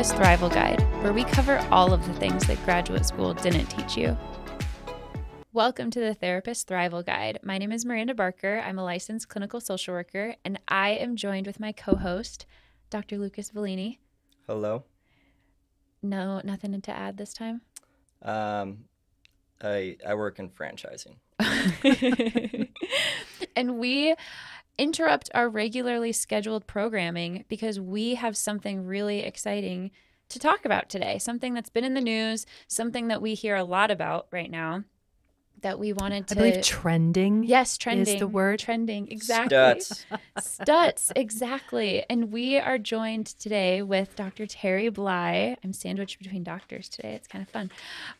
Therapist 0.00 0.40
Thrival 0.40 0.54
Guide, 0.54 0.80
where 1.02 1.12
we 1.12 1.24
cover 1.24 1.58
all 1.70 1.92
of 1.92 2.06
the 2.06 2.14
things 2.14 2.46
that 2.46 2.64
graduate 2.64 3.04
school 3.04 3.34
didn't 3.34 3.66
teach 3.66 3.98
you. 3.98 4.16
Welcome 5.52 5.90
to 5.90 6.00
the 6.00 6.14
Therapist 6.14 6.66
Thrival 6.66 7.04
Guide. 7.04 7.38
My 7.42 7.58
name 7.58 7.70
is 7.70 7.84
Miranda 7.84 8.14
Barker. 8.14 8.62
I'm 8.64 8.78
a 8.78 8.82
licensed 8.82 9.28
clinical 9.28 9.60
social 9.60 9.92
worker, 9.92 10.36
and 10.42 10.58
I 10.66 10.92
am 10.92 11.16
joined 11.16 11.46
with 11.46 11.60
my 11.60 11.72
co 11.72 11.96
host, 11.96 12.46
Dr. 12.88 13.18
Lucas 13.18 13.50
Volini. 13.50 13.98
Hello. 14.46 14.84
No, 16.02 16.40
nothing 16.44 16.80
to 16.80 16.90
add 16.90 17.18
this 17.18 17.34
time. 17.34 17.60
Um, 18.22 18.84
I 19.62 19.98
I 20.08 20.14
work 20.14 20.38
in 20.38 20.48
franchising. 20.48 21.16
and 23.54 23.78
we 23.78 24.14
interrupt 24.78 25.30
our 25.34 25.48
regularly 25.48 26.12
scheduled 26.12 26.66
programming 26.66 27.44
because 27.48 27.78
we 27.80 28.14
have 28.14 28.36
something 28.36 28.86
really 28.86 29.20
exciting 29.20 29.90
to 30.28 30.38
talk 30.38 30.64
about 30.64 30.88
today. 30.88 31.18
Something 31.18 31.54
that's 31.54 31.70
been 31.70 31.84
in 31.84 31.94
the 31.94 32.00
news, 32.00 32.46
something 32.68 33.08
that 33.08 33.20
we 33.20 33.34
hear 33.34 33.56
a 33.56 33.64
lot 33.64 33.90
about 33.90 34.26
right 34.30 34.50
now 34.50 34.84
that 35.62 35.78
we 35.78 35.92
wanted 35.92 36.26
to 36.28 36.34
I 36.34 36.38
believe 36.38 36.62
trending. 36.62 37.44
Yes, 37.44 37.76
trending. 37.76 38.14
is 38.14 38.20
the 38.20 38.26
word. 38.26 38.58
Trending, 38.58 39.08
exactly. 39.10 39.56
Stutz. 39.56 40.04
Stutz, 40.38 41.12
exactly. 41.14 42.04
And 42.08 42.32
we 42.32 42.58
are 42.58 42.78
joined 42.78 43.26
today 43.26 43.82
with 43.82 44.16
Dr. 44.16 44.46
Terri 44.46 44.92
Bly. 44.92 45.56
I'm 45.62 45.72
sandwiched 45.72 46.18
between 46.18 46.42
doctors 46.42 46.88
today. 46.88 47.12
It's 47.14 47.28
kind 47.28 47.42
of 47.42 47.48
fun. 47.48 47.70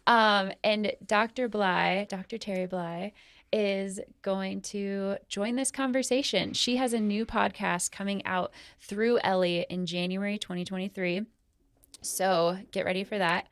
Um, 0.07 0.53
and 0.63 0.93
Dr. 1.07 1.49
Bly, 1.49 2.07
Dr. 2.09 2.37
Terri 2.37 2.69
Bly, 2.69 3.13
is 3.53 4.01
going 4.23 4.61
to 4.61 5.17
join 5.29 5.57
this 5.57 5.71
conversation. 5.71 6.53
She 6.53 6.77
has 6.77 6.93
a 6.93 7.01
new 7.01 7.27
podcast 7.27 7.91
coming 7.91 8.25
out 8.25 8.53
through 8.81 9.19
Ellie 9.23 9.67
in 9.69 9.87
January 9.87 10.39
2023. 10.39 11.23
So 12.03 12.59
get 12.71 12.85
ready 12.85 13.05
for 13.05 13.19
that. 13.19 13.49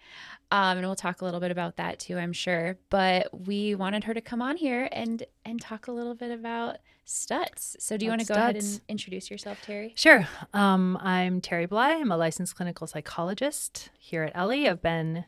Um, 0.51 0.79
and 0.79 0.87
we'll 0.87 0.97
talk 0.97 1.21
a 1.21 1.25
little 1.25 1.41
bit 1.41 1.51
about 1.51 1.77
that 1.77 1.99
too, 1.99 2.17
I'm 2.17 2.33
sure. 2.33 2.79
But 2.89 3.47
we 3.47 3.75
wanted 3.75 4.05
her 4.05 4.15
to 4.15 4.21
come 4.21 4.41
on 4.41 4.57
here 4.57 4.89
and 4.93 5.23
and 5.45 5.61
talk 5.61 5.89
a 5.89 5.93
little 5.93 6.15
bit 6.15 6.31
about 6.31 6.79
Stutz. 7.07 7.77
So 7.79 7.97
do 7.97 8.07
you 8.07 8.11
want 8.11 8.23
to 8.23 8.27
go 8.27 8.35
ahead 8.35 8.57
and 8.57 8.81
introduce 8.89 9.31
yourself, 9.31 9.63
Terri? 9.67 9.93
Sure. 9.97 10.27
Um, 10.55 10.97
I'm 11.01 11.41
Terri 11.41 11.69
Bly. 11.69 11.93
I'm 11.93 12.11
a 12.11 12.17
licensed 12.17 12.57
clinical 12.57 12.87
psychologist 12.87 13.91
here 13.99 14.23
at 14.25 14.33
Ellie. 14.35 14.69
I've 14.69 14.83
been 14.83 15.25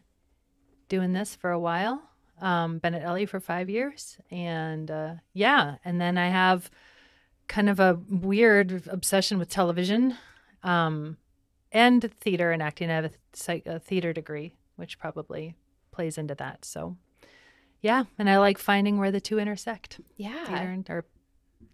doing 0.88 1.12
this 1.12 1.34
for 1.34 1.50
a 1.50 1.58
while. 1.58 2.09
Um, 2.40 2.78
been 2.78 2.94
at 2.94 3.02
Ellie 3.02 3.26
for 3.26 3.38
five 3.40 3.68
years, 3.68 4.16
and 4.30 4.90
uh, 4.90 5.14
yeah, 5.34 5.76
and 5.84 6.00
then 6.00 6.16
I 6.16 6.28
have 6.28 6.70
kind 7.48 7.68
of 7.68 7.80
a 7.80 7.98
weird 8.08 8.86
obsession 8.88 9.38
with 9.38 9.50
television, 9.50 10.16
um, 10.62 11.18
and 11.72 12.10
theater 12.20 12.50
and 12.50 12.62
acting. 12.62 12.90
I 12.90 12.94
have 12.94 13.04
a, 13.06 13.10
psych- 13.32 13.66
a 13.66 13.78
theater 13.78 14.12
degree, 14.12 14.54
which 14.76 14.98
probably 14.98 15.54
plays 15.92 16.16
into 16.16 16.34
that. 16.36 16.64
So, 16.64 16.96
yeah, 17.82 18.04
and 18.18 18.30
I 18.30 18.38
like 18.38 18.56
finding 18.58 18.98
where 18.98 19.10
the 19.10 19.20
two 19.20 19.38
intersect. 19.38 20.00
Yeah. 20.16 20.44
theater 20.46 20.70
and, 20.70 20.88
or 20.88 21.04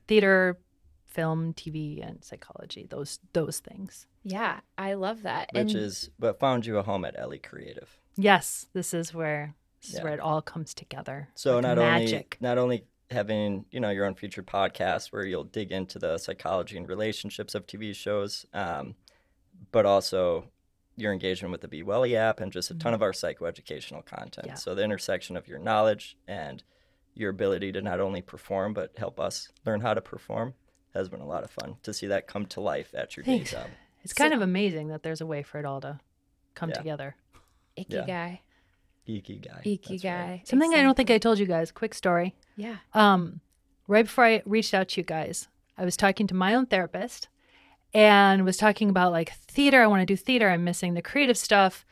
theater, 0.09 0.59
film, 1.07 1.55
TV, 1.55 2.07
and 2.07 2.25
psychology. 2.25 2.87
Those 2.89 3.21
those 3.33 3.61
things. 3.61 4.07
Yeah, 4.25 4.61
I 4.77 4.95
love 4.95 5.23
that. 5.23 5.51
which 5.53 5.73
and 5.73 5.77
is 5.77 6.11
what 6.19 6.41
found 6.41 6.67
you 6.67 6.79
a 6.79 6.83
home 6.83 7.05
at 7.05 7.19
Ellie 7.19 7.39
Creative. 7.39 7.97
Yes, 8.17 8.67
this 8.73 8.93
is 8.93 9.15
where 9.15 9.55
this 9.87 9.95
is 9.97 10.03
where 10.03 10.13
it 10.15 10.21
all 10.21 10.43
comes 10.43 10.75
together. 10.75 11.29
So 11.35 11.55
like 11.55 11.63
not 11.63 11.79
only 11.79 12.27
not 12.41 12.59
only 12.59 12.85
having 13.11 13.65
you 13.71 13.81
know 13.81 13.91
your 13.91 14.05
own 14.07 14.15
future 14.15 14.43
podcast 14.43 15.13
where 15.13 15.25
you'll 15.25 15.45
dig 15.45 15.71
into 15.73 15.99
the 15.99 16.19
psychology 16.19 16.77
and 16.77 16.89
relationships 16.89 17.55
of 17.55 17.67
TV 17.67 17.95
shows, 17.95 18.47
um, 18.53 18.95
but 19.73 19.87
also 19.87 20.51
your 20.97 21.13
engagement 21.13 21.53
with 21.53 21.61
the 21.61 21.69
Be 21.69 21.83
Welly 21.83 22.17
app 22.17 22.41
and 22.41 22.51
just 22.51 22.71
a 22.71 22.75
ton 22.75 22.95
of 22.95 23.03
our 23.03 23.13
psychoeducational 23.13 24.05
content. 24.05 24.47
Yeah. 24.47 24.55
So 24.55 24.75
the 24.75 24.83
intersection 24.83 25.37
of 25.37 25.47
your 25.47 25.59
knowledge 25.59 26.17
and 26.27 26.63
your 27.15 27.31
ability 27.31 27.73
to 27.73 27.83
not 27.83 28.01
only 28.01 28.23
perform 28.23 28.73
but 28.75 28.93
help 28.97 29.21
us 29.21 29.49
learn 29.65 29.81
how 29.81 29.95
to 29.95 30.01
perform 30.01 30.55
has 30.95 31.09
been 31.09 31.21
a 31.21 31.27
lot 31.27 31.45
of 31.45 31.51
fun 31.51 31.77
to 31.83 31.93
see 31.93 32.07
that 32.07 32.27
come 32.27 32.47
to 32.47 32.61
life 32.61 32.95
at 32.95 33.17
your 33.17 33.25
day 33.25 33.41
job. 33.41 33.67
It's 34.03 34.13
kind 34.13 34.33
of 34.33 34.41
amazing 34.41 34.89
that 34.89 35.03
there's 35.03 35.21
a 35.21 35.27
way 35.27 35.43
for 35.43 35.59
it 35.59 35.65
all 35.65 35.81
to 35.81 36.01
come 36.55 36.71
Yeah. 36.71 36.77
together. 36.77 37.17
icky 37.77 37.95
yeah. 37.97 38.07
guy. 38.07 38.41
Geeky 39.09 39.41
guy. 39.47 39.61
Icky 39.65 39.95
right. 39.95 40.03
guy. 40.03 40.43
Something 40.45 40.75
I 40.75 40.83
don't 40.83 40.97
think 40.97 41.11
I 41.11 41.19
told 41.19 41.39
you 41.39 41.47
guys. 41.47 41.71
Quick 41.73 41.95
story. 41.95 42.35
Yeah. 42.57 42.77
Um, 42.95 43.41
right 43.87 44.05
before 44.05 44.25
I 44.25 44.43
reached 44.45 44.75
out 44.75 44.89
to 44.91 45.01
you 45.01 45.05
guys, 45.05 45.49
I 45.79 45.85
was 45.85 45.97
talking 45.97 46.27
to 46.29 46.35
my 46.35 46.55
own 46.55 46.67
therapist 46.67 47.29
and 47.95 48.45
was 48.45 48.57
talking 48.57 48.91
about 48.91 49.13
like 49.13 49.33
theater. 49.33 49.81
I 49.83 49.87
want 49.87 50.01
to 50.03 50.07
do 50.07 50.17
theater. 50.17 50.49
I'm 50.51 50.65
missing 50.65 50.95
the 50.95 51.03
creative 51.03 51.39
stuff. 51.39 51.85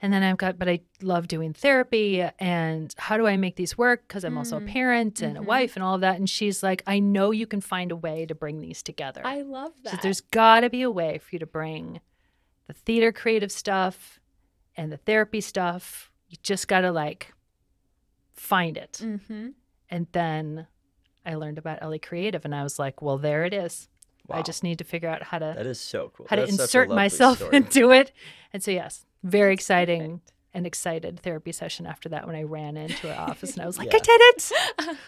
And 0.00 0.12
then 0.12 0.24
I've 0.24 0.36
got, 0.36 0.58
but 0.58 0.68
I 0.68 0.80
love 1.00 1.28
doing 1.28 1.52
therapy. 1.52 2.26
And 2.40 2.92
how 2.98 3.16
do 3.16 3.26
I 3.28 3.36
make 3.36 3.54
these 3.54 3.78
work? 3.78 4.08
Because 4.08 4.24
I'm 4.24 4.36
also 4.36 4.56
a 4.56 4.60
Mm. 4.60 4.66
parent 4.68 5.22
and 5.22 5.36
Mhm. 5.36 5.40
a 5.40 5.42
wife 5.42 5.76
and 5.76 5.82
all 5.84 5.94
of 5.94 6.00
that. 6.00 6.16
And 6.16 6.28
she's 6.28 6.60
like, 6.60 6.82
I 6.88 6.98
know 6.98 7.30
you 7.30 7.46
can 7.46 7.60
find 7.60 7.92
a 7.92 7.96
way 7.96 8.26
to 8.26 8.34
bring 8.34 8.60
these 8.60 8.82
together. 8.82 9.22
I 9.24 9.42
love 9.42 9.74
So 9.84 9.90
that. 9.90 10.02
there's 10.02 10.20
got 10.20 10.60
to 10.60 10.70
be 10.70 10.82
a 10.82 10.90
way 10.90 11.18
for 11.18 11.28
you 11.32 11.38
to 11.38 11.46
bring 11.46 12.00
the 12.66 12.72
theater 12.72 13.12
creative 13.12 13.52
stuff 13.52 14.18
and 14.76 14.90
the 14.90 14.96
therapy 14.96 15.40
stuff. 15.40 16.10
You 16.32 16.38
just 16.42 16.66
got 16.66 16.80
to 16.80 16.90
like 16.90 17.32
find 18.34 18.76
it. 18.78 19.00
mm-hmm. 19.02 19.48
And 19.90 20.06
then 20.12 20.66
I 21.26 21.34
learned 21.34 21.58
about 21.58 21.80
Ellie 21.82 21.98
Creative 21.98 22.42
and 22.46 22.54
I 22.54 22.62
was 22.62 22.78
like, 22.78 23.02
well, 23.02 23.18
there 23.18 23.44
it 23.44 23.52
is. 23.52 23.88
I 24.30 24.40
just 24.40 24.62
need 24.64 24.78
to 24.78 24.84
figure 24.84 25.10
out 25.10 25.22
how 25.24 25.38
to 25.40 25.52
That 25.54 25.66
is 25.66 25.78
so 25.78 26.10
cool. 26.16 26.26
how 26.30 26.36
to 26.36 26.42
That's 26.42 26.52
such 26.56 26.60
a 26.60 26.62
insert 26.80 26.88
myself 26.88 27.36
story. 27.36 27.56
into 27.56 27.90
it. 27.92 28.12
And 28.54 28.62
so 28.62 28.70
yes, 28.70 29.04
very 29.22 29.52
exciting 29.52 30.00
perfect. 30.00 30.32
and 30.54 30.66
excited 30.66 31.20
therapy 31.20 31.52
session 31.52 31.84
after 31.86 32.08
that 32.08 32.26
when 32.26 32.34
I 32.34 32.44
ran 32.44 32.78
into 32.78 33.08
her 33.08 33.20
office 33.20 33.52
and 33.52 33.60
I 33.62 33.66
was 33.66 33.76
like, 33.76 33.88
Yeah. 33.92 33.96
I 33.96 33.98
did 33.98 34.20
it. 34.22 34.52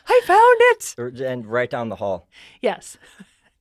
I 0.06 0.20
found 0.26 1.14
it. 1.16 1.20
And 1.22 1.46
right 1.46 1.70
down 1.70 1.88
the 1.88 1.96
hall. 1.96 2.28
Yes. 2.60 2.98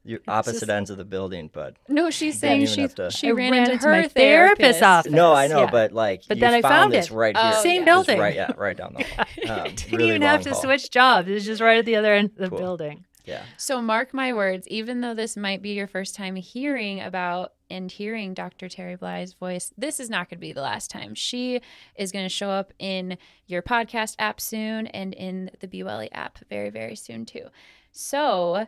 You're 0.05 0.19
opposite 0.27 0.59
just- 0.61 0.69
ends 0.69 0.89
of 0.89 0.97
the 0.97 1.05
building, 1.05 1.49
but 1.53 1.75
No, 1.87 2.09
she's 2.09 2.37
saying 2.39 2.63
even 2.63 2.73
she 2.73 2.87
to- 2.95 3.09
she 3.11 3.31
ran, 3.31 3.51
ran 3.51 3.61
into 3.61 3.71
into 3.73 3.85
her 3.85 3.91
my 4.01 4.07
therapist's 4.09 4.81
office. 4.83 5.11
no, 5.11 5.33
I 5.33 5.47
know, 5.47 5.61
yeah. 5.61 5.71
but 5.71 5.91
like, 5.93 6.23
But 6.27 6.37
you 6.37 6.41
then 6.41 6.53
I 6.53 6.61
found, 6.61 6.73
found 6.73 6.93
this 6.93 7.07
it. 7.09 7.13
right 7.13 7.35
Oh, 7.37 7.41
here. 7.51 7.61
Same 7.61 7.81
yeah. 7.81 7.85
Building. 7.85 8.19
right, 8.19 8.35
yeah, 8.35 8.51
right 8.57 8.75
down 8.75 8.95
the 8.97 9.03
hall. 9.47 9.59
Um, 9.59 9.63
Didn't 9.75 9.91
really 9.91 10.09
even 10.09 10.21
have 10.23 10.39
long 10.41 10.43
to 10.43 10.49
hall. 10.51 10.61
switch 10.61 10.91
jobs. 10.91 11.29
it's 11.29 11.45
just 11.45 11.61
right 11.61 11.77
at 11.77 11.85
the 11.85 11.95
other 11.95 12.13
end 12.13 12.31
of 12.31 12.35
the 12.37 12.49
Cool. 12.49 12.57
building. 12.59 13.05
Yeah, 13.25 13.43
So 13.55 13.81
mark 13.81 14.13
my 14.13 14.33
words, 14.33 14.67
even 14.67 14.99
though 14.99 15.13
this 15.13 15.37
might 15.37 15.61
be 15.61 15.69
your 15.69 15.87
first 15.87 16.13
time 16.13 16.35
hearing 16.35 16.99
about 16.99 17.53
and 17.69 17.89
hearing 17.89 18.33
Dr. 18.33 18.67
Terri 18.67 18.99
Bly's 18.99 19.31
voice, 19.31 19.71
this 19.77 20.01
is 20.01 20.09
not 20.09 20.29
going 20.29 20.39
to 20.39 20.41
be 20.41 20.51
the 20.51 20.59
last 20.61 20.91
time. 20.91 21.15
She 21.15 21.61
is 21.95 22.11
going 22.11 22.25
to 22.25 22.29
show 22.29 22.49
up 22.49 22.73
in 22.79 23.17
your 23.47 23.61
podcast 23.61 24.15
app 24.19 24.41
soon 24.41 24.87
and 24.87 25.13
in 25.13 25.51
the 25.61 25.69
BeWelly 25.69 26.09
app 26.11 26.39
very 26.49 26.69
very 26.69 26.97
soon 26.97 27.23
too. 27.25 27.45
So, 27.93 28.67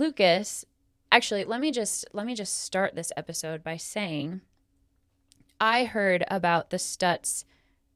Lucas, 0.00 0.64
actually, 1.12 1.44
let 1.44 1.60
me 1.60 1.70
just 1.70 2.06
let 2.14 2.24
me 2.24 2.34
just 2.34 2.60
start 2.64 2.94
this 2.94 3.12
episode 3.18 3.62
by 3.62 3.76
saying 3.76 4.40
I 5.60 5.84
heard 5.84 6.24
about 6.28 6.70
the 6.70 6.78
Stutz 6.78 7.44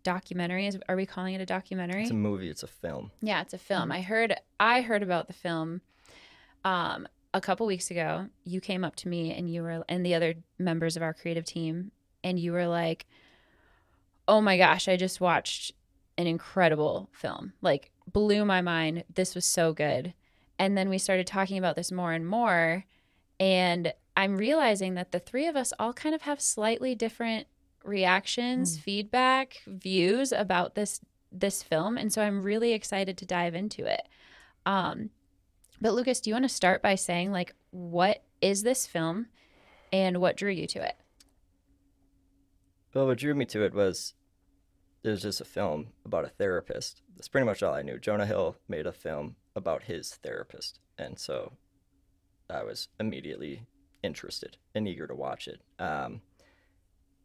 documentary. 0.03 0.67
Is, 0.67 0.79
are 0.87 0.97
we 0.97 1.07
calling 1.07 1.33
it 1.33 1.41
a 1.41 1.47
documentary? 1.47 2.03
it's 2.03 2.11
a 2.11 2.15
movie. 2.15 2.51
It's 2.51 2.63
a 2.63 2.67
film. 2.67 3.11
Yeah, 3.23 3.41
it's 3.41 3.55
a 3.55 3.59
film. 3.59 3.91
I 3.91 4.03
heard 4.03 4.37
I 4.61 4.83
heard 4.83 5.03
about 5.03 5.29
the 5.29 5.33
film 5.33 5.81
um 6.63 7.09
a 7.33 7.41
couple 7.41 7.67
weeks 7.67 7.91
ago. 7.91 8.27
You 8.45 8.61
came 8.61 8.85
up 8.85 8.97
to 8.97 9.09
me 9.09 9.33
and 9.33 9.51
you 9.51 9.63
were 9.63 9.83
and 9.89 10.05
the 10.05 10.15
other 10.15 10.35
members 10.59 10.99
of 10.99 11.03
our 11.03 11.15
creative 11.15 11.47
team 11.47 11.91
and 12.23 12.39
you 12.39 12.53
were 12.53 12.67
like, 12.67 13.07
"Oh 14.29 14.43
my 14.43 14.59
gosh, 14.59 14.89
I 14.89 14.99
just 14.99 15.23
watched 15.23 15.73
an 16.19 16.27
incredible 16.27 17.09
film. 17.13 17.55
Like 17.63 17.93
blew 18.13 18.45
my 18.45 18.61
mind. 18.61 19.05
This 19.15 19.35
was 19.35 19.47
so 19.47 19.73
good." 19.73 20.13
And 20.59 20.77
then 20.79 20.89
we 20.89 20.99
started 20.99 21.27
talking 21.27 21.59
about 21.59 21.77
this 21.77 21.91
more 21.93 22.13
and 22.13 22.27
more 22.27 22.85
and 23.41 23.93
I'm 24.17 24.37
realizing 24.37 24.95
that 24.95 25.11
the 25.11 25.19
three 25.19 25.49
of 25.49 25.57
us 25.57 25.73
all 25.79 25.93
kind 25.93 26.15
of 26.15 26.23
have 26.23 26.41
slightly 26.41 26.95
different 26.95 27.49
reactions, 27.83 28.79
Mm. 28.79 28.81
feedback, 28.81 29.63
views 29.67 30.31
about 30.33 30.75
this 30.75 31.01
this 31.33 31.63
film 31.65 31.99
and 31.99 32.13
so 32.13 32.23
I'm 32.23 32.43
really 32.43 32.73
excited 32.73 33.19
to 33.19 33.27
dive 33.27 33.55
into 33.57 33.85
it. 33.87 34.03
Um 34.65 35.11
but 35.81 35.93
Lucas, 35.95 36.21
do 36.21 36.31
you 36.31 36.35
want 36.35 36.45
to 36.45 36.49
start 36.49 36.81
by 36.81 36.95
saying 36.95 37.33
like 37.33 37.55
what 37.71 38.23
is 38.41 38.63
this 38.63 38.87
film 38.87 39.27
and 39.93 40.21
what 40.21 40.37
drew 40.37 40.53
you 40.53 40.67
to 40.69 40.79
it? 40.87 40.97
Well, 42.95 43.07
what 43.07 43.19
drew 43.19 43.35
me 43.35 43.45
to 43.47 43.65
it 43.65 43.75
was 43.75 44.15
it 45.03 45.09
was 45.11 45.23
just 45.23 45.41
a 45.41 45.45
film 45.45 45.89
about 46.05 46.25
a 46.25 46.29
therapist. 46.29 47.03
That's 47.17 47.29
pretty 47.29 47.47
much 47.47 47.63
all 47.63 47.75
I 47.75 47.83
knew. 47.83 47.99
Jonah 47.99 48.27
Hill 48.27 48.57
made 48.69 48.87
a 48.87 48.93
film 48.93 49.37
about 49.55 49.85
his 49.85 50.15
therapist, 50.17 50.81
and 50.99 51.19
so 51.19 51.53
I 52.51 52.65
was 52.65 52.89
immediately 52.99 53.67
interested 54.03 54.57
and 54.75 54.87
eager 54.87 55.07
to 55.07 55.15
watch 55.15 55.49
it. 55.49 55.61
Um, 55.79 56.23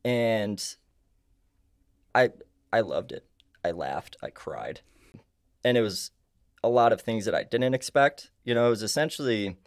and 0.06 0.64
I 2.14 2.32
I 2.72 2.82
loved 2.82 3.12
it. 3.12 3.26
I 3.64 3.72
laughed. 3.72 4.16
I 4.22 4.30
cried, 4.30 4.82
and 5.64 5.78
it 5.78 5.82
was 5.82 6.12
a 6.64 6.70
lot 6.70 6.94
of 6.94 7.02
things 7.02 7.26
that 7.26 7.36
I 7.36 7.44
didn't 7.44 7.74
expect. 7.74 8.32
You 8.44 8.54
know, 8.54 8.68
it 8.68 8.72
was 8.72 8.84
essentially 8.84 9.58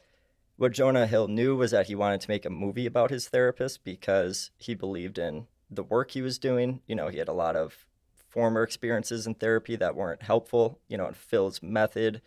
what 0.56 0.72
Jonah 0.72 1.06
Hill 1.06 1.28
knew 1.28 1.56
was 1.56 1.70
that 1.70 1.86
he 1.86 1.94
wanted 1.94 2.20
to 2.20 2.30
make 2.30 2.44
a 2.44 2.50
movie 2.50 2.86
about 2.86 3.10
his 3.10 3.28
therapist 3.28 3.84
because 3.84 4.50
he 4.58 4.74
believed 4.74 5.18
in 5.18 5.46
the 5.70 5.82
work 5.82 6.12
he 6.12 6.22
was 6.22 6.38
doing. 6.38 6.80
You 6.86 6.94
know, 6.94 7.08
he 7.08 7.18
had 7.18 7.28
a 7.28 7.32
lot 7.32 7.56
of 7.56 7.86
former 8.32 8.62
experiences 8.62 9.26
in 9.26 9.34
therapy 9.34 9.76
that 9.76 9.94
weren't 9.94 10.22
helpful. 10.22 10.78
You 10.88 10.96
know, 10.96 11.06
and 11.06 11.16
Phil's 11.16 11.62
method 11.62 12.22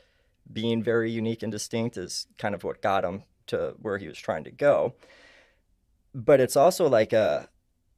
being 0.51 0.83
very 0.83 1.09
unique 1.11 1.41
and 1.43 1.51
distinct 1.51 1.97
is 1.97 2.27
kind 2.37 2.53
of 2.53 2.63
what 2.63 2.81
got 2.81 3.03
him 3.03 3.23
to 3.47 3.73
where 3.81 3.97
he 3.97 4.07
was 4.07 4.17
trying 4.19 4.43
to 4.43 4.51
go. 4.51 4.93
But 6.13 6.39
it's 6.39 6.55
also 6.55 6.87
like 6.87 7.13
a, 7.13 7.49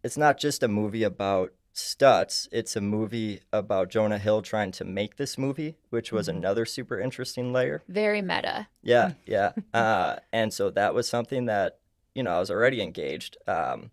it's 0.04 0.18
not 0.18 0.38
just 0.40 0.64
a 0.64 0.68
movie 0.68 1.04
about 1.04 1.52
Stutz. 1.76 2.48
It's 2.52 2.76
a 2.76 2.82
movie 2.82 3.42
about 3.54 3.90
Jonah 3.90 4.18
Hill 4.18 4.42
trying 4.42 4.72
to 4.72 4.86
make 4.86 5.18
this 5.18 5.38
movie, 5.38 5.76
which 5.90 6.12
was 6.12 6.28
Mhm. 6.28 6.38
another 6.38 6.66
super 6.66 7.00
interesting 7.00 7.54
layer. 7.54 7.84
Very 7.88 8.22
meta. 8.22 8.68
Yeah, 8.82 9.14
yeah. 9.28 9.52
Uh, 9.74 10.18
and 10.34 10.52
so 10.54 10.72
that 10.72 10.94
was 10.96 11.08
something 11.08 11.46
that, 11.46 11.80
you 12.16 12.24
know, 12.24 12.32
I 12.32 12.40
was 12.40 12.50
already 12.50 12.82
engaged. 12.82 13.38
Um, 13.48 13.92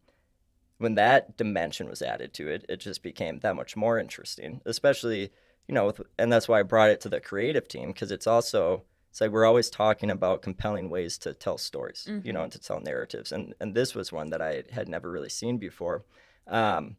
when 0.78 0.94
that 0.96 1.36
dimension 1.36 1.88
was 1.88 2.02
added 2.02 2.32
to 2.34 2.48
it, 2.48 2.64
it 2.68 2.80
just 2.80 3.02
became 3.02 3.38
that 3.40 3.56
much 3.56 3.76
more 3.76 3.98
interesting, 3.98 4.60
especially, 4.64 5.30
you 5.68 5.74
know, 5.74 5.86
with, 5.86 6.00
and 6.18 6.32
that's 6.32 6.48
why 6.48 6.60
I 6.60 6.62
brought 6.62 6.90
it 6.90 7.00
to 7.02 7.08
the 7.08 7.20
creative 7.20 7.68
team 7.68 7.88
because 7.88 8.10
it's 8.10 8.26
also, 8.26 8.82
it's 9.10 9.20
like 9.20 9.30
we're 9.30 9.44
always 9.46 9.70
talking 9.70 10.10
about 10.10 10.42
compelling 10.42 10.90
ways 10.90 11.16
to 11.18 11.32
tell 11.34 11.56
stories, 11.58 12.08
you 12.24 12.32
know, 12.32 12.42
and 12.42 12.52
to 12.52 12.58
tell 12.58 12.80
narratives. 12.80 13.30
And, 13.30 13.54
and 13.60 13.74
this 13.74 13.94
was 13.94 14.10
one 14.12 14.30
that 14.30 14.42
I 14.42 14.64
had 14.72 14.88
never 14.88 15.10
really 15.10 15.28
seen 15.28 15.58
before. 15.58 16.04
Um, 16.48 16.96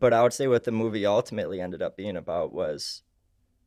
but 0.00 0.12
I 0.12 0.22
would 0.22 0.32
say 0.32 0.46
what 0.46 0.64
the 0.64 0.72
movie 0.72 1.04
ultimately 1.04 1.60
ended 1.60 1.82
up 1.82 1.96
being 1.96 2.16
about 2.16 2.52
was 2.52 3.02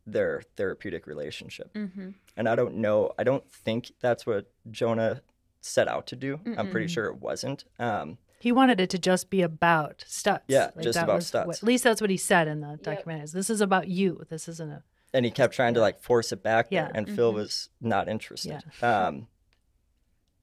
their 0.08 0.42
therapeutic 0.56 1.06
relationship 1.06 1.72
Mm-hmm. 1.74 2.10
and 2.36 2.50
I 2.50 2.56
don't 2.56 2.76
know. 2.76 3.12
I 3.20 3.24
don't 3.24 3.48
think 3.52 3.92
that's 4.00 4.26
what 4.26 4.50
Jonah 4.72 5.22
set 5.62 5.88
out 5.88 6.08
to 6.08 6.16
do. 6.16 6.40
I'm 6.58 6.72
pretty 6.72 6.88
sure 6.88 7.06
it 7.06 7.18
wasn't. 7.22 7.66
Um, 7.78 8.18
He 8.40 8.52
wanted 8.52 8.80
it 8.80 8.90
to 8.92 8.98
just 9.00 9.30
be 9.30 9.42
about 9.42 10.04
Stutz. 10.08 10.42
Yeah, 10.48 10.72
just 10.82 10.96
that 10.96 11.04
about 11.04 11.16
was 11.18 11.34
what- 11.34 11.58
at 11.58 11.64
least 11.64 11.84
that's 11.84 12.00
what 12.02 12.10
he 12.10 12.18
said 12.18 12.48
in 12.48 12.62
the 12.62 12.78
documentary. 12.82 13.24
is 13.26 13.32
This 13.34 13.50
is 13.50 13.62
about 13.62 13.88
you. 13.88 14.26
This 14.30 14.48
isn't 14.48 14.70
a 14.72 14.84
and 15.14 15.26
he 15.26 15.32
kept 15.32 15.54
trying 15.56 15.74
to 15.74 15.80
like 15.82 16.00
force 16.00 16.32
it 16.32 16.44
back 16.44 16.70
there, 16.70 16.84
Yeah. 16.86 16.92
and 16.94 17.10
Phil 17.10 17.32
Mhm. 17.32 17.36
was 17.36 17.70
not 17.82 18.08
interested. 18.08 18.64
Um, 18.84 19.28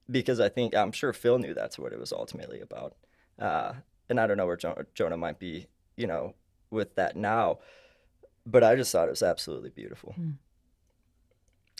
because 0.09 0.39
I 0.39 0.49
think 0.49 0.75
I'm 0.75 0.91
sure 0.91 1.11
Phil 1.13 1.39
knew 1.39 1.53
that's 1.53 1.79
what 1.79 1.91
it 1.93 1.99
was 1.99 2.11
ultimately 2.13 2.59
about. 2.61 2.95
Uh, 3.39 3.73
and 4.09 4.19
I 4.19 4.27
don't 4.27 4.37
know 4.37 4.45
where 4.45 4.57
jo- 4.57 4.83
Jonah 4.93 5.17
might 5.17 5.39
be, 5.39 5.67
you 5.95 6.05
know, 6.07 6.33
with 6.69 6.95
that 6.95 7.15
now, 7.15 7.59
but 8.45 8.63
I 8.63 8.75
just 8.75 8.91
thought 8.91 9.07
it 9.07 9.11
was 9.11 9.23
absolutely 9.23 9.69
beautiful. 9.69 10.13
Hmm. 10.13 10.31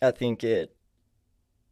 I 0.02 0.12
think 0.12 0.44
it 0.44 0.76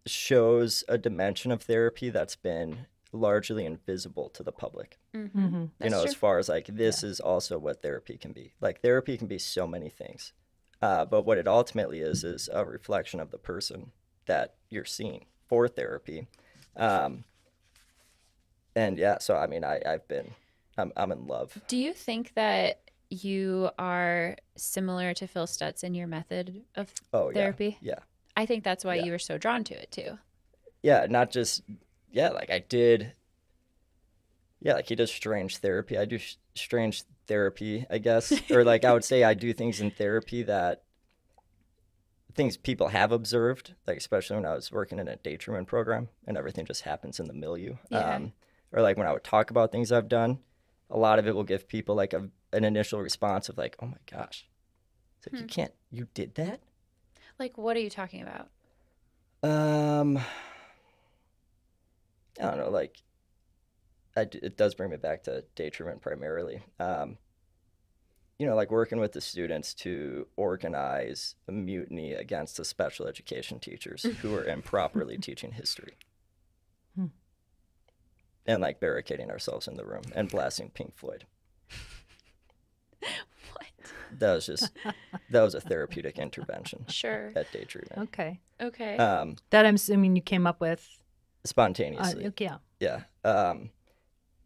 shows 0.06 0.84
a 0.88 0.98
dimension 0.98 1.52
of 1.52 1.62
therapy 1.64 2.10
that's 2.10 2.36
been 2.36 2.88
largely 3.16 3.66
invisible 3.66 4.30
to 4.30 4.44
the 4.44 4.52
public. 4.52 5.00
Mm-hmm. 5.16 5.40
Mhm. 5.40 5.62
you 5.64 5.72
That's 5.80 5.92
know, 5.92 6.02
true. 6.02 6.10
as 6.10 6.16
far 6.16 6.38
as 6.40 6.50
like 6.50 6.68
this 6.68 7.04
is 7.04 7.20
also 7.20 7.58
what 7.58 7.82
therapy 7.82 8.18
can 8.18 8.32
be. 8.34 8.54
Like 8.62 8.82
therapy 8.82 9.18
can 9.18 9.28
be 9.28 9.40
so 9.40 9.66
many 9.68 9.90
things, 9.90 10.34
uh, 10.82 11.06
but 11.06 11.24
what 11.26 11.38
it 11.38 11.48
ultimately 11.48 12.00
is 12.02 12.24
is 12.24 12.50
a 12.54 12.64
reflection 12.66 13.20
of 13.20 13.32
the 13.32 13.38
person 13.40 13.92
that 14.26 14.56
you're 14.70 14.86
seeing 14.86 15.26
for 15.48 15.68
therapy. 15.68 16.28
Um, 16.76 17.24
and 18.76 18.98
yeah, 18.98 19.20
so 19.20 19.36
I 19.38 19.48
mean, 19.48 19.64
I, 19.64 19.82
I've 19.86 20.08
been, 20.08 20.32
I'm, 20.78 20.92
I'm 20.98 21.12
in 21.12 21.28
love. 21.28 21.58
Do 21.68 21.78
you 21.78 21.94
think 21.94 22.34
that 22.36 22.82
you 23.10 23.70
are 23.80 24.36
similar 24.58 25.14
to 25.14 25.28
Phil 25.28 25.46
Stutz 25.48 25.84
in 25.84 25.94
your 25.94 26.08
method 26.08 26.64
of 26.76 26.92
Oh 27.14 27.32
therapy? 27.32 27.78
yeah, 27.80 27.92
yeah, 27.96 28.00
I 28.36 28.46
think 28.46 28.64
that's 28.64 28.84
why 28.84 28.96
Yeah. 28.96 29.04
you 29.06 29.12
were 29.12 29.20
so 29.20 29.38
drawn 29.38 29.64
to 29.66 29.74
it 29.82 29.92
too. 29.92 30.18
yeah. 30.84 31.06
Not 31.10 31.32
just 31.32 31.62
yeah, 32.16 32.30
like 32.30 32.50
I 32.50 32.60
did. 32.60 33.12
Yeah, 34.62 34.76
like 34.76 34.88
he 34.88 34.96
does 34.96 35.12
strange 35.12 35.58
therapy. 35.58 35.98
I 35.98 36.06
do 36.06 36.18
sh- 36.18 36.38
strange 36.56 37.04
therapy, 37.28 37.86
I 37.90 37.98
guess, 37.98 38.32
or 38.50 38.64
like 38.64 38.86
I 38.86 38.94
would 38.94 39.04
say 39.04 39.26
I 39.26 39.34
do 39.34 39.52
things 39.52 39.82
in 39.82 39.92
therapy 39.92 40.42
that 40.44 40.84
things 42.34 42.56
people 42.56 42.88
have 42.88 43.12
observed, 43.12 43.76
like 43.86 43.98
especially 43.98 44.38
when 44.38 44.46
I 44.46 44.56
was 44.56 44.72
working 44.72 44.98
in 44.98 45.10
a 45.10 45.18
day 45.18 45.36
treatment 45.36 45.68
program 45.68 46.08
and 46.26 46.38
everything 46.38 46.66
just 46.66 46.84
happens 46.84 47.20
in 47.20 47.28
the 47.28 47.34
milieu. 47.34 47.76
Yeah. 47.90 48.16
Um, 48.16 48.32
or 48.72 48.82
like 48.82 48.96
when 48.96 49.08
I 49.08 49.12
would 49.12 49.26
talk 49.26 49.52
about 49.52 49.74
things 49.74 49.92
I've 49.92 50.08
done, 50.08 50.40
a 50.90 50.98
lot 50.98 51.20
of 51.20 51.28
it 51.28 51.36
will 51.36 51.44
give 51.44 51.68
people 51.68 51.96
like 51.96 52.14
a, 52.14 52.30
an 52.54 52.64
initial 52.64 53.02
response 53.02 53.50
of 53.50 53.58
like, 53.58 53.76
oh 53.82 53.88
my 53.88 53.98
gosh. 54.10 54.48
It's 55.18 55.34
like, 55.34 55.42
you 55.42 55.48
can't, 55.48 55.74
you 55.92 56.08
did 56.14 56.36
that? 56.36 56.62
Like, 57.40 57.58
what 57.58 57.76
are 57.76 57.82
you 57.82 57.90
talking 57.90 58.22
about? 58.22 58.50
Um, 59.44 60.20
I 62.40 62.44
don't 62.48 62.58
know. 62.58 62.70
Like, 62.70 62.98
I 64.18 64.26
d 64.26 64.40
it 64.42 64.58
does 64.58 64.76
bring 64.76 64.90
me 64.92 64.98
back 64.98 65.24
to 65.24 65.44
day 65.56 65.70
treatment 65.70 66.02
primarily. 66.02 66.64
Um, 66.80 67.18
you 68.40 68.46
know, 68.46 68.56
like 68.56 68.70
working 68.72 69.00
with 69.00 69.14
the 69.14 69.22
students 69.22 69.74
to 69.76 70.28
organize 70.36 71.36
a 71.48 71.52
mutiny 71.54 72.12
against 72.14 72.58
the 72.58 72.66
special 72.66 73.08
education 73.08 73.60
teachers 73.60 74.04
who 74.22 74.36
are 74.36 74.44
improperly 74.46 75.18
teaching 75.18 75.54
history. 75.54 75.98
Hmm. 76.96 77.06
And 78.46 78.62
like 78.62 78.80
barricading 78.80 79.32
ourselves 79.32 79.68
in 79.68 79.76
the 79.78 79.86
room 79.86 80.04
and 80.14 80.30
blasting 80.30 80.70
Pink 80.70 80.96
Floyd. 80.98 81.26
What? 83.54 83.94
That 84.20 84.34
was 84.34 84.46
just 84.48 84.72
that 85.30 85.42
was 85.42 85.56
a 85.56 85.62
therapeutic 85.62 86.18
intervention 86.18 86.86
Sure. 86.90 87.32
at 87.36 87.52
day 87.52 87.64
treatment. 87.64 88.10
okay. 88.10 88.40
Okay. 88.62 88.98
Um, 88.98 89.36
That 89.52 89.66
I'm 89.66 89.76
assuming 89.76 90.16
you 90.16 90.22
came 90.22 90.48
up 90.48 90.60
with. 90.60 90.88
Uh, 91.46 91.50
spontaneously. 91.50 92.26
okay, 92.28 92.46
yeah. 92.46 92.58
Yeah. 92.80 93.30
Um, 93.30 93.70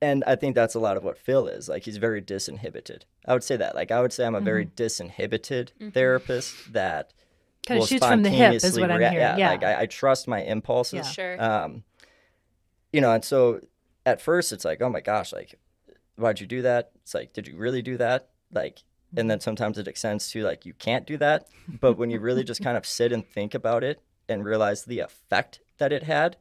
and 0.01 0.23
I 0.25 0.35
think 0.35 0.55
that's 0.55 0.75
a 0.75 0.79
lot 0.79 0.95
of 0.97 1.03
what 1.03 1.17
Phil 1.17 1.47
is. 1.47 1.67
Like 1.67 1.83
he's 1.83 1.97
very 1.97 2.21
disinhibited. 2.21 3.01
I 3.25 3.33
would 3.33 3.43
say 3.43 3.57
that. 3.57 3.75
Like 3.75 3.91
I 3.91 4.01
would 4.01 4.13
say 4.13 4.25
I'm 4.25 4.35
a 4.35 4.39
very 4.41 4.65
disinhibited 4.65 5.69
Mhm. 5.81 5.93
therapist 5.93 6.71
that 6.73 7.13
Kind 7.67 7.81
of 7.81 7.87
shoots 7.89 8.05
from 8.05 8.23
the 8.23 8.29
hip 8.29 8.53
is 8.53 8.79
what 8.79 8.89
I'm 8.91 8.99
rea- 8.99 9.09
hearing. 9.09 9.17
Yeah, 9.19 9.37
Yeah. 9.37 9.49
Like 9.49 9.63
I, 9.63 9.81
I 9.81 9.85
trust 9.87 10.27
my 10.27 10.41
impulses. 10.41 10.93
Yeah. 10.93 11.01
Sure. 11.03 11.43
Um, 11.43 11.83
you 12.93 13.01
know, 13.01 13.11
and 13.11 13.23
so 13.25 13.59
at 14.05 14.21
first 14.21 14.51
it's 14.53 14.63
like, 14.65 14.81
oh 14.81 14.89
my 14.89 15.01
gosh, 15.01 15.33
like, 15.33 15.59
why'd 16.15 16.39
you 16.39 16.47
do 16.47 16.61
that? 16.61 16.91
It's 17.03 17.13
like, 17.13 17.33
did 17.33 17.47
you 17.47 17.57
really 17.57 17.81
do 17.81 17.97
that? 17.97 18.29
Like, 18.53 18.79
and 19.17 19.29
then 19.29 19.39
sometimes 19.41 19.77
it 19.77 19.87
extends 19.87 20.31
to 20.31 20.43
like, 20.43 20.65
you 20.65 20.73
can't 20.73 21.05
do 21.05 21.17
that. 21.17 21.47
But 21.81 21.97
when 21.97 22.09
you 22.09 22.19
really 22.19 22.43
just 22.45 22.63
kind 22.63 22.77
of 22.77 22.85
sit 22.85 23.11
and 23.11 23.27
think 23.27 23.53
about 23.53 23.83
it 23.83 24.01
and 24.29 24.45
realize 24.45 24.85
the 24.85 24.99
effect 24.99 25.59
that 25.77 25.91
it 25.91 26.03
had, 26.03 26.37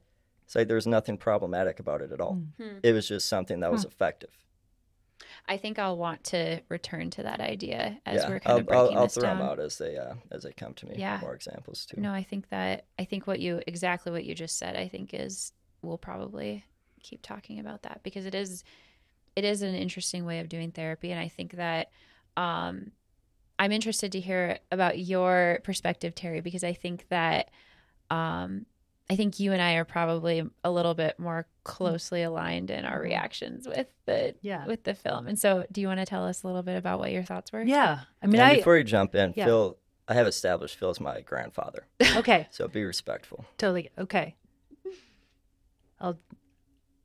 it's 0.49 0.55
like 0.55 0.67
was 0.71 0.87
nothing 0.87 1.19
problematic 1.19 1.78
about 1.78 2.00
it 2.00 2.11
at 2.11 2.23
all. 2.23 2.40
Hmm. 2.57 2.78
It 2.83 2.93
was 2.93 3.07
just 3.07 3.28
something 3.28 3.61
that 3.61 3.71
was 3.71 3.85
effective. 3.85 4.31
I 5.47 5.59
think 5.59 5.78
I'll 5.78 5.99
want 5.99 6.25
to 6.25 6.62
return 6.71 7.11
to 7.11 7.25
that 7.25 7.38
idea 7.38 7.99
as 8.07 8.23
yeah, 8.23 8.28
we're 8.31 8.40
kind 8.40 8.52
I'll, 8.55 8.59
of 8.61 8.67
breaking 8.67 8.87
I'll, 8.87 8.99
I'll 8.99 9.05
this 9.05 9.14
throw 9.14 9.25
down. 9.25 9.38
them 9.38 9.47
out 9.47 9.61
as 9.61 9.76
they 9.76 9.99
uh, 9.99 10.14
as 10.31 10.45
they 10.45 10.52
come 10.52 10.73
to 10.73 10.87
me. 10.87 10.95
Yeah. 10.97 11.19
More 11.21 11.35
examples 11.35 11.85
too. 11.85 12.00
No, 12.00 12.14
I 12.14 12.23
think 12.23 12.49
that 12.49 12.87
I 12.99 13.05
think 13.05 13.26
what 13.26 13.40
you 13.40 13.61
exactly 13.67 14.11
what 14.11 14.25
you 14.25 14.35
just 14.35 14.57
said. 14.57 14.75
I 14.75 14.88
think 14.88 15.12
is 15.12 15.52
we'll 15.83 15.99
probably 15.99 16.64
keep 17.02 17.21
talking 17.21 17.59
about 17.59 17.83
that 17.83 18.00
because 18.02 18.25
it 18.25 18.35
is 18.35 18.64
it 19.37 19.45
is 19.45 19.61
an 19.61 19.75
interesting 19.75 20.25
way 20.25 20.40
of 20.40 20.49
doing 20.49 20.71
therapy, 20.71 21.11
and 21.11 21.21
I 21.21 21.28
think 21.28 21.57
that 21.57 21.90
um, 22.38 22.93
I'm 23.59 23.73
interested 23.73 24.12
to 24.12 24.21
hear 24.21 24.61
about 24.73 24.99
your 24.99 25.61
perspective, 25.62 26.14
Terri, 26.14 26.43
because 26.43 26.64
I 26.64 26.73
think 26.73 27.07
that 27.11 27.50
um, 28.09 28.64
I 29.11 29.17
think 29.17 29.41
you 29.41 29.53
and 29.53 29.62
I 29.62 29.75
are 29.75 29.85
probably 29.87 30.43
a 30.62 30.71
little 30.71 30.93
bit 30.95 31.19
more 31.19 31.47
closely 31.65 32.23
aligned 32.23 32.71
in 32.71 32.85
our 32.85 33.00
reactions 33.00 33.67
with 33.67 33.87
the 34.05 34.35
Yeah. 34.43 34.67
with 34.67 34.85
the 34.85 34.95
film. 34.95 35.27
And 35.27 35.38
so, 35.38 35.65
do 35.73 35.81
you 35.81 35.87
want 35.87 36.00
to 36.00 36.07
tell 36.07 36.27
us 36.27 36.43
a 36.43 36.47
little 36.47 36.62
bit 36.62 36.77
about 36.77 36.99
what 36.99 37.11
your 37.11 37.23
thoughts 37.23 37.50
were? 37.50 37.62
Yeah. 37.62 38.00
I 38.23 38.27
mean, 38.27 38.35
and 38.41 38.43
I. 38.50 38.57
before 38.57 38.77
you 38.77 38.85
jump 38.85 39.15
in, 39.15 39.33
Yeah. 39.35 39.47
Phil, 39.47 39.79
I 40.07 40.15
have 40.15 40.27
established 40.27 40.77
Phil's 40.77 41.00
my 41.00 41.21
grandfather, 41.23 41.87
Okay. 42.17 42.49
so 42.50 42.69
be 42.69 42.85
respectful. 42.85 43.47
Totally. 43.57 43.91
Okay. 43.99 44.37
I'll. 46.00 46.19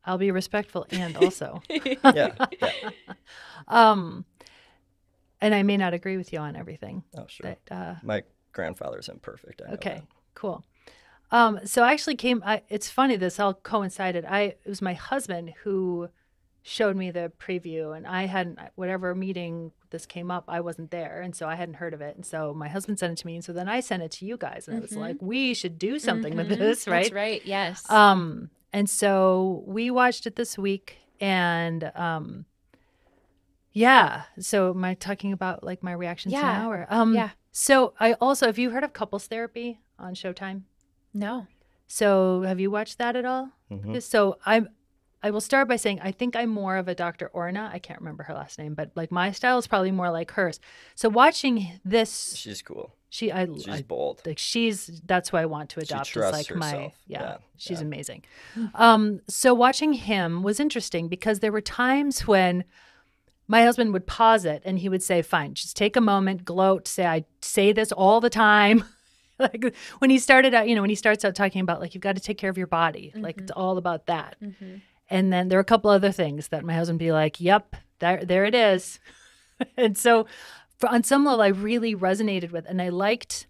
I'll 0.05 0.17
be 0.17 0.31
respectful 0.31 0.85
and 0.91 1.15
also. 1.23 1.61
Yeah. 1.69 1.95
yeah. 2.13 2.45
um, 3.69 4.25
and 5.39 5.55
I 5.55 5.63
may 5.63 5.77
not 5.77 5.93
agree 5.93 6.17
with 6.17 6.33
you 6.33 6.39
on 6.39 6.57
everything. 6.57 7.03
Oh, 7.17 7.25
sure. 7.29 7.55
That 7.67 7.73
uh, 7.75 7.95
My 8.03 8.23
grandfather's 8.51 9.07
imperfect. 9.07 9.61
I 9.65 9.73
Okay, 9.75 9.93
that. 9.95 10.03
cool. 10.35 10.65
Um, 11.33 11.59
so 11.65 11.81
I 11.83 11.91
actually 11.91 12.15
came. 12.15 12.41
I, 12.45 12.61
it's 12.69 12.89
funny 12.89 13.15
this 13.17 13.39
all 13.39 13.53
coincided. 13.55 14.23
I 14.23 14.41
it 14.41 14.61
was 14.67 14.81
my 14.81 14.93
husband 14.93 15.53
who 15.63 16.07
showed 16.61 16.95
me 16.95 17.11
the 17.11 17.31
preview, 17.39 17.97
and 17.97 18.05
I 18.07 18.25
hadn't 18.27 18.59
whatever 18.75 19.13
meeting 19.15 19.71
this 19.89 20.05
came 20.05 20.29
up. 20.31 20.45
I 20.47 20.61
wasn't 20.61 20.91
there, 20.91 21.21
and 21.21 21.35
so 21.35 21.47
I 21.47 21.55
hadn't 21.55 21.75
heard 21.75 21.93
of 21.93 22.01
it. 22.01 22.15
And 22.15 22.25
so 22.25 22.53
my 22.53 22.67
husband 22.69 22.99
sent 22.99 23.13
it 23.13 23.21
to 23.21 23.27
me, 23.27 23.35
and 23.35 23.43
so 23.43 23.51
then 23.51 23.67
I 23.67 23.79
sent 23.79 24.03
it 24.03 24.11
to 24.11 24.25
you 24.25 24.37
guys, 24.37 24.67
and 24.67 24.77
I 24.77 24.79
was 24.79 24.91
Mhm. 24.91 24.97
like, 24.97 25.17
we 25.21 25.53
should 25.55 25.77
do 25.79 25.97
something 25.99 26.35
with 26.37 26.49
Mhm. 26.49 26.57
this, 26.59 26.87
right? 26.87 27.03
That's 27.03 27.13
right. 27.13 27.41
Yes. 27.45 27.89
Um, 27.89 28.49
and 28.71 28.89
so 28.89 29.63
we 29.67 29.89
watched 29.91 30.25
it 30.27 30.35
this 30.35 30.57
week, 30.57 30.97
and 31.19 31.91
um, 31.95 32.45
yeah. 33.71 34.23
So 34.39 34.69
am 34.69 34.85
I 34.85 34.93
talking 34.93 35.33
about 35.33 35.63
like 35.63 35.81
my 35.83 35.93
reactions 35.93 36.33
Yeah. 36.33 36.41
now, 36.43 36.71
or 36.71 36.85
um, 36.89 37.13
Yeah. 37.15 37.31
So 37.51 37.93
I 37.99 38.13
also 38.13 38.45
have 38.47 38.57
you 38.57 38.69
heard 38.71 38.83
of 38.83 38.93
couples 38.93 39.27
therapy 39.27 39.79
on 39.99 40.13
Showtime? 40.15 40.61
No. 41.13 41.47
So 41.87 42.41
have 42.41 42.59
you 42.59 42.71
watched 42.71 42.97
that 42.97 43.15
at 43.15 43.25
all? 43.25 43.49
Mhm. 43.71 44.01
So 44.01 44.37
I'm 44.45 44.69
I 45.21 45.31
will 45.31 45.41
start 45.41 45.67
by 45.69 45.77
saying 45.77 45.99
I 46.01 46.11
think 46.11 46.35
I'm 46.35 46.49
more 46.49 46.75
of 46.75 46.87
a 46.89 46.95
Dr. 46.95 47.27
Orna. 47.29 47.69
I 47.71 47.79
can't 47.79 47.99
remember 47.99 48.23
her 48.23 48.33
last 48.33 48.59
name, 48.59 48.73
but 48.73 48.91
like 48.95 49.11
my 49.11 49.31
style 49.31 49.57
is 49.57 49.67
probably 49.67 49.91
more 49.91 50.11
like 50.11 50.31
hers. 50.31 50.59
So 50.95 51.07
watching 51.07 51.79
this, 51.85 52.35
She's 52.35 52.61
cool. 52.61 52.93
she 53.09 53.31
I, 53.31 53.45
She's 53.45 53.69
I 53.69 53.81
bold. 53.83 54.21
like 54.25 54.37
she's 54.39 55.01
that's 55.05 55.29
who 55.29 55.37
I 55.37 55.45
want 55.45 55.69
to 55.71 55.79
adopt. 55.81 56.07
Is 56.07 56.11
trusts 56.13 56.49
like 56.49 56.57
my 56.57 56.65
herself. 56.71 56.93
yeah, 57.07 57.21
Yeah, 57.21 57.37
she's 57.57 57.79
yeah. 57.79 57.85
amazing. 57.87 58.23
Um, 58.75 59.21
so 59.29 59.53
watching 59.53 59.93
him 59.93 60.43
was 60.43 60.59
interesting 60.59 61.07
because 61.07 61.39
there 61.39 61.51
were 61.51 61.61
times 61.61 62.27
when 62.27 62.63
my 63.47 63.63
husband 63.63 63.93
would 63.93 64.07
pause 64.07 64.45
it 64.45 64.61
and 64.65 64.79
he 64.79 64.89
would 64.89 65.03
say, 65.03 65.21
"Fine, 65.21 65.53
just 65.53 65.77
take 65.77 65.95
a 65.95 66.01
moment, 66.01 66.43
gloat, 66.43 66.87
say 66.87 67.05
I 67.05 67.25
say 67.41 67.71
this 67.71 67.91
all 67.91 68.19
the 68.19 68.29
time." 68.31 68.83
like 69.39 69.75
when 69.99 70.09
he 70.09 70.19
started 70.19 70.53
out, 70.53 70.67
you 70.67 70.75
know, 70.75 70.81
when 70.81 70.89
he 70.89 70.95
starts 70.95 71.25
out 71.25 71.35
talking 71.35 71.61
about 71.61 71.79
like 71.79 71.93
you've 71.93 72.01
got 72.01 72.15
to 72.15 72.21
take 72.21 72.37
care 72.37 72.49
of 72.49 72.57
your 72.57 72.67
body, 72.67 73.11
like 73.15 73.37
it's 73.37 73.51
all 73.51 73.77
about 73.77 74.05
that. 74.07 74.35
Mm-hmm. 74.41 74.75
And 75.09 75.33
then 75.33 75.47
there 75.47 75.57
are 75.57 75.61
a 75.61 75.65
couple 75.65 75.89
other 75.89 76.11
things 76.11 76.49
that 76.49 76.63
my 76.63 76.73
husband 76.73 76.99
would 76.99 77.05
be 77.05 77.11
like, 77.11 77.39
"Yep, 77.39 77.75
there 77.99 78.23
there 78.23 78.45
it 78.45 78.55
is." 78.55 78.99
and 79.77 79.97
so 79.97 80.27
for, 80.77 80.89
on 80.89 81.03
some 81.03 81.25
level 81.25 81.41
I 81.41 81.47
really 81.47 81.95
resonated 81.95 82.51
with 82.51 82.65
and 82.67 82.81
I 82.81 82.89
liked 82.89 83.47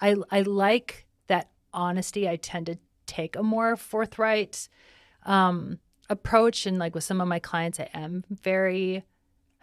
I 0.00 0.16
I 0.30 0.42
like 0.42 1.06
that 1.28 1.50
honesty. 1.72 2.28
I 2.28 2.36
tend 2.36 2.66
to 2.66 2.78
take 3.06 3.36
a 3.36 3.42
more 3.42 3.76
forthright 3.76 4.68
um 5.24 5.78
approach 6.10 6.66
and 6.66 6.78
like 6.78 6.94
with 6.94 7.04
some 7.04 7.20
of 7.20 7.28
my 7.28 7.38
clients 7.38 7.78
I 7.78 7.88
am 7.94 8.24
very 8.28 9.04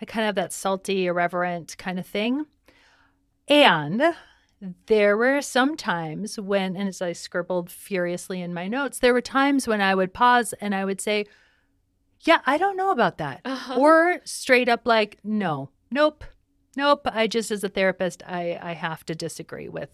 I 0.02 0.06
kind 0.06 0.24
of 0.24 0.28
have 0.28 0.36
that 0.36 0.54
salty, 0.54 1.08
irreverent 1.08 1.78
kind 1.78 2.00
of 2.00 2.08
thing. 2.08 2.46
And 3.48 4.02
there 4.88 5.16
were 5.16 5.42
some 5.42 5.78
times 5.78 6.40
when, 6.40 6.76
and 6.76 6.90
as 6.90 7.02
I 7.02 7.14
scribbled 7.14 7.70
furiously 7.70 8.42
in 8.42 8.54
my 8.54 8.68
notes, 8.68 9.00
there 9.00 9.14
were 9.14 9.22
times 9.22 9.68
when 9.68 9.82
I 9.82 9.96
would 9.96 10.14
pause 10.14 10.54
and 10.60 10.76
I 10.76 10.86
would 10.86 11.00
say, 11.00 11.26
Yeah, 12.22 12.40
I 12.46 12.58
don't 12.58 12.78
know 12.78 12.92
about 12.92 13.18
that. 13.20 13.42
Uh-huh. 13.46 13.80
Or 13.80 14.20
straight 14.26 14.68
up, 14.68 14.82
like, 14.86 15.20
No, 15.24 15.70
nope, 15.90 16.26
nope. 16.76 17.02
I 17.06 17.28
just, 17.28 17.52
as 17.52 17.64
a 17.64 17.70
therapist, 17.70 18.22
I, 18.28 18.60
I 18.62 18.74
have 18.74 19.06
to 19.06 19.16
disagree 19.16 19.70
with. 19.70 19.90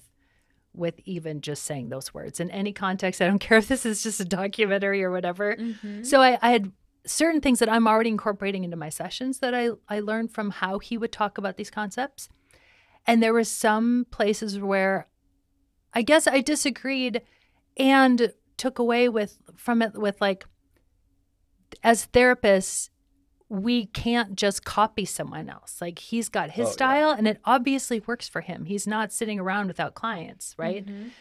With 0.74 1.00
even 1.06 1.40
just 1.40 1.64
saying 1.64 1.88
those 1.88 2.14
words 2.14 2.42
in 2.42 2.52
any 2.52 2.74
context, 2.74 3.22
I 3.22 3.28
don't 3.28 3.40
care 3.40 3.60
if 3.60 3.70
this 3.70 3.86
is 3.86 4.04
just 4.04 4.20
a 4.20 4.26
documentary 4.26 5.04
or 5.04 5.12
whatever. 5.12 5.56
Mm-hmm. 5.56 6.04
So 6.04 6.22
I, 6.22 6.38
I 6.42 6.52
had 6.52 6.74
certain 7.06 7.40
things 7.40 7.60
that 7.60 7.72
I'm 7.72 7.88
already 7.88 8.10
incorporating 8.10 8.64
into 8.64 8.76
my 8.76 8.90
sessions 8.90 9.40
that 9.40 9.54
I, 9.54 9.70
I 9.88 10.00
learned 10.00 10.34
from 10.34 10.50
how 10.50 10.80
he 10.80 10.98
would 10.98 11.12
talk 11.12 11.38
about 11.38 11.56
these 11.56 11.70
concepts. 11.70 12.30
And 13.08 13.22
there 13.22 13.34
were 13.34 13.44
some 13.44 14.08
places 14.12 14.60
where 14.60 15.08
I 15.94 16.02
guess 16.02 16.28
I 16.28 16.42
disagreed 16.42 17.22
and 17.78 18.34
took 18.58 18.80
away 18.80 19.10
with 19.10 19.38
from 19.56 19.82
it 19.82 19.94
with 19.94 20.20
like 20.22 20.46
as 21.84 22.08
therapists, 22.08 22.90
we 23.50 23.86
can't 23.88 24.36
just 24.36 24.66
copy 24.66 25.06
someone 25.06 25.50
else. 25.50 25.78
Like 25.82 26.00
he's 26.00 26.30
got 26.30 26.52
his 26.52 26.68
Oh, 26.68 26.70
yeah. 26.70 26.74
style 26.74 27.10
and 27.12 27.28
it 27.28 27.40
obviously 27.46 28.00
works 28.02 28.28
for 28.28 28.42
him. 28.42 28.66
He's 28.66 28.88
not 28.88 29.14
sitting 29.14 29.40
around 29.40 29.68
without 29.68 29.94
clients, 29.94 30.56
right? 30.58 30.86
Mhm. 30.86 31.12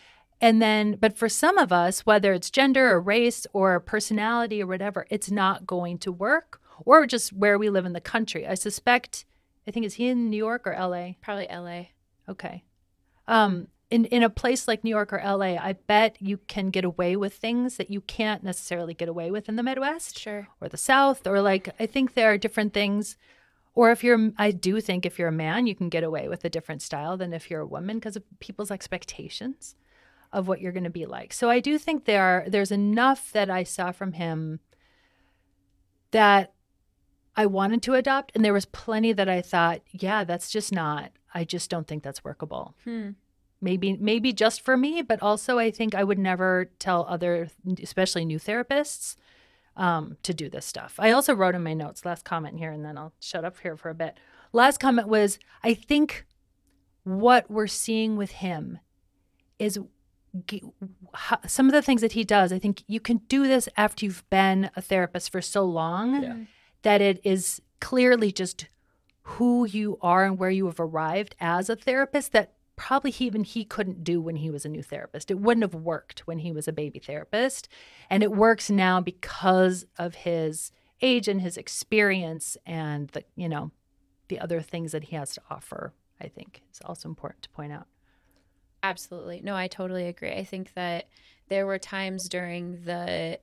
And 0.40 0.60
then, 0.60 0.96
but 1.00 1.16
for 1.16 1.28
some 1.28 1.58
of 1.58 1.72
us, 1.72 2.04
whether 2.06 2.32
it's 2.32 2.50
gender 2.50 2.90
or 2.90 3.00
race 3.00 3.46
or 3.52 3.78
personality 3.80 4.62
or 4.62 4.66
whatever, 4.66 5.06
it's 5.10 5.30
not 5.30 5.66
going 5.66 5.98
to 5.98 6.12
work 6.12 6.60
or 6.84 7.06
just 7.06 7.32
where 7.32 7.58
we 7.58 7.70
live 7.70 7.84
in 7.86 7.92
the 7.92 8.00
country. 8.00 8.46
I 8.46 8.54
suspect, 8.54 9.24
I 9.66 9.70
think, 9.70 9.86
is 9.86 9.94
he 9.94 10.08
in 10.08 10.30
New 10.30 10.36
York 10.36 10.66
or 10.66 10.76
LA? 10.78 11.12
Probably 11.20 11.46
LA. 11.50 11.86
Okay. 12.28 12.64
Um, 13.26 13.68
in, 13.90 14.06
in 14.06 14.22
a 14.22 14.30
place 14.30 14.66
like 14.66 14.82
New 14.82 14.90
York 14.90 15.12
or 15.12 15.22
LA, 15.24 15.56
I 15.56 15.76
bet 15.86 16.16
you 16.20 16.38
can 16.48 16.70
get 16.70 16.84
away 16.84 17.16
with 17.16 17.34
things 17.34 17.76
that 17.76 17.90
you 17.90 18.00
can't 18.00 18.42
necessarily 18.42 18.94
get 18.94 19.08
away 19.08 19.30
with 19.30 19.48
in 19.48 19.56
the 19.56 19.62
Midwest 19.62 20.18
Sure. 20.18 20.48
or 20.60 20.68
the 20.68 20.76
South, 20.76 21.26
or 21.26 21.40
like, 21.40 21.68
I 21.78 21.86
think 21.86 22.14
there 22.14 22.32
are 22.32 22.38
different 22.38 22.72
things. 22.72 23.16
Or 23.74 23.90
if 23.90 24.02
you're, 24.02 24.30
I 24.38 24.50
do 24.50 24.80
think 24.80 25.04
if 25.04 25.18
you're 25.18 25.28
a 25.28 25.32
man, 25.32 25.66
you 25.66 25.74
can 25.74 25.88
get 25.88 26.04
away 26.04 26.28
with 26.28 26.44
a 26.44 26.50
different 26.50 26.82
style 26.82 27.16
than 27.16 27.32
if 27.32 27.50
you're 27.50 27.60
a 27.60 27.66
woman 27.66 27.98
because 27.98 28.16
of 28.16 28.22
people's 28.40 28.70
expectations 28.70 29.74
of 30.32 30.48
what 30.48 30.60
you're 30.60 30.72
going 30.72 30.84
to 30.84 30.90
be 30.90 31.06
like. 31.06 31.32
So 31.32 31.50
I 31.50 31.60
do 31.60 31.78
think 31.78 32.04
there 32.04 32.22
are, 32.22 32.44
there's 32.48 32.72
enough 32.72 33.30
that 33.32 33.50
I 33.50 33.62
saw 33.62 33.92
from 33.92 34.12
him 34.12 34.60
that 36.10 36.53
I 37.36 37.46
wanted 37.46 37.82
to 37.82 37.94
adopt, 37.94 38.32
and 38.34 38.44
there 38.44 38.52
was 38.52 38.64
plenty 38.66 39.12
that 39.12 39.28
I 39.28 39.42
thought, 39.42 39.80
yeah, 39.90 40.24
that's 40.24 40.50
just 40.50 40.72
not. 40.72 41.10
I 41.34 41.44
just 41.44 41.68
don't 41.68 41.86
think 41.86 42.02
that's 42.02 42.22
workable. 42.24 42.74
Hmm. 42.84 43.10
Maybe, 43.60 43.96
maybe 43.96 44.32
just 44.32 44.60
for 44.60 44.76
me, 44.76 45.02
but 45.02 45.22
also 45.22 45.58
I 45.58 45.70
think 45.70 45.94
I 45.94 46.04
would 46.04 46.18
never 46.18 46.70
tell 46.78 47.06
other, 47.08 47.48
especially 47.82 48.24
new 48.24 48.38
therapists, 48.38 49.16
um, 49.76 50.16
to 50.22 50.34
do 50.34 50.48
this 50.48 50.66
stuff. 50.66 50.94
I 50.98 51.10
also 51.12 51.34
wrote 51.34 51.54
in 51.54 51.62
my 51.62 51.74
notes, 51.74 52.04
last 52.04 52.24
comment 52.24 52.58
here, 52.58 52.70
and 52.70 52.84
then 52.84 52.98
I'll 52.98 53.14
shut 53.20 53.44
up 53.44 53.58
here 53.60 53.76
for 53.76 53.88
a 53.88 53.94
bit. 53.94 54.18
Last 54.52 54.78
comment 54.78 55.08
was 55.08 55.38
I 55.62 55.74
think 55.74 56.26
what 57.04 57.50
we're 57.50 57.66
seeing 57.66 58.16
with 58.16 58.32
him 58.32 58.78
is 59.58 59.78
some 61.46 61.66
of 61.66 61.72
the 61.72 61.82
things 61.82 62.00
that 62.00 62.12
he 62.12 62.24
does. 62.24 62.52
I 62.52 62.58
think 62.58 62.82
you 62.86 63.00
can 63.00 63.18
do 63.28 63.46
this 63.46 63.68
after 63.76 64.04
you've 64.04 64.28
been 64.30 64.70
a 64.76 64.82
therapist 64.82 65.30
for 65.30 65.40
so 65.40 65.64
long 65.64 66.22
Yeah. 66.22 66.36
That 66.84 67.00
it 67.00 67.20
is 67.24 67.60
clearly 67.80 68.30
just 68.30 68.66
who 69.22 69.66
you 69.66 69.98
are 70.00 70.24
and 70.24 70.38
where 70.38 70.50
you 70.50 70.66
have 70.66 70.78
arrived 70.78 71.34
as 71.40 71.68
a 71.68 71.76
therapist 71.76 72.32
that 72.32 72.52
probably 72.76 73.10
he, 73.10 73.26
even 73.26 73.44
he 73.44 73.64
couldn't 73.64 74.04
do 74.04 74.20
when 74.20 74.36
he 74.36 74.50
was 74.50 74.64
a 74.64 74.68
new 74.68 74.82
therapist. 74.82 75.30
It 75.30 75.38
wouldn't 75.38 75.64
have 75.64 75.74
worked 75.74 76.26
when 76.26 76.38
he 76.40 76.52
was 76.52 76.68
a 76.68 76.72
baby 76.72 76.98
therapist. 76.98 77.68
And 78.10 78.22
it 78.22 78.32
works 78.32 78.70
now 78.70 79.00
because 79.00 79.86
of 79.98 80.14
his 80.14 80.72
age 81.00 81.28
and 81.28 81.40
his 81.40 81.56
experience 81.56 82.56
and 82.66 83.08
the, 83.08 83.24
you 83.36 83.48
know, 83.48 83.70
the 84.28 84.40
other 84.40 84.60
things 84.60 84.92
that 84.92 85.04
he 85.04 85.16
has 85.16 85.34
to 85.34 85.42
offer, 85.50 85.92
I 86.20 86.28
think 86.28 86.62
is 86.72 86.80
also 86.84 87.08
important 87.08 87.42
to 87.42 87.50
point 87.50 87.72
out. 87.72 87.86
Absolutely. 88.82 89.40
No, 89.42 89.56
I 89.56 89.68
totally 89.68 90.06
agree. 90.06 90.32
I 90.32 90.44
think 90.44 90.74
that 90.74 91.08
there 91.48 91.66
were 91.66 91.78
times 91.78 92.28
during 92.28 92.84
the 92.84 93.38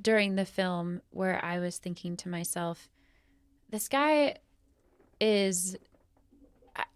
during 0.00 0.34
the 0.34 0.44
film 0.44 1.00
where 1.10 1.42
I 1.44 1.58
was 1.58 1.78
thinking 1.78 2.16
to 2.18 2.28
myself, 2.28 2.88
this 3.70 3.88
guy 3.88 4.36
is 5.20 5.76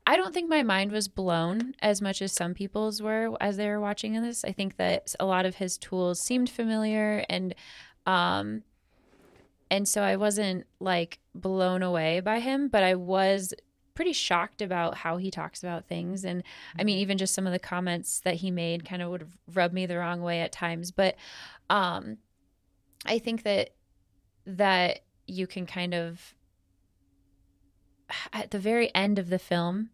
I- 0.07 0.17
don't 0.17 0.35
think 0.35 0.49
my 0.51 0.63
mind 0.63 0.91
was 0.91 1.07
blown 1.07 1.75
as 1.81 2.03
much 2.03 2.21
as 2.21 2.33
some 2.33 2.53
people's 2.55 3.01
were 3.01 3.37
as 3.41 3.57
they 3.57 3.69
were 3.69 3.81
watching 3.81 4.21
this. 4.21 4.45
I 4.45 4.53
think 4.53 4.77
that 4.77 5.15
a 5.21 5.27
lot 5.27 5.47
of 5.47 5.57
his 5.57 5.79
tools 5.79 6.21
seemed 6.21 6.51
familiar 6.51 7.25
and 7.29 7.55
um 8.07 8.63
and 9.71 9.87
so 9.87 10.03
I 10.03 10.17
wasn't 10.17 10.67
like 10.81 11.19
blown 11.35 11.83
away 11.83 12.21
by 12.21 12.41
him, 12.41 12.69
but 12.69 12.83
I 12.83 12.95
was 12.95 13.53
pretty 13.95 14.13
shocked 14.15 14.63
about 14.63 14.97
how 14.97 15.17
he 15.17 15.31
talks 15.31 15.63
about 15.63 15.87
things 15.87 16.25
and 16.25 16.43
I 16.79 16.85
mean 16.85 16.99
even 16.99 17.19
just 17.19 17.35
some 17.35 17.47
of 17.47 17.53
the 17.53 17.59
comments 17.59 18.21
that 18.21 18.37
he 18.37 18.51
made 18.51 18.85
kind 18.85 19.03
of 19.03 19.11
would 19.11 19.29
rub 19.53 19.73
me 19.73 19.87
the 19.87 19.99
wrong 19.99 20.23
way 20.23 20.41
at 20.41 20.53
times, 20.53 20.91
but 20.91 21.17
um 21.71 22.19
I 23.05 23.19
think 23.19 23.43
that 23.43 23.71
that 24.47 25.01
you 25.27 25.47
can 25.47 25.67
kind 25.67 25.95
of 25.95 26.35
at 28.33 28.51
the 28.51 28.59
very 28.59 28.95
end 28.95 29.19
of 29.19 29.29
the 29.29 29.39
film 29.39 29.91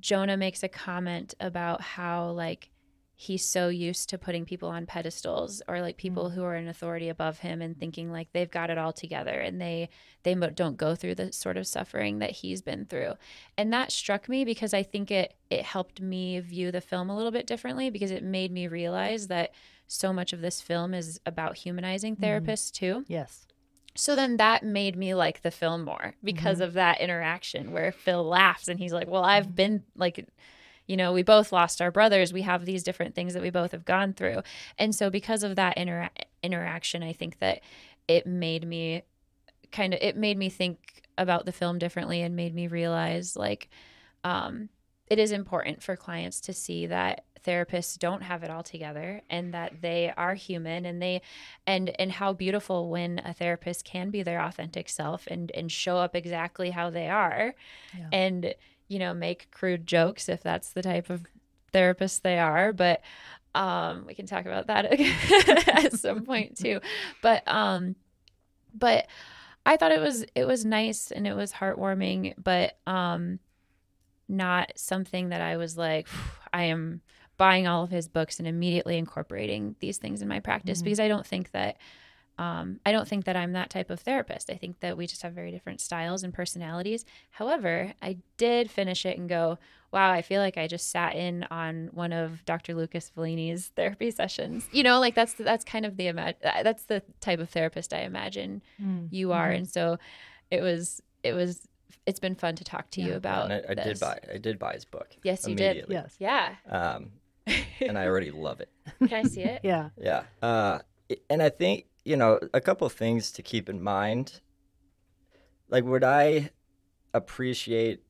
Jonah 0.00 0.36
makes 0.36 0.62
a 0.62 0.68
comment 0.68 1.34
about 1.38 1.80
how 1.82 2.30
like 2.30 2.70
he's 3.14 3.44
so 3.44 3.68
used 3.68 4.08
to 4.08 4.18
putting 4.18 4.44
people 4.44 4.68
on 4.68 4.84
pedestals 4.84 5.62
or 5.68 5.80
like 5.80 5.94
mm-hmm. 5.94 6.00
people 6.00 6.30
who 6.30 6.42
are 6.42 6.56
in 6.56 6.66
authority 6.66 7.08
above 7.08 7.38
him 7.38 7.62
and 7.62 7.78
thinking 7.78 8.10
like 8.10 8.32
they've 8.32 8.50
got 8.50 8.68
it 8.68 8.78
all 8.78 8.92
together 8.92 9.38
and 9.38 9.60
they 9.60 9.88
they 10.24 10.34
don't 10.34 10.76
go 10.76 10.94
through 10.96 11.14
the 11.14 11.32
sort 11.32 11.56
of 11.56 11.66
suffering 11.66 12.18
that 12.18 12.30
he's 12.30 12.62
been 12.62 12.84
through. 12.84 13.12
And 13.56 13.72
that 13.72 13.92
struck 13.92 14.28
me 14.28 14.44
because 14.44 14.74
I 14.74 14.82
think 14.82 15.10
it 15.10 15.34
it 15.50 15.62
helped 15.62 16.00
me 16.00 16.40
view 16.40 16.72
the 16.72 16.80
film 16.80 17.10
a 17.10 17.16
little 17.16 17.30
bit 17.30 17.46
differently 17.46 17.90
because 17.90 18.10
it 18.10 18.24
made 18.24 18.50
me 18.50 18.66
realize 18.66 19.28
that 19.28 19.52
so 19.92 20.12
much 20.12 20.32
of 20.32 20.40
this 20.40 20.60
film 20.60 20.94
is 20.94 21.20
about 21.26 21.58
humanizing 21.58 22.16
mm-hmm. 22.16 22.24
therapists 22.24 22.70
too. 22.70 23.04
Yes. 23.08 23.46
So 23.94 24.16
then 24.16 24.38
that 24.38 24.64
made 24.64 24.96
me 24.96 25.14
like 25.14 25.42
the 25.42 25.50
film 25.50 25.84
more 25.84 26.14
because 26.24 26.56
mm-hmm. 26.56 26.64
of 26.64 26.72
that 26.74 27.00
interaction 27.00 27.72
where 27.72 27.92
Phil 27.92 28.24
laughs 28.24 28.68
and 28.68 28.78
he's 28.78 28.92
like, 28.92 29.08
Well, 29.08 29.24
I've 29.24 29.46
mm-hmm. 29.46 29.54
been 29.54 29.82
like, 29.96 30.26
you 30.86 30.96
know, 30.96 31.12
we 31.12 31.22
both 31.22 31.52
lost 31.52 31.82
our 31.82 31.90
brothers. 31.90 32.32
We 32.32 32.42
have 32.42 32.64
these 32.64 32.82
different 32.82 33.14
things 33.14 33.34
that 33.34 33.42
we 33.42 33.50
both 33.50 33.72
have 33.72 33.84
gone 33.84 34.14
through. 34.14 34.42
And 34.78 34.94
so 34.94 35.10
because 35.10 35.42
of 35.42 35.56
that 35.56 35.76
intera- 35.76 36.10
interaction, 36.42 37.02
I 37.02 37.12
think 37.12 37.38
that 37.38 37.60
it 38.08 38.26
made 38.26 38.66
me 38.66 39.02
kind 39.70 39.94
of, 39.94 40.00
it 40.02 40.16
made 40.16 40.38
me 40.38 40.48
think 40.48 41.02
about 41.18 41.44
the 41.44 41.52
film 41.52 41.78
differently 41.78 42.22
and 42.22 42.34
made 42.34 42.54
me 42.54 42.66
realize 42.66 43.36
like, 43.36 43.68
um, 44.24 44.70
it 45.12 45.18
is 45.18 45.32
important 45.32 45.82
for 45.82 45.96
clients 45.96 46.40
to 46.40 46.52
see 46.52 46.86
that 46.86 47.24
therapists 47.44 47.98
don't 47.98 48.22
have 48.22 48.42
it 48.44 48.50
all 48.50 48.62
together 48.62 49.20
and 49.28 49.52
that 49.52 49.82
they 49.82 50.12
are 50.16 50.34
human 50.34 50.84
and 50.86 51.02
they 51.02 51.20
and 51.66 51.90
and 52.00 52.12
how 52.12 52.32
beautiful 52.32 52.88
when 52.88 53.20
a 53.24 53.32
therapist 53.34 53.84
can 53.84 54.10
be 54.10 54.22
their 54.22 54.40
authentic 54.40 54.88
self 54.88 55.26
and 55.26 55.50
and 55.52 55.70
show 55.72 55.96
up 55.96 56.14
exactly 56.14 56.70
how 56.70 56.88
they 56.90 57.08
are 57.08 57.54
Yeah. 57.98 58.06
and 58.12 58.54
you 58.88 58.98
know 59.00 59.12
make 59.12 59.50
crude 59.50 59.86
jokes 59.88 60.28
if 60.28 60.40
that's 60.42 60.70
the 60.72 60.82
type 60.82 61.10
of 61.10 61.24
therapist 61.72 62.22
they 62.22 62.38
are 62.38 62.72
but 62.72 63.00
um 63.56 64.04
we 64.06 64.14
can 64.14 64.26
talk 64.26 64.46
about 64.46 64.68
that 64.68 64.84
at 65.84 65.92
some 65.94 66.24
point 66.24 66.56
too 66.64 66.80
but 67.22 67.42
um 67.48 67.96
but 68.74 69.06
I 69.66 69.76
thought 69.76 69.92
it 69.92 70.00
was 70.00 70.24
it 70.34 70.44
was 70.44 70.64
nice 70.64 71.10
and 71.12 71.26
it 71.26 71.34
was 71.34 71.52
heartwarming, 71.52 72.34
but 72.42 72.78
um 72.86 73.38
not 74.32 74.72
something 74.76 75.28
that 75.28 75.40
I 75.40 75.56
was 75.56 75.76
like 75.78 76.08
I 76.52 76.64
am 76.64 77.00
buying 77.36 77.66
all 77.66 77.84
of 77.84 77.90
his 77.90 78.08
books 78.08 78.38
and 78.38 78.46
immediately 78.48 78.98
incorporating 78.98 79.74
these 79.80 79.98
things 79.98 80.22
in 80.22 80.28
my 80.28 80.40
practice 80.40 80.80
Mhm. 80.80 80.84
because 80.84 81.00
I 81.00 81.08
don't 81.08 81.26
think 81.26 81.50
that 81.52 81.76
um, 82.38 82.80
I 82.86 82.92
don't 82.92 83.06
think 83.06 83.26
that 83.26 83.36
I'm 83.36 83.52
that 83.52 83.68
type 83.68 83.90
of 83.90 84.00
therapist. 84.00 84.48
I 84.48 84.54
think 84.56 84.80
that 84.80 84.96
we 84.96 85.06
just 85.06 85.20
have 85.22 85.34
very 85.34 85.50
different 85.50 85.82
styles 85.82 86.22
and 86.24 86.32
personalities. 86.32 87.04
However, 87.30 87.92
I 88.00 88.16
did 88.38 88.70
finish 88.70 89.04
it 89.04 89.18
and 89.18 89.28
go, 89.28 89.58
wow, 89.92 90.10
I 90.10 90.22
feel 90.22 90.40
like 90.40 90.56
I 90.56 90.66
just 90.66 90.90
sat 90.90 91.14
in 91.14 91.44
on 91.50 91.90
one 91.92 92.10
of 92.12 92.42
Dr. 92.46 92.74
Lucas 92.74 93.12
Volini's 93.14 93.66
therapy 93.76 94.10
sessions. 94.10 94.66
You 94.72 94.82
know, 94.82 94.98
like 94.98 95.14
that's 95.14 95.34
that's 95.34 95.64
kind 95.64 95.84
of 95.84 95.98
the 95.98 96.06
ima- 96.06 96.34
that's 96.42 96.84
the 96.84 97.02
type 97.20 97.38
of 97.38 97.50
therapist 97.50 97.92
I 97.92 98.00
imagine 98.00 98.62
Mm. 98.82 99.08
you 99.10 99.32
are, 99.32 99.50
Mhm. 99.50 99.56
and 99.58 99.68
so 99.68 99.98
it 100.50 100.62
was 100.62 101.02
it 101.22 101.34
was 101.34 101.68
it's 102.06 102.20
been 102.20 102.34
fun 102.34 102.56
to 102.56 102.64
talk 102.64 102.90
to 102.92 103.00
you 103.02 103.14
about. 103.14 103.50
and 103.50 103.64
I, 103.68 103.72
I 103.72 103.74
did 103.74 104.00
buy 104.00 104.18
I 104.32 104.38
did 104.38 104.58
buy 104.58 104.74
his 104.74 104.84
book. 104.84 105.08
Yes, 105.22 105.46
you 105.46 105.54
did. 105.54 105.86
Yes. 105.88 106.16
Yeah. 106.18 106.54
Um, 106.68 107.12
and 107.80 107.98
I 107.98 108.06
already 108.06 108.30
love 108.30 108.60
it. 108.60 108.70
Can 108.98 109.12
I 109.12 109.22
see 109.24 109.42
it? 109.42 109.60
Yeah. 109.64 109.90
Yeah. 109.98 110.22
Uh, 110.40 110.78
and 111.28 111.42
I 111.42 111.48
think, 111.48 111.86
you 112.04 112.16
know, 112.16 112.38
a 112.54 112.60
couple 112.60 112.88
things 112.88 113.32
to 113.32 113.42
keep 113.42 113.68
in 113.68 113.82
mind. 113.82 114.40
Like, 115.68 115.84
what 115.84 116.04
I 116.04 116.50
appreciate 117.14 118.02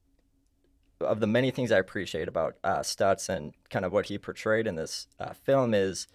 of 1.01 1.21
the 1.21 1.27
many 1.27 1.51
things 1.51 1.73
I 1.73 1.79
appreciate 1.79 2.29
about 2.29 2.57
uh, 2.63 2.79
Stutz 2.81 3.29
and 3.29 3.55
kind 3.71 3.85
of 3.85 3.93
what 3.93 4.07
he 4.07 4.19
portrayed 4.19 4.67
in 4.67 4.77
this 4.77 5.09
uh, 5.19 5.33
film 5.33 5.75
is 5.75 6.07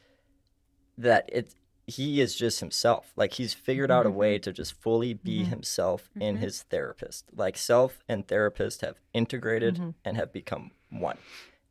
that 0.98 1.30
it 1.32 1.54
he 1.88 2.20
is 2.20 2.36
just 2.36 2.60
himself. 2.60 3.14
Like 3.16 3.34
he's 3.34 3.54
figured 3.54 3.90
out 3.90 4.06
a 4.06 4.10
way 4.12 4.38
to 4.40 4.52
just 4.52 4.74
fully 4.74 5.14
be 5.14 5.44
Mhm. 5.44 5.48
himself 5.48 6.10
in 6.20 6.36
Mhm. 6.36 6.40
his 6.40 6.64
therapist. 6.64 7.26
Like 7.34 7.56
self 7.58 8.04
and 8.10 8.28
therapist 8.28 8.82
have 8.82 9.00
integrated 9.14 9.76
Mhm. 9.76 9.94
and 10.04 10.18
have 10.18 10.32
become 10.34 10.72
one. 10.90 11.18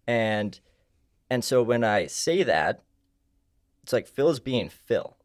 And 0.06 0.58
and 1.28 1.44
so 1.44 1.61
when 1.62 1.82
I 1.85 2.06
say 2.06 2.44
that, 2.44 2.82
it's 3.82 3.92
like 3.92 4.06
Phil's 4.06 4.38
being 4.40 4.68
Phil. 4.68 5.16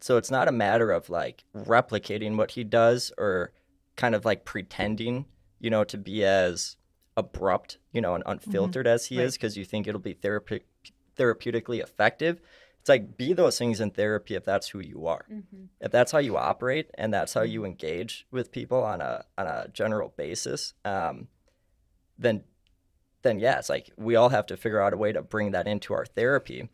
So 0.00 0.16
it's 0.16 0.30
not 0.30 0.48
a 0.48 0.52
matter 0.52 0.90
of 0.90 1.10
like 1.10 1.44
replicating 1.54 2.36
what 2.36 2.52
he 2.52 2.64
does 2.64 3.12
or 3.18 3.52
kind 3.96 4.14
of 4.14 4.24
like 4.24 4.44
pretending, 4.46 5.26
you 5.58 5.68
know, 5.70 5.84
to 5.84 5.98
be 5.98 6.24
as 6.24 6.76
abrupt, 7.16 7.76
you 7.92 8.00
know, 8.00 8.14
and 8.14 8.24
unfiltered 8.26 8.86
as 8.86 9.06
he 9.06 9.18
Right. 9.18 9.24
is 9.26 9.34
because 9.34 9.56
you 9.58 9.64
think 9.66 9.86
it'll 9.86 10.00
be 10.00 10.14
therapeutic 10.14 10.66
therapeutically 11.16 11.80
effective. 11.82 12.40
It's 12.80 12.88
like 12.88 13.16
be 13.16 13.32
those 13.34 13.58
things 13.58 13.80
in 13.80 13.90
therapy 13.90 14.34
if 14.34 14.44
that's 14.44 14.68
who 14.68 14.80
you 14.80 15.06
are. 15.06 15.26
Mm-hmm. 15.30 15.64
If 15.80 15.92
that's 15.92 16.12
how 16.12 16.18
you 16.18 16.36
operate 16.38 16.90
and 16.94 17.12
that's 17.12 17.34
how 17.34 17.42
you 17.42 17.64
engage 17.64 18.26
with 18.30 18.50
people 18.52 18.82
on 18.82 19.00
a 19.00 19.24
on 19.36 19.46
a 19.46 19.68
general 19.72 20.12
basis, 20.16 20.74
um, 20.84 21.28
then 22.18 22.42
then 23.22 23.38
yeah, 23.38 23.58
it's 23.58 23.68
like 23.68 23.90
we 23.98 24.16
all 24.16 24.30
have 24.30 24.46
to 24.46 24.56
figure 24.56 24.80
out 24.80 24.94
a 24.94 24.96
way 24.96 25.12
to 25.12 25.20
bring 25.22 25.50
that 25.52 25.66
into 25.68 25.92
our 25.92 26.06
therapy. 26.06 26.68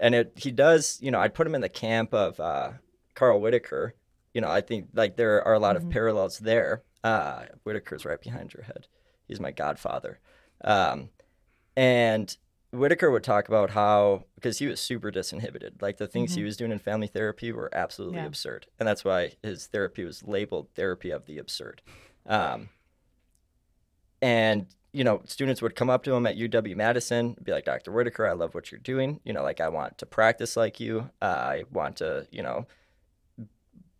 And 0.00 0.14
it 0.14 0.32
he 0.36 0.52
does, 0.52 0.98
you 1.02 1.10
know, 1.10 1.18
I'd 1.18 1.34
put 1.34 1.46
him 1.46 1.56
in 1.56 1.60
the 1.60 1.68
camp 1.68 2.14
of 2.14 2.38
uh, 2.38 2.72
Carl 3.14 3.40
Whitaker. 3.40 3.94
You 4.32 4.40
know, 4.40 4.48
I 4.50 4.60
think 4.60 4.90
like 4.94 5.16
there 5.16 5.42
are 5.44 5.54
a 5.54 5.58
lot 5.58 5.74
Mhm. 5.74 5.86
of 5.86 5.90
parallels 5.90 6.38
there. 6.38 6.82
Uh, 7.02 7.46
Whitaker's 7.64 8.04
right 8.04 8.20
behind 8.20 8.54
your 8.54 8.62
head. 8.62 8.86
He's 9.26 9.40
my 9.40 9.50
godfather. 9.50 10.20
Um, 10.62 11.10
and 11.76 12.36
Whitaker 12.70 13.10
would 13.10 13.24
talk 13.24 13.48
about 13.48 13.70
how 13.70 14.24
because 14.34 14.58
he 14.58 14.66
was 14.66 14.78
super 14.80 15.10
disinhibited, 15.10 15.80
like 15.80 15.96
the 15.96 16.06
things 16.06 16.34
he 16.34 16.42
Mhm. 16.42 16.44
was 16.44 16.56
doing 16.58 16.70
in 16.72 16.78
family 16.78 17.06
therapy 17.06 17.50
were 17.50 17.70
absolutely 17.74 18.18
Yeah. 18.18 18.26
absurd, 18.26 18.66
and 18.78 18.86
that's 18.86 19.04
why 19.04 19.32
his 19.42 19.66
therapy 19.66 20.04
was 20.04 20.22
labeled 20.22 20.68
therapy 20.74 21.10
of 21.10 21.24
the 21.26 21.38
absurd. 21.38 21.80
Um, 22.26 22.68
and 24.20 24.66
you 24.92 25.04
know, 25.04 25.20
students 25.26 25.60
would 25.60 25.76
come 25.76 25.90
up 25.90 26.02
to 26.02 26.14
him 26.14 26.26
at 26.26 26.36
UW 26.36 26.74
Madison, 26.74 27.36
be 27.42 27.52
like, 27.52 27.66
"Dr. 27.66 27.92
Whitaker, 27.92 28.26
I 28.26 28.32
love 28.32 28.54
what 28.54 28.72
you're 28.72 28.80
doing. 28.80 29.20
You 29.22 29.34
know, 29.34 29.42
like 29.42 29.60
I 29.60 29.68
want 29.68 29.98
to 29.98 30.06
practice 30.06 30.56
like 30.56 30.80
you. 30.80 31.10
Uh, 31.20 31.26
I 31.26 31.64
want 31.70 31.96
to, 31.98 32.26
you 32.30 32.42
know, 32.42 32.66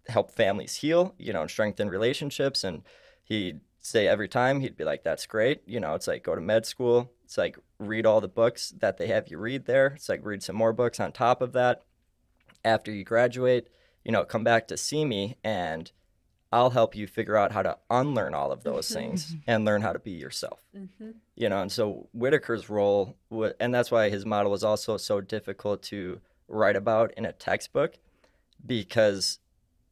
help 0.09 0.31
families 0.31 0.77
heal. 0.77 1.15
You 1.19 1.33
know, 1.35 1.43
and 1.43 1.51
strengthen 1.51 1.89
relationships." 1.91 2.65
And 2.65 2.85
he'd 3.23 3.61
say 3.81 4.07
every 4.09 4.29
time 4.29 4.61
he'd 4.61 4.77
be 4.77 4.85
like, 4.85 5.03
"That's 5.05 5.27
great. 5.27 5.63
You 5.67 5.81
know, 5.81 5.95
it's 5.95 6.07
like 6.07 6.23
go 6.23 6.35
to 6.35 6.41
med 6.41 6.67
school. 6.67 7.13
It's 7.25 7.39
like 7.39 7.59
read 7.79 8.07
all 8.07 8.21
the 8.21 8.29
books 8.29 8.73
that 8.79 8.97
they 8.99 9.07
have 9.09 9.29
you 9.29 9.39
read 9.39 9.67
there. 9.67 9.89
It's 9.97 10.09
like 10.09 10.25
read 10.25 10.43
some 10.43 10.57
more 10.57 10.73
books 10.73 10.99
on 11.01 11.13
top 11.13 11.41
of 11.43 11.53
that. 11.53 11.83
After 12.65 12.91
you 12.93 13.05
graduate, 13.05 13.69
you 14.05 14.13
know, 14.13 14.25
come 14.25 14.45
back 14.45 14.69
to 14.69 14.77
see 14.77 15.05
me 15.05 15.37
and." 15.45 15.91
I'll 16.51 16.71
help 16.71 16.97
you 16.97 17.07
figure 17.07 17.37
out 17.37 17.53
how 17.53 17.61
to 17.61 17.77
unlearn 17.91 18.33
all 18.33 18.53
of 18.53 18.63
those 18.63 18.89
things 18.91 19.37
and 19.47 19.67
learn 19.67 19.83
how 19.83 19.93
to 19.93 19.99
be 19.99 20.13
yourself 20.13 20.65
Mm-hmm. 20.75 21.11
you 21.35 21.47
know 21.51 21.61
and 21.61 21.71
so 21.71 22.09
whitaker's 22.15 22.71
role 22.71 23.19
and 23.61 23.75
that's 23.75 23.91
why 23.91 24.09
his 24.09 24.25
model 24.25 24.51
was 24.51 24.65
also 24.65 24.97
so 24.97 25.21
difficult 25.21 25.83
to 25.83 26.23
write 26.49 26.75
about 26.75 27.13
in 27.19 27.27
a 27.27 27.33
textbook 27.35 27.99
because 28.65 29.41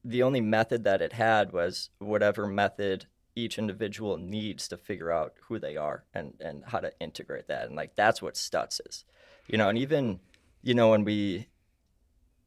the 0.03 0.23
only 0.23 0.41
method 0.41 0.85
that 0.85 1.03
it 1.03 1.13
had 1.13 1.53
was 1.53 1.91
whatever 1.99 2.47
method 2.47 3.05
each 3.37 3.59
individual 3.59 4.17
needs 4.17 4.67
to 4.67 4.77
figure 4.77 5.13
out 5.13 5.35
who 5.43 5.59
they 5.59 5.77
are 5.77 6.05
and 6.15 6.33
and 6.41 6.65
how 6.67 6.81
to 6.81 6.91
integrate 6.99 7.47
that 7.49 7.67
and 7.67 7.77
like 7.77 7.95
that's 7.95 8.21
what 8.23 8.35
stutz 8.35 8.81
is 8.89 9.05
you 9.47 9.57
know 9.59 9.69
and 9.69 9.79
even 9.79 10.19
you 10.63 10.75
know 10.75 10.91
when 10.91 11.05
we 11.05 11.47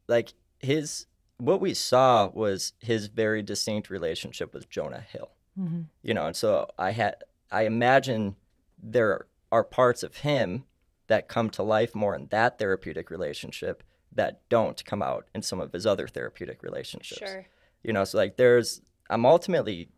like 0.07 0.33
his 0.59 1.05
what 1.37 1.61
we 1.61 1.73
saw 1.73 2.27
was 2.33 2.73
his 2.79 3.07
very 3.07 3.41
distinct 3.41 3.89
relationship 3.89 4.53
with 4.53 4.69
jonah 4.69 5.01
hill 5.01 5.29
Mhm. 5.57 5.85
you 6.01 6.13
know 6.13 6.25
and 6.25 6.35
so 6.35 6.67
i 6.77 6.91
had 6.91 7.15
i 7.51 7.63
imagine 7.63 8.35
there 8.81 9.27
are 9.51 9.63
parts 9.63 10.03
of 10.03 10.17
him 10.17 10.63
that 11.07 11.27
come 11.27 11.49
to 11.51 11.63
life 11.63 11.93
more 11.95 12.15
in 12.15 12.27
that 12.27 12.57
therapeutic 12.59 13.09
relationship 13.09 13.83
that 14.11 14.41
don't 14.49 14.83
come 14.85 15.01
out 15.01 15.27
in 15.35 15.41
some 15.41 15.59
of 15.59 15.71
his 15.73 15.85
other 15.85 16.07
therapeutic 16.07 16.63
relationships 16.63 17.19
Sure. 17.31 17.45
you 17.83 17.93
know 17.93 18.03
so 18.05 18.17
like 18.17 18.37
there's 18.37 18.81
i'm 19.09 19.25
ultimately 19.25 19.89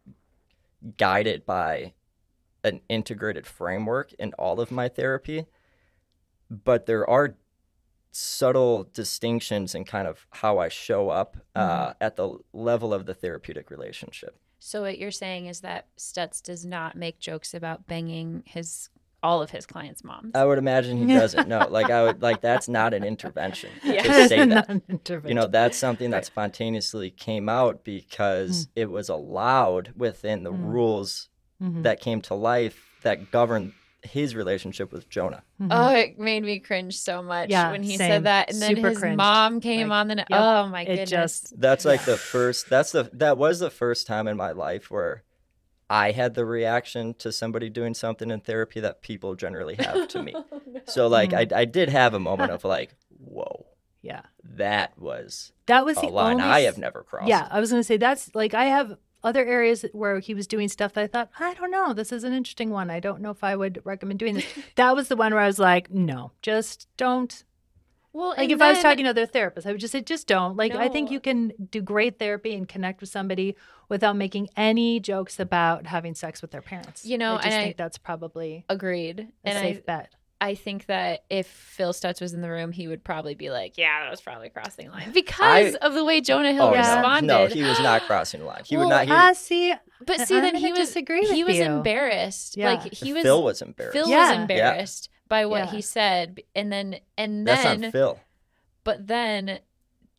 guided 0.98 1.46
by 1.46 1.94
an 2.63 2.82
integrated 2.89 3.46
framework 3.46 4.13
in 4.13 4.34
all 4.34 4.60
of 4.60 4.72
my 4.72 4.88
therapy 4.88 5.46
but 6.50 6.86
there 6.86 7.10
are 7.10 7.36
subtle 8.12 8.89
distinctions 8.94 9.74
in 9.74 9.86
kind 9.86 10.08
of 10.08 10.28
how 10.32 10.58
i 10.58 10.67
show 10.67 11.10
up 11.10 11.38
uh, 11.56 11.94
at 12.02 12.17
the 12.17 12.38
level 12.52 12.94
of 12.94 13.06
the 13.06 13.13
therapeutic 13.13 13.72
relationship. 13.72 14.38
So 14.60 14.82
what 14.82 15.00
you're 15.00 15.10
saying 15.10 15.48
is 15.48 15.62
that 15.62 15.88
Stutz 15.98 16.39
does 16.39 16.65
not 16.65 16.96
make 16.96 17.20
jokes 17.20 17.56
about 17.56 17.88
banging 17.88 18.44
his 18.46 18.89
all 19.23 19.41
of 19.41 19.51
his 19.51 19.65
clients' 19.65 20.03
moms. 20.03 20.31
I 20.34 20.45
would 20.45 20.57
imagine 20.57 20.97
he 21.07 21.13
doesn't 21.13 21.47
know. 21.47 21.67
Like 21.69 21.89
I 21.89 22.03
would 22.03 22.21
like 22.21 22.41
that's 22.41 22.67
not 22.79 22.93
an 22.93 23.03
intervention. 23.03 23.69
Yeah. 23.84 24.01
To 24.03 24.27
say 24.27 24.45
Not 24.45 24.67
that. 24.67 24.81
an 24.88 25.21
You 25.27 25.36
know, 25.36 25.47
that's 25.47 25.77
something 25.77 26.10
that 26.12 26.17
Right. 26.17 26.25
spontaneously 26.25 27.12
came 27.12 27.47
out 27.49 27.84
because 27.84 28.67
it 28.75 28.89
was 28.89 29.10
allowed 29.10 29.93
within 29.95 30.43
the 30.43 30.51
Mm. 30.51 30.71
rules 30.73 31.29
Mhm. 31.62 31.84
that 31.84 31.99
came 31.99 32.21
to 32.21 32.34
life 32.34 32.84
that 33.03 33.31
governed 33.31 33.73
his 34.03 34.36
relationship 34.36 34.91
with 34.91 35.07
Jonah. 35.10 35.43
Mhm. 35.62 35.67
Oh, 35.69 35.93
it 35.95 36.17
made 36.17 36.41
me 36.43 36.57
cringe 36.57 36.97
so 36.97 37.21
much 37.21 37.51
Yeah, 37.51 37.69
when 37.71 37.84
he 37.84 37.97
same. 37.97 38.10
said 38.10 38.23
that, 38.23 38.51
and 38.51 38.60
then 38.60 38.75
Super 38.75 38.89
his 38.89 38.97
cringed. 38.97 39.17
mom 39.17 39.60
came 39.62 39.89
Like, 39.89 39.95
on 39.99 40.07
the. 40.07 40.15
yep, 40.15 40.27
oh 40.31 40.67
my 40.69 40.81
it 40.81 40.88
goodness! 40.88 41.10
just 41.10 41.60
That's 41.62 41.86
like 41.86 42.03
the 42.05 42.17
first 42.34 42.67
that's 42.67 42.91
the 42.91 43.12
that 43.13 43.38
was 43.38 43.60
the 43.60 43.69
first 43.69 44.07
time 44.07 44.27
in 44.27 44.36
my 44.38 44.51
life 44.53 44.89
where 44.89 45.21
I 45.91 46.12
had 46.12 46.36
the 46.36 46.45
reaction 46.45 47.15
to 47.15 47.34
somebody 47.34 47.69
doing 47.69 47.93
something 47.93 48.32
in 48.32 48.39
therapy 48.39 48.80
that 48.80 49.01
people 49.01 49.36
generally 49.36 49.75
have 49.75 50.08
to 50.10 50.23
me. 50.23 50.34
Oh, 50.73 50.80
so 50.86 51.08
like 51.08 51.32
mm-hmm. 51.32 51.54
I, 51.54 51.62
I 51.62 51.65
did 51.65 51.89
have 51.89 52.13
a 52.13 52.19
moment 52.19 52.51
of 52.51 52.63
like, 52.63 52.95
whoa, 53.19 53.65
yeah. 54.01 54.21
that 54.56 54.97
was 54.97 55.51
That 55.65 55.86
was 55.86 55.97
a 55.97 56.01
the 56.01 56.08
line 56.08 56.36
only 56.36 56.45
I 56.45 56.62
s- 56.62 56.65
have 56.67 56.77
never 56.77 57.04
crossed. 57.04 57.27
Yeah, 57.27 57.47
I 57.51 57.60
was 57.60 57.69
gonna 57.69 57.84
say 57.84 57.97
that's 57.97 58.34
like 58.34 58.54
I 58.54 58.65
have 58.65 58.97
other 59.23 59.45
areas 59.45 59.86
where 59.91 60.19
he 60.19 60.34
was 60.34 60.47
doing 60.47 60.69
stuff 60.69 60.93
that 60.93 61.04
I 61.04 61.08
thought 61.08 61.30
I 61.39 61.54
don't 61.56 61.71
know. 61.71 61.93
This 61.93 62.12
is 62.12 62.23
an 62.23 62.34
interesting 62.34 62.69
one. 62.69 62.89
I 62.89 62.99
don't 62.99 63.21
know 63.21 63.32
if 63.32 63.43
I 63.43 63.56
would 63.56 63.82
recommend 63.84 64.19
doing 64.19 64.36
this. 64.36 64.45
that 64.75 64.95
was 64.95 65.10
the 65.10 65.15
one 65.15 65.34
where 65.34 65.43
I 65.43 65.47
was 65.47 65.60
like, 65.60 65.91
no, 65.91 66.32
just 66.41 66.88
don't. 66.95 67.43
Well, 68.13 68.30
Like 68.30 68.39
and 68.39 68.52
if 68.52 68.62
I 68.62 68.71
was 68.71 68.82
talking 68.82 69.06
to 69.06 69.12
other 69.12 69.26
therapists, 69.28 69.65
I 69.65 69.71
would 69.71 69.80
just 69.82 69.91
say, 69.91 70.02
just 70.02 70.28
don't. 70.28 70.58
Like 70.58 70.76
I 70.76 70.88
think 70.89 71.12
you 71.12 71.19
can 71.19 71.54
do 71.69 71.82
great 71.82 72.19
therapy 72.19 72.54
and 72.56 72.67
connect 72.67 73.02
with 73.02 73.10
somebody 73.10 73.56
without 73.89 74.15
making 74.15 74.50
any 74.58 75.00
jokes 75.00 75.39
about 75.39 75.88
having 75.88 76.13
sex 76.15 76.41
with 76.41 76.52
their 76.52 76.62
parents. 76.62 77.06
You 77.06 77.17
know, 77.17 77.34
I 77.34 77.38
just 77.38 77.45
and 77.47 77.56
I- 77.56 77.63
think 77.63 77.78
that's 77.78 77.97
probably 77.97 78.65
agreed, 78.69 79.28
a 79.45 79.47
and 79.47 79.58
safe 79.60 79.78
I 79.78 79.82
bet. 79.86 80.13
I 80.43 80.56
think 80.56 80.88
that 80.88 81.24
if 81.30 81.45
Phil 81.45 81.93
Stutz 81.93 82.19
was 82.19 82.34
in 82.34 82.41
the 82.41 82.50
room, 82.50 82.71
he 82.71 82.88
would 82.88 83.04
probably 83.04 83.36
be 83.36 83.52
like, 83.52 83.78
"Yeah, 83.78 84.02
that 84.04 84.10
was 84.10 84.21
probably 84.21 84.50
crossing 84.50 84.88
the 84.88 84.91
line," 84.91 85.12
because 85.13 85.76
of 85.76 85.93
the 85.93 86.04
way 86.04 86.19
Jonah 86.19 86.52
Hill 86.52 86.63
Oh 86.63 86.71
responded. 86.76 87.28
no, 87.28 87.43
no, 87.43 87.47
he 87.54 87.62
was 87.62 87.80
not 87.80 88.02
crossing 88.08 88.39
the 88.39 88.47
line. 88.47 88.63
He 88.65 88.76
Well, 88.76 88.88
would 88.88 88.91
not. 88.91 89.06
He, 89.06 89.12
Ah, 89.12 89.34
see, 89.34 89.71
but 90.04 90.28
see, 90.28 90.38
I'm 90.38 90.41
then 90.41 90.56
he 90.56 90.71
was 90.71 90.80
disagree 90.80 91.26
he 91.28 91.43
was 91.43 91.58
you. 91.58 91.63
embarrassed. 91.65 92.58
Yeah. 92.58 92.71
Like 92.74 92.91
he 92.91 93.13
was 93.13 93.21
Phil 93.21 93.43
was 93.43 93.62
embarrassed. 93.62 93.93
Phil 93.95 94.10
Yeah. 94.10 94.32
was 94.32 94.39
embarrassed 94.39 95.10
by 95.32 95.46
what 95.48 95.60
Yeah. 95.65 95.72
he 95.72 95.82
said, 95.82 96.41
and 96.54 96.72
then 96.72 96.98
and 97.17 97.48
then 97.48 97.56
That's 97.56 97.63
then 97.63 97.82
not 97.82 97.91
Phil. 97.94 98.20
but 98.84 99.08
then 99.08 99.60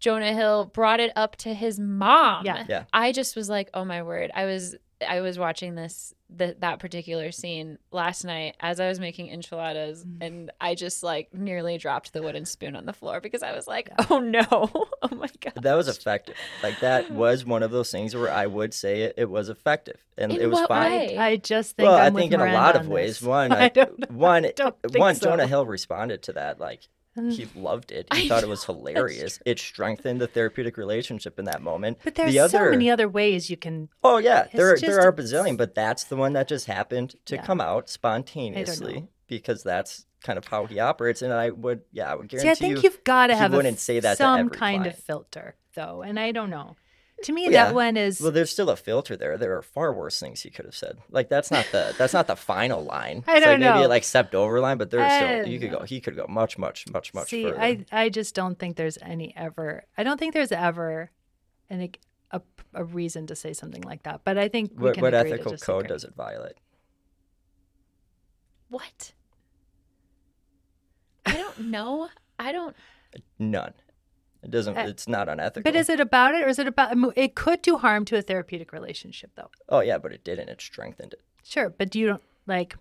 Jonah 0.01 0.33
Hill 0.33 0.64
brought 0.64 0.98
it 1.01 1.12
up 1.14 1.37
to 1.37 1.53
his 1.55 1.79
mom. 1.79 2.44
Yeah. 2.46 2.64
Yeah. 2.68 2.85
I 2.92 3.12
just 3.12 3.37
was 3.37 3.48
like, 3.48 3.68
oh 3.75 3.85
my 3.85 4.03
word. 4.03 4.31
I 4.35 4.46
was 4.46 4.75
I 5.08 5.20
was 5.20 5.38
watching 5.38 5.74
this 5.74 6.14
the, 6.34 6.56
that 6.60 6.78
particular 6.78 7.30
scene 7.30 7.78
last 7.90 8.24
night 8.24 8.56
as 8.60 8.80
I 8.80 8.88
was 8.88 8.98
making 8.98 9.28
enchiladas 9.30 10.04
Mm. 10.04 10.16
and 10.26 10.50
I 10.60 10.74
just 10.74 11.02
like 11.02 11.32
nearly 11.34 11.76
dropped 11.76 12.12
the 12.14 12.22
wooden 12.22 12.46
spoon 12.46 12.74
on 12.74 12.86
the 12.86 12.92
floor 12.94 13.20
because 13.20 13.42
I 13.42 13.52
was 13.52 13.66
like, 13.68 13.90
oh 14.10 14.18
no. 14.18 14.42
Oh 15.04 15.14
my 15.16 15.28
god. 15.40 15.54
That 15.62 15.74
was 15.74 15.88
effective. 15.88 16.36
Like 16.62 16.80
that 16.80 17.10
was 17.10 17.44
one 17.44 17.62
of 17.62 17.70
those 17.70 17.90
things 17.90 18.14
where 18.14 18.30
I 18.32 18.46
would 18.46 18.72
say 18.72 19.02
it, 19.02 19.14
it 19.18 19.28
was 19.30 19.48
effective, 19.48 20.00
and 20.16 20.32
In 20.32 20.40
it 20.40 20.46
was 20.46 20.60
what 20.60 20.68
fine. 20.68 20.90
way? 20.92 21.18
I 21.18 21.36
just 21.36 21.76
think 21.76 21.88
Well, 21.88 21.96
I'm 21.96 22.02
I 22.04 22.08
with 22.10 22.20
think 22.22 22.32
in 22.32 22.40
a 22.40 22.52
lot 22.52 22.76
of 22.76 22.86
ways. 22.88 23.18
this. 23.18 23.22
One, 23.28 23.52
I 23.52 23.64
I, 23.64 23.68
don't 23.68 23.98
know. 23.98 24.06
one, 24.16 24.46
don't 24.56 24.80
think 24.80 24.98
one. 24.98 25.14
so. 25.16 25.28
Jonah 25.28 25.46
Hill 25.48 25.66
responded 25.66 26.22
to 26.24 26.32
that 26.34 26.60
like 26.60 26.88
Mm. 27.16 27.33
he 27.33 27.46
loved 27.55 27.92
it. 27.92 28.07
He 28.14 28.25
I 28.25 28.29
thought 28.29 28.42
it 28.42 28.48
was 28.48 28.64
hilarious. 28.70 29.38
It 29.44 29.59
strengthened 29.59 30.20
the 30.20 30.27
therapeutic 30.27 30.77
relationship 30.77 31.38
in 31.38 31.44
that 31.44 31.61
moment. 31.61 31.98
But 32.03 32.14
there's 32.14 32.33
the 32.33 32.38
other, 32.38 32.59
so 32.59 32.70
many 32.70 32.90
other 32.90 33.09
ways 33.09 33.51
you 33.51 33.57
can. 33.57 33.90
Oh 34.03 34.18
yeah, 34.18 34.44
It's 34.44 34.55
there 34.55 34.77
there 34.79 35.01
are 35.01 35.09
a 35.09 35.12
bazillion, 35.12 35.57
but 35.57 35.75
that's 35.75 36.05
the 36.05 36.16
one 36.16 36.33
that 36.33 36.48
just 36.48 36.66
happened 36.66 37.16
to 37.27 37.35
Yeah. 37.37 37.42
come 37.42 37.61
out 37.61 37.88
spontaneously 37.88 39.09
because 39.29 39.62
that's 39.62 40.07
kind 40.22 40.38
of 40.38 40.46
how 40.46 40.66
he 40.66 40.79
operates. 40.79 41.22
And 41.22 41.33
I 41.33 41.51
would, 41.51 41.83
yeah, 41.92 42.11
I 42.11 42.14
would 42.14 42.29
guarantee 42.29 42.46
See, 42.46 42.51
I 42.51 42.55
think 42.55 42.77
you, 42.79 42.83
you've 42.85 43.05
got 43.05 43.27
to 43.29 43.37
have 43.37 43.53
a 43.53 43.57
wouldn't 43.57 43.79
say 43.79 44.01
that 44.01 44.18
some 44.18 44.48
kind 44.48 44.87
of 44.87 44.96
filter, 44.96 45.57
though, 45.75 46.03
and 46.03 46.18
I 46.18 46.33
don't 46.33 46.51
know. 46.51 46.77
To 47.22 47.32
me, 47.32 47.44
Well, 47.44 47.52
yeah. 47.52 47.64
that 47.66 47.74
one 47.74 47.96
is. 47.96 48.20
Well, 48.20 48.32
there's 48.32 48.50
still 48.50 48.68
a 48.70 48.76
filter 48.76 49.16
there. 49.16 49.38
There 49.38 49.56
are 49.56 49.62
far 49.62 49.92
worse 49.92 50.18
things 50.18 50.42
he 50.42 50.50
could 50.50 50.64
have 50.64 50.74
said. 50.74 50.98
Like 51.11 51.28
that's 51.28 51.50
not 51.50 51.66
the 51.72 51.94
that's 51.96 52.12
not 52.12 52.26
the 52.26 52.37
final 52.37 52.85
line. 52.85 53.24
I 53.28 53.37
It's 53.37 53.46
don't 53.46 53.61
like 53.61 53.74
maybe 53.76 53.87
like 53.87 54.04
stepped 54.04 54.35
over 54.35 54.61
line, 54.61 54.78
but 54.78 54.90
there's 54.90 55.12
still 55.12 55.46
you 55.46 55.58
could 55.61 55.70
go 55.70 55.82
he 55.82 56.00
could 56.00 56.16
go 56.16 56.26
much 56.28 56.58
much 56.58 56.88
much 56.92 57.14
much 57.14 57.28
See, 57.28 57.44
further. 57.44 57.61
I 57.61 57.85
I 57.92 58.08
just 58.08 58.35
don't 58.35 58.58
think 58.58 58.76
there's 58.76 58.98
any 59.00 59.35
ever. 59.37 59.85
I 59.96 60.02
don't 60.02 60.18
think 60.18 60.35
there's 60.35 60.52
ever 60.52 61.11
any 61.70 61.92
a, 62.30 62.40
a 62.74 62.82
reason 62.85 63.26
to 63.28 63.37
say 63.37 63.52
something 63.52 63.82
like 63.82 64.02
that. 64.04 64.22
But 64.24 64.38
I 64.38 64.48
think 64.48 64.72
we 64.74 64.85
what 64.85 64.94
can 64.94 65.02
what 65.02 65.14
agree 65.14 65.30
to 65.30 65.35
ethical 65.37 65.56
code 65.58 65.87
does 65.88 66.04
it 66.04 66.14
violate? 66.16 66.56
What? 68.68 69.12
I 71.26 71.37
don't 71.37 71.58
know. 71.70 72.08
I 72.38 72.52
don't 72.52 72.74
None. 73.38 73.74
It 74.42 74.50
doesn't. 74.50 74.76
Uh, 74.76 74.87
it's 74.88 75.07
not 75.07 75.28
unethical. 75.28 75.62
But 75.62 75.78
is 75.78 75.88
it 75.88 76.00
about 76.00 76.35
it, 76.35 76.42
or 76.42 76.48
is 76.48 76.59
it 76.59 76.66
about? 76.66 76.96
It 77.16 77.35
could 77.35 77.62
do 77.62 77.78
harm 77.78 78.05
to 78.07 78.16
a 78.16 78.22
therapeutic 78.22 78.72
relationship, 78.72 79.31
though. 79.37 79.50
Oh 79.68 79.81
yeah, 79.81 79.98
but 79.98 80.12
it 80.12 80.24
didn't. 80.24 80.48
It 80.48 80.61
strengthened 80.61 81.12
it. 81.12 81.20
Sure, 81.44 81.70
but 81.70 81.90
do 81.90 82.00
you 82.00 82.07
don't 82.09 82.22
like. 82.46 82.76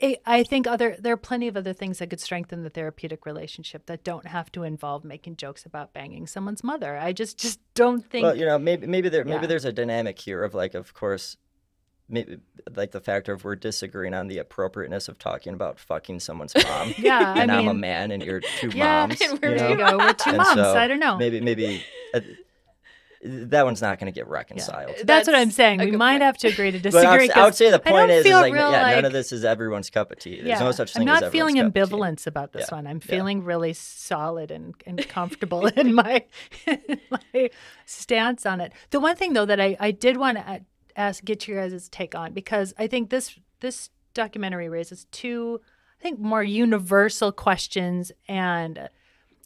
It, 0.00 0.22
I 0.24 0.42
think 0.42 0.66
other 0.66 0.96
there 0.98 1.12
are 1.12 1.18
plenty 1.18 1.46
of 1.46 1.56
other 1.56 1.74
things 1.74 1.98
that 1.98 2.08
could 2.08 2.20
strengthen 2.20 2.62
the 2.62 2.70
therapeutic 2.70 3.26
relationship 3.26 3.84
that 3.86 4.02
don't 4.02 4.26
have 4.26 4.50
to 4.52 4.62
involve 4.62 5.04
making 5.04 5.36
jokes 5.36 5.66
about 5.66 5.92
banging 5.92 6.26
someone's 6.26 6.64
mother. 6.64 6.96
I 6.96 7.12
just 7.12 7.38
just 7.38 7.60
don't 7.74 8.04
think. 8.04 8.24
Well, 8.24 8.36
you 8.36 8.46
know, 8.46 8.58
maybe 8.58 8.86
maybe 8.86 9.08
there 9.08 9.24
maybe 9.24 9.46
there's 9.46 9.66
a 9.66 9.72
dynamic 9.72 10.18
here 10.18 10.42
of 10.42 10.54
like, 10.54 10.74
of 10.74 10.94
course, 10.94 11.36
like 12.74 12.90
the 12.92 13.00
factor 13.00 13.32
of 13.32 13.44
we're 13.44 13.56
disagreeing 13.56 14.14
on 14.14 14.28
the 14.28 14.38
appropriateness 14.38 15.08
of 15.08 15.18
talking 15.18 15.54
about 15.54 15.78
fucking 15.78 16.20
someone's 16.20 16.54
mom. 16.64 16.94
yeah, 16.98 17.34
and 17.36 17.50
I'm 17.50 17.68
a 17.68 17.74
man, 17.74 18.10
and 18.10 18.22
you're 18.22 18.40
two 18.40 18.68
yeah, 18.74 19.06
moms. 19.06 19.20
and 19.20 19.32
you 19.32 19.38
we're 19.42 19.56
there 19.58 19.68
know? 19.76 19.84
you 19.84 19.90
go. 19.90 19.98
We're 19.98 20.12
two 20.12 20.30
And 20.30 20.38
moms. 20.38 20.54
so 20.54 20.74
I 20.76 20.86
don't 20.88 21.00
know. 21.00 21.16
Maybe 21.16 21.40
maybe 21.40 21.82
uh, 22.14 22.20
that 23.22 23.66
one's 23.66 23.82
not 23.82 23.98
going 23.98 24.10
to 24.10 24.14
get 24.18 24.26
reconciled. 24.28 24.94
That's, 25.04 25.26
what 25.26 25.36
I'm 25.36 25.50
saying. 25.50 25.80
We 25.80 25.90
might 25.90 26.12
point. 26.14 26.22
have 26.22 26.38
to 26.38 26.48
agree 26.48 26.70
to 26.70 26.78
But 26.80 27.04
I 27.04 27.18
would, 27.18 27.30
I 27.32 27.42
would 27.44 27.48
'cause 27.50 27.58
say 27.58 27.70
the 27.70 27.78
point 27.78 28.10
is, 28.10 28.24
is 28.24 28.32
like, 28.32 28.50
real 28.54 28.70
yeah, 28.70 28.94
none 28.94 29.04
of 29.04 29.12
this 29.12 29.30
is 29.30 29.44
everyone's 29.44 29.90
cup 29.90 30.10
of 30.10 30.18
tea. 30.18 30.36
There's 30.36 30.46
yeah, 30.46 30.58
no 30.60 30.72
such 30.72 30.96
I'm 30.96 31.00
thing 31.00 31.06
not 31.06 31.24
as 31.24 31.30
feeling 31.30 31.58
everyone's 31.58 31.74
cup 31.74 31.82
of 31.82 31.90
tea. 31.90 31.96
ambivalence 31.96 32.26
about 32.26 32.52
this 32.54 32.68
Yeah, 32.70 32.76
one. 32.76 32.86
I'm 32.86 32.96
yeah. 33.04 33.10
feeling 33.10 33.44
really 33.44 33.74
solid 33.74 34.50
and, 34.50 34.74
and 34.86 35.06
comfortable 35.08 35.66
in 35.66 35.94
my 35.94 36.24
in 36.66 36.98
my 37.10 37.50
stance 37.84 38.46
on 38.46 38.58
it. 38.62 38.72
The 38.88 39.00
one 39.00 39.16
thing 39.16 39.34
though 39.34 39.44
that 39.44 39.60
I, 39.60 39.76
I 39.78 39.90
did 39.90 40.16
want 40.16 40.38
to 40.38 40.62
ask 41.00 41.24
get 41.24 41.48
your 41.48 41.60
guys' 41.60 41.88
take 41.88 42.14
on 42.14 42.32
because 42.32 42.74
I 42.78 42.86
think 42.86 43.10
this 43.10 43.38
this 43.60 43.90
documentary 44.14 44.68
raises 44.68 45.06
two 45.12 45.60
I 45.98 46.02
think 46.02 46.18
more 46.18 46.42
universal 46.42 47.30
questions 47.32 48.10
and 48.28 48.88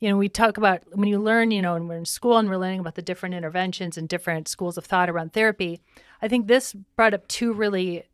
you 0.01 0.09
know 0.09 0.17
we 0.17 0.29
talk 0.29 0.57
about 0.57 0.83
when 0.93 1.09
you 1.09 1.19
learn 1.19 1.51
you 1.51 1.63
know 1.63 1.75
and 1.75 1.89
we're 1.89 1.97
in 1.99 2.05
school 2.05 2.37
and 2.39 2.49
we're 2.49 2.57
learning 2.59 2.81
about 2.81 2.95
the 2.95 3.03
different 3.03 3.35
interventions 3.35 3.97
and 3.99 4.09
different 4.09 4.49
schools 4.49 4.77
of 4.79 4.85
thought 4.85 5.11
around 5.11 5.33
therapy 5.33 5.81
i 6.23 6.29
think 6.29 6.47
this 6.47 6.73
brought 6.97 7.15
up 7.15 7.27
two 7.29 7.53
really 7.53 8.05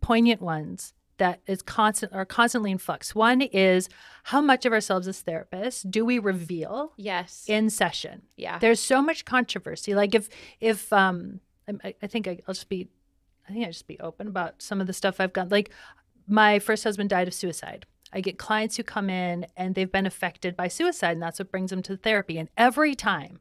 poignant 0.00 0.40
ones 0.40 0.92
that 1.18 1.40
is 1.46 1.60
constant 1.62 2.12
are 2.12 2.24
constantly 2.24 2.70
in 2.70 2.78
flux 2.78 3.14
one 3.14 3.40
is 3.42 3.88
how 4.24 4.40
much 4.40 4.64
of 4.66 4.72
ourselves 4.72 5.06
as 5.06 5.22
therapists 5.22 5.88
do 5.90 6.04
we 6.04 6.18
reveal 6.18 6.92
Yes. 6.96 7.44
in 7.46 7.70
session 7.70 8.22
yeah. 8.36 8.58
there's 8.58 8.80
so 8.80 9.02
much 9.02 9.24
controversy 9.24 9.94
like 9.94 10.14
if 10.14 10.28
if 10.60 10.92
um 10.92 11.40
i, 11.84 11.94
I 12.02 12.06
think 12.06 12.26
I, 12.26 12.38
i'll 12.46 12.54
just 12.54 12.68
be 12.68 12.88
i 13.48 13.52
think 13.52 13.64
i 13.66 13.68
just 13.68 13.86
be 13.86 13.98
open 14.00 14.26
about 14.26 14.62
some 14.62 14.80
of 14.80 14.86
the 14.86 14.92
stuff 14.92 15.20
i've 15.20 15.32
got. 15.32 15.50
Like 15.50 15.70
my 16.26 16.58
first 16.58 16.84
husband 16.84 17.10
died 17.10 17.28
of 17.28 17.34
suicide. 17.34 17.86
I 18.12 18.20
get 18.20 18.38
clients 18.38 18.76
who 18.76 18.82
come 18.82 19.10
in 19.10 19.46
and 19.56 19.74
they've 19.74 19.90
been 19.90 20.06
affected 20.06 20.56
by 20.56 20.68
suicide 20.68 21.12
and 21.12 21.22
that's 21.22 21.38
what 21.38 21.50
brings 21.50 21.70
them 21.70 21.82
to 21.82 21.96
therapy. 21.96 22.38
And 22.38 22.48
every 22.56 22.94
time 22.94 23.40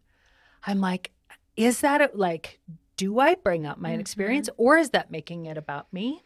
i'm 0.66 0.80
like 0.80 1.12
is 1.56 1.82
that 1.82 2.02
a, 2.02 2.10
like 2.14 2.60
do 2.98 3.20
i 3.20 3.36
bring 3.36 3.66
up 3.66 3.78
my 3.78 3.92
experience 3.92 4.50
mm-hmm. 4.50 4.62
or 4.62 4.78
is 4.78 4.90
that 4.92 5.12
making 5.12 5.46
it 5.46 5.58
about 5.58 5.92
me? 5.94 6.24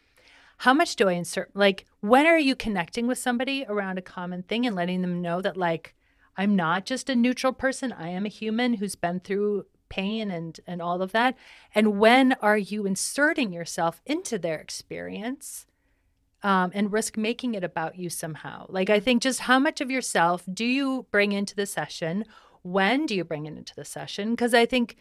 How 0.58 0.74
much 0.74 0.96
do 0.96 1.08
i 1.08 1.12
insert 1.12 1.54
like 1.54 1.84
when 2.00 2.26
are 2.26 2.38
you 2.38 2.54
connecting 2.56 3.06
with 3.06 3.18
somebody 3.18 3.64
around 3.68 3.98
a 3.98 4.02
common 4.02 4.42
thing 4.42 4.66
and 4.66 4.74
letting 4.76 5.02
them 5.02 5.22
know 5.22 5.40
that 5.40 5.56
like 5.56 5.94
i'm 6.36 6.56
not 6.56 6.84
just 6.84 7.08
a 7.08 7.14
neutral 7.14 7.52
person. 7.52 7.92
I 7.92 8.08
am 8.08 8.26
a 8.26 8.30
human 8.30 8.74
who's 8.74 8.96
been 8.96 9.20
through 9.20 9.66
pain 9.94 10.30
and 10.38 10.52
and 10.66 10.78
all 10.86 11.00
of 11.02 11.10
that. 11.12 11.32
And 11.74 11.86
when 12.04 12.26
are 12.48 12.58
you 12.72 12.80
inserting 12.86 13.52
yourself 13.52 13.94
into 14.06 14.38
their 14.38 14.58
experience 14.66 15.66
um, 16.42 16.70
and 16.74 16.92
risk 16.92 17.16
making 17.16 17.54
it 17.54 17.64
about 17.64 17.92
you 18.02 18.08
somehow? 18.10 18.66
Like 18.68 18.90
i 18.90 19.00
think 19.00 19.22
just 19.22 19.40
how 19.50 19.58
much 19.66 19.80
of 19.80 19.90
yourself 19.96 20.38
do 20.52 20.64
you 20.78 21.06
bring 21.10 21.32
into 21.32 21.54
the 21.54 21.66
session? 21.66 22.24
When 22.62 23.06
do 23.06 23.14
you 23.18 23.24
bring 23.24 23.44
it 23.46 23.56
into 23.60 23.74
the 23.74 23.84
session? 23.84 24.26
Because 24.34 24.54
i 24.54 24.66
think 24.66 24.96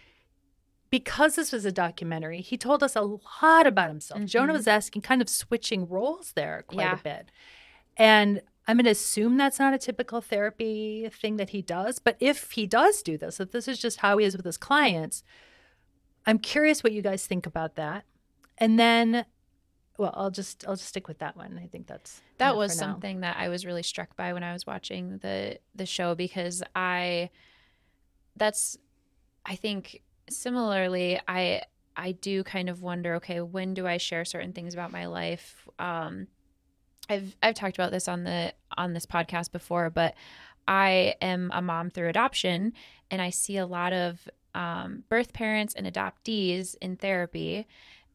because 0.89 1.35
this 1.35 1.51
was 1.51 1.65
a 1.65 1.71
documentary 1.71 2.41
he 2.41 2.57
told 2.57 2.83
us 2.83 2.95
a 2.95 3.01
lot 3.01 3.65
about 3.65 3.89
himself. 3.89 4.23
Jonah 4.25 4.53
Mhm. 4.53 4.57
was 4.57 4.67
asking 4.67 5.01
kind 5.01 5.21
of 5.23 5.29
switching 5.29 5.87
roles 5.95 6.33
there 6.33 6.63
quite 6.67 6.83
Yeah. 6.83 6.99
a 6.99 7.03
bit. 7.11 7.25
And 7.97 8.41
I'm 8.67 8.77
going 8.77 8.85
to 8.85 8.91
assume 8.91 9.37
that's 9.37 9.59
not 9.59 9.73
a 9.73 9.77
typical 9.77 10.21
therapy 10.21 11.09
thing 11.11 11.37
that 11.37 11.49
he 11.49 11.61
does. 11.61 11.99
But 11.99 12.15
if 12.19 12.51
he 12.51 12.65
does 12.65 13.01
do 13.01 13.17
this, 13.17 13.39
if 13.39 13.51
this 13.51 13.67
is 13.67 13.77
just 13.77 13.99
how 13.99 14.17
he 14.17 14.25
is 14.25 14.37
with 14.37 14.45
his 14.45 14.57
clients, 14.57 15.23
I'm 16.25 16.39
curious 16.39 16.83
what 16.83 16.93
you 16.93 17.01
guys 17.01 17.27
think 17.27 17.45
about 17.45 17.75
that. 17.75 18.05
And 18.57 18.79
then, 18.79 19.25
well, 19.97 20.13
I'll 20.15 20.31
just 20.31 20.65
I'll 20.67 20.75
just 20.75 20.87
stick 20.87 21.07
with 21.07 21.19
that 21.19 21.35
one. 21.35 21.59
I 21.61 21.67
think 21.67 21.87
that's 21.87 22.21
that 22.37 22.55
was 22.55 22.73
something 22.77 23.21
that 23.21 23.37
I 23.37 23.49
was 23.49 23.65
really 23.65 23.83
struck 23.83 24.15
by 24.15 24.31
when 24.31 24.43
I 24.43 24.53
was 24.53 24.65
watching 24.65 25.17
the 25.17 25.59
the 25.75 25.85
show 25.85 26.15
because 26.15 26.63
I 26.75 27.29
that's 28.37 28.77
I 29.45 29.55
think 29.55 30.01
similarly 30.29 31.19
I 31.27 31.63
I 31.97 32.13
do 32.13 32.43
kind 32.43 32.69
of 32.69 32.81
wonder 32.81 33.15
okay 33.15 33.41
when 33.41 33.73
do 33.73 33.85
I 33.85 33.97
share 33.97 34.25
certain 34.25 34.53
things 34.53 34.73
about 34.73 34.91
my 34.91 35.05
life 35.05 35.67
um 35.79 36.27
I've 37.09 37.35
I've 37.43 37.55
talked 37.55 37.75
about 37.77 37.91
this 37.91 38.07
on 38.07 38.23
the 38.23 38.53
on 38.77 38.93
this 38.93 39.05
podcast 39.05 39.51
before 39.51 39.89
but 39.89 40.13
I 40.67 41.15
am 41.21 41.51
a 41.53 41.61
mom 41.61 41.89
through 41.89 42.07
adoption 42.09 42.73
and 43.11 43.21
I 43.21 43.29
see 43.31 43.57
a 43.57 43.65
lot 43.65 43.91
of 43.93 44.27
um, 44.55 45.03
birth 45.09 45.33
parents 45.33 45.73
and 45.73 45.85
adoptees 45.85 46.75
in 46.81 46.95
therapy 46.95 47.67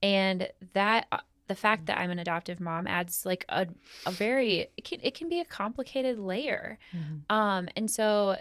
and 0.03 0.49
that 0.73 1.07
uh, 1.13 1.19
the 1.49 1.55
fact 1.55 1.87
that 1.87 1.99
I'm 1.99 2.11
an 2.11 2.19
adoptive 2.19 2.61
mom 2.61 2.87
adds 2.87 3.27
like 3.27 3.45
a, 3.49 3.67
a 4.07 4.11
very 4.11 4.69
it 4.77 4.85
can 4.85 5.01
it 5.03 5.15
can 5.15 5.29
be 5.29 5.41
a 5.41 5.45
complicated 5.45 6.19
layer 6.19 6.79
Mhm. 6.95 7.23
um 7.31 7.69
and 7.77 7.91
so 7.91 8.37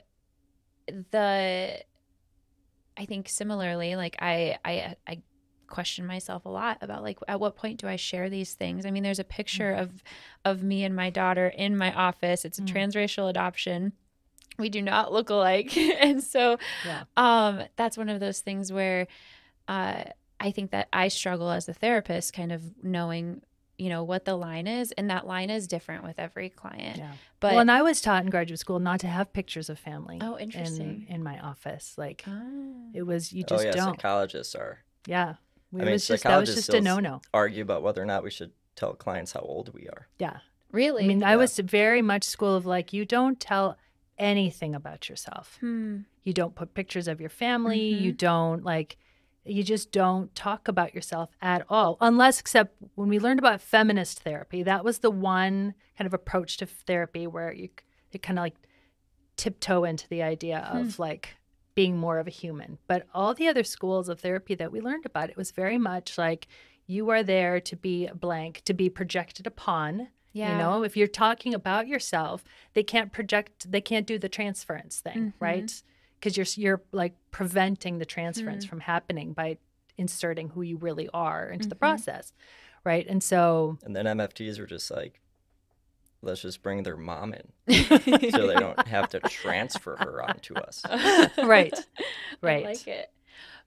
the 1.11 1.81
I 2.97 3.05
think 3.05 3.29
similarly 3.29 3.95
like 3.95 4.15
I 4.19 4.57
I 4.63 4.95
I 5.07 5.21
question 5.67 6.05
myself 6.05 6.45
a 6.45 6.49
lot 6.49 6.77
about 6.81 7.03
like 7.03 7.19
at 7.27 7.39
what 7.39 7.55
point 7.55 7.79
do 7.79 7.87
I 7.87 7.95
share 7.95 8.29
these 8.29 8.53
things 8.53 8.85
I 8.85 8.91
mean 8.91 9.03
there's 9.03 9.19
a 9.19 9.23
picture 9.23 9.73
of 9.73 10.03
of 10.45 10.63
me 10.63 10.83
and 10.83 10.95
my 10.95 11.09
daughter 11.09 11.47
in 11.47 11.77
my 11.77 11.93
office 11.93 12.45
it's 12.45 12.59
a 12.59 12.61
Mm. 12.61 12.73
transracial 12.73 13.29
adoption 13.29 13.93
we 14.57 14.69
do 14.69 14.81
not 14.81 15.11
look 15.13 15.29
alike 15.29 15.75
and 15.77 16.23
so 16.23 16.57
Yeah. 16.85 17.03
um 17.15 17.63
that's 17.75 17.97
one 17.97 18.09
of 18.09 18.19
those 18.19 18.39
things 18.39 18.71
where 18.71 19.07
uh 19.67 20.03
i 20.39 20.51
think 20.51 20.71
that 20.71 20.87
i 20.93 21.07
struggle 21.09 21.51
as 21.51 21.67
a 21.69 21.73
therapist 21.73 22.33
kind 22.33 22.51
of 22.51 22.61
knowing 22.83 23.41
you 23.77 23.89
know 23.89 24.03
what 24.03 24.25
the 24.25 24.35
line 24.35 24.65
is 24.65 24.91
and 24.93 25.09
that 25.11 25.27
line 25.27 25.49
is 25.51 25.67
different 25.67 26.03
with 26.03 26.17
every 26.17 26.49
client 26.49 26.97
Yeah. 26.97 27.11
but 27.39 27.51
well, 27.51 27.59
and 27.59 27.69
I 27.71 27.83
was 27.83 28.01
taught 28.01 28.23
in 28.23 28.31
graduate 28.31 28.59
school 28.59 28.79
not 28.79 28.99
to 29.01 29.07
have 29.07 29.31
pictures 29.31 29.69
of 29.69 29.77
family. 29.77 30.17
Oh, 30.19 30.35
interesting. 30.39 31.05
In, 31.07 31.21
my 31.21 31.37
office, 31.39 31.93
like 31.95 32.23
Ah. 32.25 32.41
it 32.95 33.03
was, 33.03 33.31
you 33.31 33.43
Oh 33.43 33.49
just 33.53 33.65
yeah, 33.65 33.71
don't. 33.73 33.93
psychologists 33.95 34.55
are 34.55 34.79
Yeah. 35.05 35.35
It 35.73 35.81
I 35.81 35.83
mean, 35.83 35.91
was 35.93 36.07
just 36.07 36.23
that 36.23 36.37
was 36.39 36.49
psychologists 36.49 36.55
just 36.55 36.69
a 36.69 36.71
still 36.73 36.81
no 36.81 36.99
no. 36.99 37.21
argue 37.33 37.61
about 37.61 37.83
whether 37.83 38.01
or 38.01 38.05
not 38.05 38.23
we 38.23 38.31
should 38.31 38.51
tell 38.75 38.93
clients 38.93 39.33
how 39.33 39.41
old 39.41 39.73
we 39.73 39.87
are. 39.87 40.07
Yeah. 40.19 40.37
really 40.71 41.03
I 41.03 41.07
mean, 41.07 41.23
I 41.23 41.35
was 41.35 41.57
very 41.59 42.01
much 42.01 42.23
school 42.23 42.55
of 42.55 42.65
like, 42.65 42.93
you 42.93 43.05
don't 43.05 43.39
tell 43.39 43.77
anything 44.17 44.75
about 44.75 45.09
yourself. 45.09 45.57
Hmm. 45.59 45.99
You 46.23 46.33
don't 46.33 46.55
put 46.55 46.73
pictures 46.73 47.07
of 47.07 47.19
your 47.19 47.29
family. 47.29 47.79
You 47.79 48.11
don't 48.11 48.63
like, 48.63 48.97
you 49.45 49.63
just 49.63 49.91
don't 49.91 50.33
talk 50.35 50.67
about 50.67 50.93
yourself 50.93 51.29
at 51.41 51.65
all, 51.69 51.97
unless, 52.01 52.39
except 52.39 52.75
when 52.95 53.07
we 53.07 53.17
learned 53.17 53.39
about 53.39 53.61
feminist 53.61 54.19
therapy, 54.19 54.61
that 54.63 54.83
was 54.83 54.99
the 54.99 55.11
one 55.11 55.73
kind 55.97 56.05
of 56.05 56.13
approach 56.13 56.57
to 56.57 56.65
therapy 56.65 57.27
where 57.27 57.53
you, 57.53 57.69
you 58.11 58.19
kind 58.19 58.37
of 58.37 58.43
like 58.43 58.55
tiptoe 59.37 59.85
into 59.85 60.07
the 60.09 60.21
idea 60.21 60.69
of 60.71 60.99
like 60.99 61.36
being 61.77 61.95
more 61.95 62.17
of 62.17 62.25
a 62.25 62.31
human. 62.31 62.79
But 62.87 63.05
all 63.13 63.35
the 63.35 63.47
other 63.47 63.63
schools 63.63 64.09
of 64.09 64.19
therapy 64.19 64.55
that 64.55 64.71
we 64.71 64.81
learned 64.81 65.05
about, 65.05 65.29
it 65.29 65.37
was 65.37 65.51
very 65.51 65.77
much 65.77 66.17
like 66.17 66.47
you 66.87 67.07
are 67.11 67.21
there 67.21 67.61
to 67.61 67.75
be 67.75 68.09
blank, 68.15 68.63
to 68.65 68.73
be 68.73 68.89
projected 68.89 69.45
upon. 69.45 70.07
Yeah. 70.33 70.53
You 70.53 70.57
know, 70.57 70.81
if 70.81 70.97
you're 70.97 71.05
talking 71.05 71.53
about 71.53 71.87
yourself, 71.87 72.43
they 72.73 72.81
can't 72.81 73.11
project, 73.11 73.71
they 73.71 73.79
can't 73.79 74.07
do 74.07 74.17
the 74.17 74.27
transference 74.27 75.01
thing, 75.01 75.17
mm-hmm. 75.17 75.43
right? 75.43 75.83
Because 76.19 76.35
you're 76.35 76.47
you're 76.55 76.81
like 76.91 77.13
preventing 77.29 77.99
the 77.99 78.05
transference 78.05 78.65
mm. 78.65 78.69
from 78.69 78.79
happening 78.79 79.33
by 79.33 79.59
inserting 79.99 80.49
who 80.49 80.63
you 80.63 80.77
really 80.77 81.07
are 81.13 81.47
into 81.47 81.69
the 81.69 81.75
mm-hmm. 81.75 81.79
process, 81.79 82.33
right? 82.85 83.05
And 83.07 83.21
so, 83.21 83.77
And 83.83 83.95
then 83.95 84.05
MFTs 84.05 84.59
were 84.59 84.65
just 84.65 84.89
like, 84.89 85.21
let's 86.21 86.41
just 86.41 86.61
bring 86.63 86.83
their 86.83 86.97
mom 86.97 87.33
in 87.33 87.73
so 88.31 88.47
they 88.47 88.55
don't 88.55 88.87
have 88.87 89.09
to 89.09 89.19
transfer 89.21 89.95
her 89.97 90.23
onto 90.23 90.55
us. 90.55 90.81
right, 91.43 91.73
Right. 92.41 92.65
I 92.65 92.69
like 92.69 92.87
it. 92.87 93.11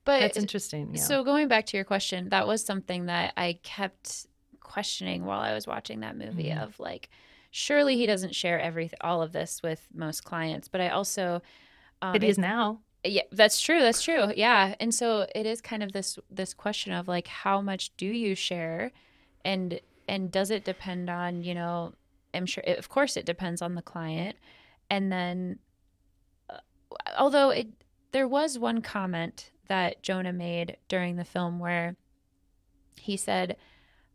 But 0.04 0.20
That's 0.20 0.36
interesting. 0.38 0.94
Yeah. 0.94 1.02
So 1.02 1.22
going 1.24 1.48
back 1.48 1.66
to 1.66 1.76
your 1.76 1.84
question, 1.84 2.30
that 2.30 2.46
was 2.46 2.64
something 2.64 3.06
that 3.06 3.34
I 3.36 3.58
kept 3.62 4.26
questioning 4.60 5.24
while 5.24 5.40
I 5.40 5.52
was 5.54 5.66
watching 5.66 6.00
that 6.00 6.16
movie 6.16 6.44
Mm-hmm. 6.50 6.62
of 6.62 6.78
like 6.80 7.10
surely 7.50 7.96
he 7.96 8.06
doesn't 8.06 8.34
share 8.34 8.60
every 8.60 8.90
all 9.00 9.20
of 9.22 9.32
this 9.32 9.60
with 9.62 9.86
most 9.92 10.24
clients, 10.24 10.68
but 10.68 10.80
I 10.80 10.88
also 10.88 11.42
um, 12.02 12.14
it 12.14 12.22
it- 12.24 12.28
is 12.30 12.38
now. 12.38 12.80
yeah, 13.04 13.22
that's 13.32 13.60
true. 13.60 13.80
That's 13.80 14.02
true. 14.02 14.32
Yeah. 14.36 14.74
And 14.80 14.94
so 14.94 15.26
it 15.34 15.44
is 15.46 15.60
kind 15.60 15.82
of 15.82 15.92
this 15.92 16.18
this 16.30 16.54
question 16.54 16.92
of 16.92 17.06
like 17.08 17.26
how 17.26 17.60
much 17.60 17.94
do 17.96 18.06
you 18.06 18.34
share 18.34 18.92
and 19.44 19.80
and 20.08 20.30
does 20.32 20.50
it 20.50 20.64
depend 20.64 21.10
on, 21.10 21.42
you 21.44 21.54
know, 21.54 21.92
I'm 22.34 22.46
sure 22.46 22.62
of 22.66 22.88
course 22.88 23.16
it 23.16 23.26
depends 23.26 23.60
on 23.62 23.74
the 23.74 23.82
client. 23.82 24.36
And 24.88 25.10
then 25.12 25.58
uh, 26.48 26.58
although 27.18 27.50
it 27.50 27.68
there 28.12 28.28
was 28.28 28.58
one 28.58 28.82
comment 28.82 29.50
that 29.68 30.02
Jonah 30.02 30.32
made 30.32 30.76
during 30.88 31.16
the 31.16 31.24
film 31.24 31.58
where 31.60 31.96
he 32.96 33.16
said 33.16 33.56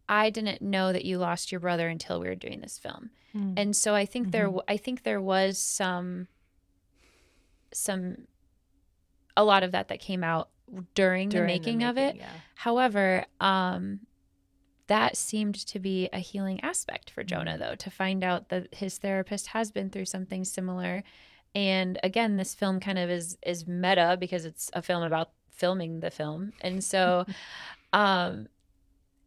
I 0.08 0.30
didn't 0.30 0.62
know 0.62 0.94
that 0.94 1.06
you 1.06 1.18
lost 1.18 1.52
your 1.52 1.60
brother 1.60 1.88
until 1.88 2.20
we 2.20 2.28
were 2.28 2.36
doing 2.36 2.62
this 2.62 2.78
film. 2.78 3.10
Mm. 3.36 3.54
And 3.58 3.76
so 3.76 3.96
I 3.96 4.06
think 4.06 4.32
there 4.32 4.44
Mhm. 4.48 4.56
w 4.58 4.62
I 4.68 4.78
think 4.78 5.04
there 5.04 5.22
was 5.22 5.58
some 5.58 6.28
some 7.74 8.28
a 9.38 9.44
lot 9.44 9.64
of 9.64 9.72
that 9.74 9.88
that 9.90 10.00
came 10.00 10.24
out 10.24 10.50
during, 10.94 11.30
the 11.30 11.36
During 11.38 11.48
making 11.48 11.84
of 11.84 11.98
it. 11.98 12.16
Yeah. 12.16 12.30
However, 12.56 13.26
um 13.40 14.02
that 14.88 15.18
seemed 15.18 15.56
to 15.68 15.80
be 15.80 16.10
a 16.14 16.20
healing 16.20 16.60
aspect 16.62 17.10
for 17.10 17.24
Jonah 17.24 17.52
Mm-hmm. 17.54 17.60
though 17.62 17.76
to 17.76 17.90
find 17.90 18.24
out 18.24 18.50
that 18.50 18.74
his 18.76 18.98
therapist 18.98 19.48
has 19.48 19.72
been 19.72 19.90
through 19.90 20.06
something 20.06 20.44
similar. 20.46 21.04
And 21.54 21.98
again, 22.04 22.38
this 22.38 22.54
film 22.54 22.80
kind 22.80 23.00
of 23.00 23.10
is 23.10 23.38
is 23.46 23.66
meta 23.68 24.18
because 24.20 24.46
it's 24.46 24.70
a 24.74 24.82
film 24.82 25.04
about 25.04 25.32
filming 25.50 26.02
the 26.02 26.12
film. 26.12 26.52
And 26.62 26.84
so 26.84 27.26
um 27.94 28.48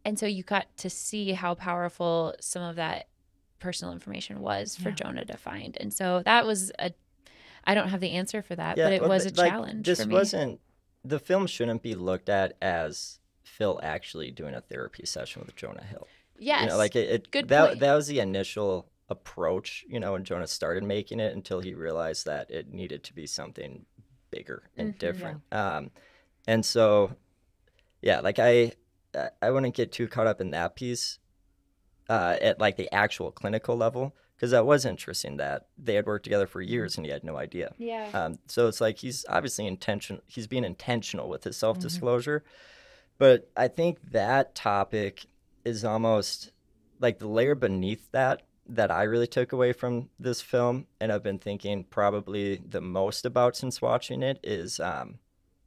and 0.05 0.17
so 0.17 0.25
you 0.25 0.43
got 0.43 0.65
to 0.77 0.89
see 0.89 1.33
how 1.33 1.55
powerful 1.55 2.33
some 2.39 2.61
of 2.63 2.77
that 2.77 3.07
personal 3.59 3.93
information 3.93 4.39
was 4.39 4.77
for 4.77 4.89
Yeah. 4.89 4.95
Jonah 4.95 5.25
to 5.25 5.37
find. 5.37 5.75
And 5.79 5.93
so 5.93 6.21
that 6.23 6.45
was 6.45 6.71
a 6.79 6.91
I 7.65 7.73
don't 7.75 7.89
have 7.89 7.99
the 7.99 8.11
answer 8.11 8.41
for 8.41 8.55
that, 8.55 8.77
Yeah, 8.77 8.85
but 8.85 8.93
it 8.93 9.01
was 9.03 9.25
a 9.25 9.33
like, 9.35 9.51
challenge 9.51 9.85
This 9.85 10.01
for 10.01 10.07
me. 10.07 10.13
wasn't 10.13 10.59
the 11.03 11.19
film 11.19 11.47
shouldn't 11.47 11.81
be 11.81 11.95
looked 11.95 12.29
at 12.29 12.53
as 12.61 13.18
Phil 13.57 13.79
actually 13.83 14.31
doing 14.31 14.53
a 14.53 14.61
therapy 14.61 15.05
session 15.05 15.41
with 15.45 15.55
Jonah 15.55 15.83
Hill. 15.83 16.07
yes. 16.37 16.63
You 16.63 16.69
know, 16.69 16.77
like 16.77 16.95
it, 16.95 17.09
it 17.09 17.31
Good 17.31 17.47
that 17.49 17.67
point. 17.67 17.79
that 17.81 17.93
was 17.95 18.07
the 18.07 18.19
initial 18.19 18.89
approach, 19.09 19.83
you 19.89 19.99
know, 19.99 20.11
when 20.13 20.23
Jonah 20.23 20.47
started 20.47 20.83
making 20.83 21.19
it 21.19 21.33
until 21.35 21.59
he 21.61 21.73
realized 21.73 22.25
that 22.25 22.49
it 22.51 22.71
needed 22.71 23.03
to 23.05 23.13
be 23.13 23.25
something 23.25 23.85
bigger 24.31 24.63
and 24.77 24.93
Mhm. 24.93 24.99
different. 24.99 25.41
Um 25.51 25.91
and 26.47 26.63
so 26.65 27.15
yeah, 28.01 28.19
like 28.21 28.39
I 28.39 28.73
I- 29.41 29.49
wouldn't 29.51 29.75
get 29.75 29.91
too 29.91 30.07
caught 30.07 30.27
up 30.27 30.39
in 30.39 30.51
that 30.51 30.75
piece 30.75 31.17
uh 32.09 32.37
at 32.41 32.59
like 32.59 32.77
the 32.77 32.91
actual 32.93 33.31
clinical 33.31 33.75
level 33.75 34.15
because 34.35 34.51
that 34.51 34.65
was 34.65 34.85
interesting 34.85 35.37
that 35.37 35.67
they 35.77 35.95
had 35.95 36.05
worked 36.05 36.23
together 36.23 36.47
for 36.47 36.61
years 36.61 36.95
and 36.95 37.05
he 37.05 37.11
had 37.11 37.23
no 37.25 37.35
idea. 37.35 37.73
yeah. 37.77 38.07
Um, 38.13 38.39
so 38.47 38.67
it's 38.67 38.79
like 38.79 38.99
he's 38.99 39.25
obviously 39.27 39.67
intention. 39.67 40.21
He's 40.27 40.47
being 40.47 40.63
intentional 40.63 41.27
with 41.27 41.43
his 41.43 41.55
Mm-hmm. 41.55 41.59
self 41.59 41.79
disclosure, 41.79 42.43
but 43.19 43.49
I 43.55 43.67
think 43.67 44.11
that 44.11 44.55
topic 44.55 45.27
is 45.63 45.85
almost 45.85 46.51
like 46.99 47.19
the 47.19 47.27
layer 47.27 47.53
beneath 47.53 48.11
that 48.11 48.41
that 48.71 48.91
I 48.91 49.03
really 49.03 49.27
took 49.27 49.51
away 49.51 49.73
from 49.73 50.09
this 50.19 50.41
film, 50.41 50.85
and 50.99 51.11
I've 51.11 51.23
been 51.23 51.39
thinking 51.39 51.83
probably 51.85 52.57
the 52.57 52.81
most 52.81 53.25
about 53.25 53.55
since 53.55 53.81
watching 53.81 54.21
it 54.21 54.39
is 54.43 54.79
um, 54.79 55.17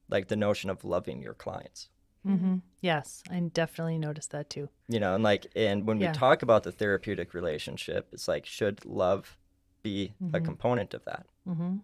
like 0.09 0.29
the 0.29 0.37
notion 0.37 0.71
of 0.71 0.85
loving 0.85 1.21
your 1.21 1.35
clients. 1.35 1.89
Mm-hmm. 2.27 2.57
Yes, 2.81 3.25
I 3.29 3.41
definitely 3.41 3.99
noticed 3.99 4.31
that 4.31 4.49
too. 4.49 4.69
You 4.89 5.01
know, 5.01 5.15
and 5.17 5.25
like, 5.25 5.47
and 5.57 5.85
when 5.85 5.99
Yeah. 5.99 6.13
we 6.13 6.19
talk 6.19 6.43
about 6.43 6.63
the 6.63 6.71
therapeutic 6.71 7.35
relationship, 7.35 8.09
it's 8.13 8.29
like, 8.29 8.47
should 8.47 8.85
love 8.85 9.37
be 9.83 10.15
a 10.33 10.39
Mhm. 10.39 10.45
component 10.45 10.95
of 10.95 11.05
that? 11.05 11.27
hmm 11.45 11.79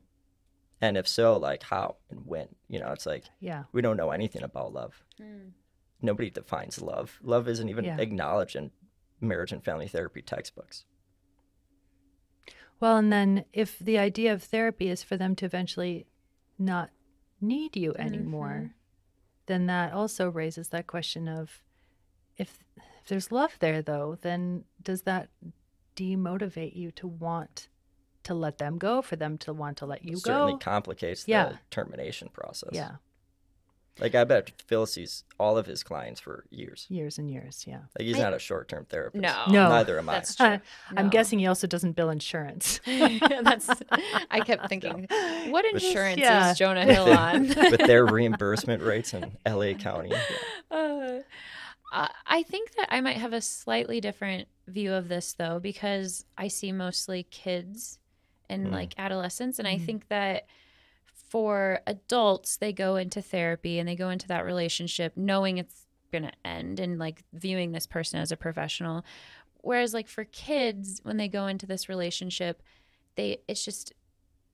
And 0.81 0.97
if 0.97 1.09
so, 1.09 1.37
like 1.37 1.62
how 1.64 1.97
and 2.11 2.25
when? 2.27 2.49
You 2.69 2.79
know, 2.81 2.93
it's 2.93 3.07
like 3.07 3.25
Yeah. 3.41 3.64
we 3.73 3.83
don't 3.83 3.97
know 3.97 4.11
anything 4.11 4.43
about 4.43 4.73
love. 4.73 5.03
Mm. 5.21 5.53
Nobody 6.01 6.31
defines 6.31 6.81
love. 6.81 7.19
Love 7.23 7.49
isn't 7.49 7.69
even 7.69 7.85
Yeah. 7.85 7.97
acknowledged 7.99 8.55
in 8.55 8.71
marriage 9.21 9.53
and 9.53 9.64
family 9.64 9.88
therapy 9.88 10.23
textbooks. 10.23 10.85
Well, 12.81 12.97
and 12.97 13.12
then 13.12 13.45
if 13.53 13.79
the 13.81 13.99
idea 13.99 14.33
of 14.33 14.43
therapy 14.45 14.88
is 14.88 15.03
for 15.03 15.17
them 15.17 15.35
to 15.37 15.47
eventually 15.47 16.07
not 16.59 16.91
need 17.41 17.77
you 17.77 17.95
anymore, 17.97 18.75
then 19.47 19.67
that 19.67 19.93
also 19.93 20.29
raises 20.31 20.69
that 20.69 20.87
question 20.87 21.27
of 21.29 21.62
if 22.37 22.62
if 22.77 23.09
there's 23.09 23.33
love 23.33 23.57
there 23.59 23.83
though, 23.83 24.19
then 24.21 24.64
does 24.83 25.03
that 25.03 25.31
demotivate 25.97 26.77
you 26.77 26.93
to 26.93 27.09
want 27.09 27.69
to 28.29 28.35
let 28.35 28.59
them 28.59 28.79
go, 28.79 29.03
for 29.03 29.17
them 29.17 29.37
to 29.38 29.53
want 29.53 29.77
to 29.79 29.87
let 29.87 30.05
you 30.05 30.14
It 30.14 30.21
certainly 30.21 30.53
go? 30.53 30.59
complicates 30.59 31.27
Yeah. 31.27 31.49
the 31.51 31.59
termination 31.71 32.29
process. 32.33 32.71
Yeah, 32.73 32.93
Like 34.01 34.14
I 34.14 34.23
bet 34.25 34.53
Phil 34.67 34.87
sees 34.87 35.25
all 35.41 35.59
of 35.59 35.67
his 35.67 35.83
clients 35.83 36.21
for 36.21 36.45
years. 36.51 36.87
years 36.88 37.19
and 37.19 37.29
years. 37.31 37.64
Yeah. 37.67 37.81
Like 37.99 38.07
he's 38.07 38.17
I- 38.19 38.23
not 38.23 38.35
a 38.35 38.38
short 38.38 38.69
term 38.69 38.85
therapist. 38.85 39.21
No. 39.23 39.45
No. 39.49 39.69
Neither 39.69 39.99
am 39.99 40.09
I. 40.09 40.12
That's 40.14 40.35
true. 40.37 40.47
Uh, 40.47 40.59
I'm 40.97 41.11
guessing 41.11 41.38
he 41.41 41.47
also 41.49 41.67
doesn't 41.67 41.93
bill 41.97 42.11
insurance. 42.11 42.81
That's 42.87 43.69
I 44.31 44.41
kept 44.41 44.69
thinking, 44.69 45.07
what 45.51 45.64
With- 45.73 45.83
insurance 45.83 46.21
Yeah. 46.21 46.53
is 46.53 46.59
Jonah 46.59 46.85
Hill 46.85 47.12
on? 47.12 47.49
With 47.49 47.79
their 47.87 48.07
reimbursement 48.07 48.83
rates 48.83 49.14
in 49.14 49.37
LA 49.45 49.75
County. 49.75 50.12
Uh, 50.71 51.19
I- 51.93 52.11
I 52.27 52.43
think 52.45 52.75
that 52.77 52.88
I 52.95 53.01
might 53.01 53.17
have 53.17 53.33
a 53.33 53.41
slightly 53.41 54.01
different 54.01 54.47
view 54.69 54.93
of 54.93 55.09
this 55.09 55.33
though, 55.33 55.59
because 55.59 56.25
I 56.37 56.49
see 56.49 56.71
mostly 56.71 57.23
kids 57.25 57.99
and 58.49 58.69
Mm. 58.69 58.73
like 58.73 58.95
adolescents. 58.99 59.59
And 59.59 59.67
I 59.69 59.77
Mm. 59.77 59.87
think 59.87 60.09
that 60.09 60.47
for 61.13 61.81
adults, 61.87 62.57
they 62.57 62.73
go 62.73 62.97
into 62.97 63.21
therapy 63.21 63.79
and 63.79 63.89
they 63.89 63.97
go 63.97 64.11
into 64.11 64.29
that 64.29 64.45
relationship 64.45 65.17
knowing 65.17 65.59
it's 65.59 65.87
going 66.11 66.23
to 66.25 66.33
end 66.45 66.81
and 66.81 66.99
like 66.99 67.23
viewing 67.33 67.73
this 67.73 67.87
person 67.87 68.19
as 68.19 68.33
a 68.33 68.37
professional. 68.37 69.05
Whereas, 69.61 69.93
like 69.93 70.09
for 70.09 70.25
kids, 70.25 71.01
when 71.03 71.17
they 71.19 71.29
go 71.29 71.47
into 71.47 71.67
this 71.67 71.89
relationship, 71.89 72.63
they, 73.17 73.43
it's 73.47 73.65
just, 73.65 73.93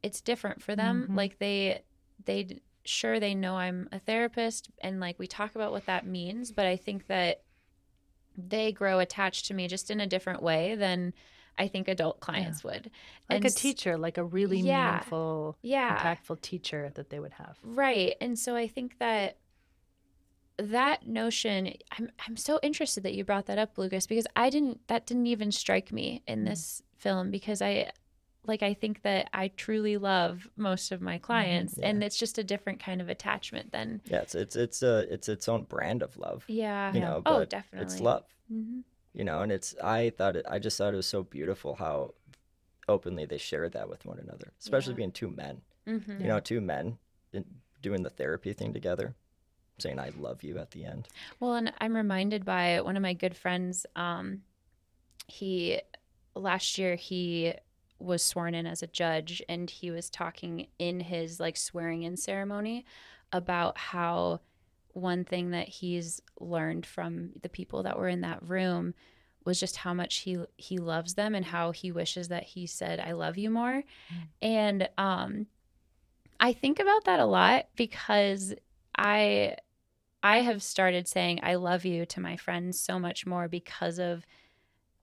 it's 0.02 0.20
different 0.20 0.62
for 0.62 0.74
them. 0.74 1.06
Mhm. 1.10 1.16
Like 1.16 1.38
they, 1.38 1.82
they, 2.24 2.60
sure 2.84 3.20
they 3.20 3.34
know 3.34 3.56
I'm 3.56 3.88
a 3.92 3.98
therapist 3.98 4.70
and 4.80 4.98
like 5.00 5.18
we 5.18 5.26
talk 5.26 5.54
about 5.54 5.72
what 5.72 5.86
that 5.86 6.06
means, 6.06 6.50
but 6.50 6.66
I 6.66 6.76
think 6.76 7.06
that 7.06 7.42
they 8.36 8.72
grow 8.72 8.98
attached 8.98 9.46
to 9.46 9.54
me 9.54 9.68
just 9.68 9.90
in 9.90 10.00
a 10.00 10.06
different 10.06 10.42
way 10.42 10.74
than 10.74 11.14
I 11.58 11.68
think 11.68 11.88
adult 11.88 12.20
clients 12.20 12.64
would. 12.64 12.90
like 13.30 13.36
And 13.36 13.44
a 13.44 13.48
s- 13.48 13.54
teacher, 13.54 13.96
like 13.96 14.18
a 14.18 14.24
really 14.24 14.58
Yeah. 14.58 14.86
meaningful, 14.86 15.56
Yeah. 15.62 15.96
impactful 15.96 16.40
teacher 16.40 16.90
that 16.94 17.10
they 17.10 17.20
would 17.20 17.34
have. 17.34 17.58
Right. 17.62 18.16
And 18.20 18.38
so 18.38 18.56
I 18.56 18.66
think 18.66 18.98
that 18.98 19.38
that 20.56 21.06
notion 21.06 21.72
I'm 21.98 22.10
I'm 22.26 22.36
so 22.36 22.60
interested 22.62 23.02
that 23.02 23.14
you 23.14 23.24
brought 23.24 23.46
that 23.46 23.58
up, 23.58 23.76
Lucas, 23.76 24.06
because 24.06 24.26
I 24.36 24.50
didn't 24.50 24.86
that 24.86 25.06
didn't 25.06 25.26
even 25.26 25.50
strike 25.50 25.90
me 25.92 26.22
in 26.26 26.42
Mm. 26.44 26.46
this 26.46 26.82
film 26.96 27.30
because 27.30 27.60
I 27.60 27.90
like 28.46 28.62
I 28.62 28.74
think 28.74 29.02
that 29.02 29.28
I 29.32 29.48
truly 29.48 29.96
love 29.96 30.48
most 30.56 30.92
of 30.92 31.00
my 31.00 31.18
clients 31.18 31.78
and 31.78 32.04
it's 32.04 32.16
just 32.18 32.38
a 32.38 32.44
different 32.44 32.78
kind 32.78 33.00
of 33.00 33.08
attachment 33.08 33.72
than 33.72 34.00
Yeah, 34.04 34.20
it's 34.20 34.34
it's 34.36 34.54
it's 34.54 34.82
a 34.82 35.12
it's 35.12 35.28
its 35.28 35.48
own 35.48 35.64
brand 35.64 36.02
of 36.02 36.16
love. 36.18 36.44
yeah. 36.46 36.92
You 36.92 37.00
Yeah. 37.00 37.06
know, 37.06 37.22
oh, 37.26 37.44
definitely. 37.44 37.86
it's 37.92 38.00
love. 38.00 38.24
hmm 38.48 38.80
you 39.14 39.24
know 39.24 39.40
and 39.40 39.50
it's 39.52 39.74
i 39.82 40.10
thought 40.10 40.36
it 40.36 40.44
i 40.48 40.58
just 40.58 40.76
thought 40.76 40.92
it 40.92 40.96
was 40.96 41.06
so 41.06 41.22
beautiful 41.22 41.76
how 41.76 42.12
openly 42.88 43.24
they 43.24 43.38
shared 43.38 43.72
that 43.72 43.88
with 43.88 44.04
one 44.04 44.18
another, 44.18 44.52
especially 44.60 44.92
Yeah. 44.92 44.96
being 44.96 45.12
two 45.12 45.30
men. 45.30 45.62
Mhm. 45.86 46.20
You 46.20 46.26
know, 46.26 46.38
two 46.40 46.60
men 46.60 46.98
in, 47.32 47.46
doing 47.80 48.02
the 48.02 48.10
therapy 48.10 48.52
thing 48.52 48.74
together, 48.74 49.14
saying 49.78 49.98
"I 49.98 50.10
love 50.10 50.42
you" 50.42 50.58
at 50.58 50.72
the 50.72 50.84
end. 50.84 51.08
Well, 51.40 51.54
and 51.54 51.72
I'm 51.80 51.96
reminded 51.96 52.44
by 52.44 52.82
one 52.82 52.94
of 52.96 53.02
my 53.02 53.14
good 53.14 53.34
friends. 53.38 53.86
Um, 53.96 54.42
he 55.26 55.80
last 56.34 56.76
year 56.76 56.96
he 56.96 57.54
was 57.98 58.22
sworn 58.22 58.54
in 58.54 58.66
as 58.66 58.82
a 58.82 58.86
judge, 58.86 59.42
and 59.48 59.70
he 59.70 59.90
was 59.90 60.10
talking 60.10 60.68
in 60.78 61.00
his 61.00 61.40
like 61.40 61.56
swearing 61.56 62.02
in 62.02 62.18
ceremony 62.18 62.84
about 63.32 63.78
how 63.78 64.40
one 64.94 65.24
thing 65.24 65.50
that 65.50 65.68
he's 65.68 66.20
learned 66.40 66.86
from 66.86 67.30
the 67.42 67.48
people 67.48 67.82
that 67.82 67.98
were 67.98 68.08
in 68.08 68.22
that 68.22 68.42
room 68.42 68.94
was 69.44 69.60
just 69.60 69.76
how 69.76 69.92
much 69.92 70.18
he 70.18 70.38
he 70.56 70.78
loves 70.78 71.14
them 71.14 71.34
and 71.34 71.44
how 71.44 71.70
he 71.70 71.92
wishes 71.92 72.28
that 72.28 72.44
he 72.44 72.66
said 72.66 72.98
I 72.98 73.12
love 73.12 73.36
you 73.36 73.50
more. 73.50 73.82
And 74.40 74.88
um 74.96 75.46
I 76.40 76.52
think 76.52 76.80
about 76.80 77.04
that 77.04 77.20
a 77.20 77.26
lot 77.26 77.66
because 77.76 78.54
I 78.96 79.56
I 80.22 80.40
have 80.40 80.62
started 80.62 81.06
saying 81.06 81.40
I 81.42 81.56
love 81.56 81.84
you 81.84 82.06
to 82.06 82.20
my 82.20 82.36
friends 82.36 82.80
so 82.80 82.98
much 82.98 83.26
more 83.26 83.48
because 83.48 83.98
of 83.98 84.24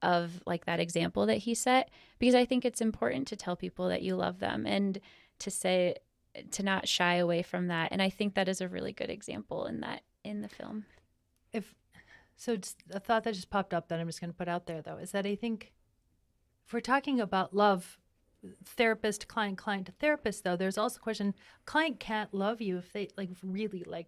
of 0.02 0.42
like 0.48 0.66
that 0.66 0.80
example 0.80 1.28
that 1.28 1.38
he 1.38 1.54
set 1.54 1.90
because 2.18 2.34
I 2.34 2.46
think 2.46 2.66
it's 2.66 2.82
important 2.82 3.28
to 3.28 3.36
tell 3.36 3.56
people 3.56 3.90
that 3.90 4.02
you 4.02 4.16
love 4.16 4.40
them 4.40 4.66
and 4.66 5.00
to 5.40 5.52
say 5.52 5.96
to 6.52 6.63
not 6.63 6.88
shy 6.88 7.15
away 7.15 7.41
from 7.44 7.67
that 7.67 7.91
and 7.91 8.02
I 8.02 8.10
think 8.10 8.36
that 8.36 8.48
is 8.48 8.62
a 8.62 8.67
really 8.67 8.94
good 8.94 9.10
example 9.10 9.65
in 9.65 9.82
that 9.82 10.02
in 10.24 10.41
the 10.41 10.48
film. 10.50 10.86
if 11.54 11.76
so 12.38 12.56
just 12.56 12.78
a 12.91 13.00
thought 13.00 13.24
that 13.24 13.34
just 13.34 13.50
popped 13.50 13.74
up 13.74 13.88
that 13.89 14.00
i'm 14.00 14.08
just 14.08 14.20
going 14.22 14.32
to 14.32 14.38
put 14.38 14.48
out 14.48 14.65
there 14.65 14.82
though 14.82 14.98
is 14.98 15.12
that 15.12 15.26
i 15.26 15.36
think 15.36 15.74
if 16.65 16.74
we're 16.74 16.80
talking 16.80 17.20
about 17.20 17.54
love 17.54 18.00
therapist 18.65 19.28
client 19.28 19.58
client 19.58 19.86
to 19.86 19.91
therapist 19.94 20.44
though 20.44 20.56
there's 20.56 20.78
also 20.78 20.98
a 20.98 21.02
question 21.02 21.34
client 21.65 22.00
can't 22.00 22.34
love 22.34 22.62
you 22.62 22.78
if 22.78 22.91
they 22.94 23.08
like 23.17 23.30
really 23.44 23.84
like 23.86 24.08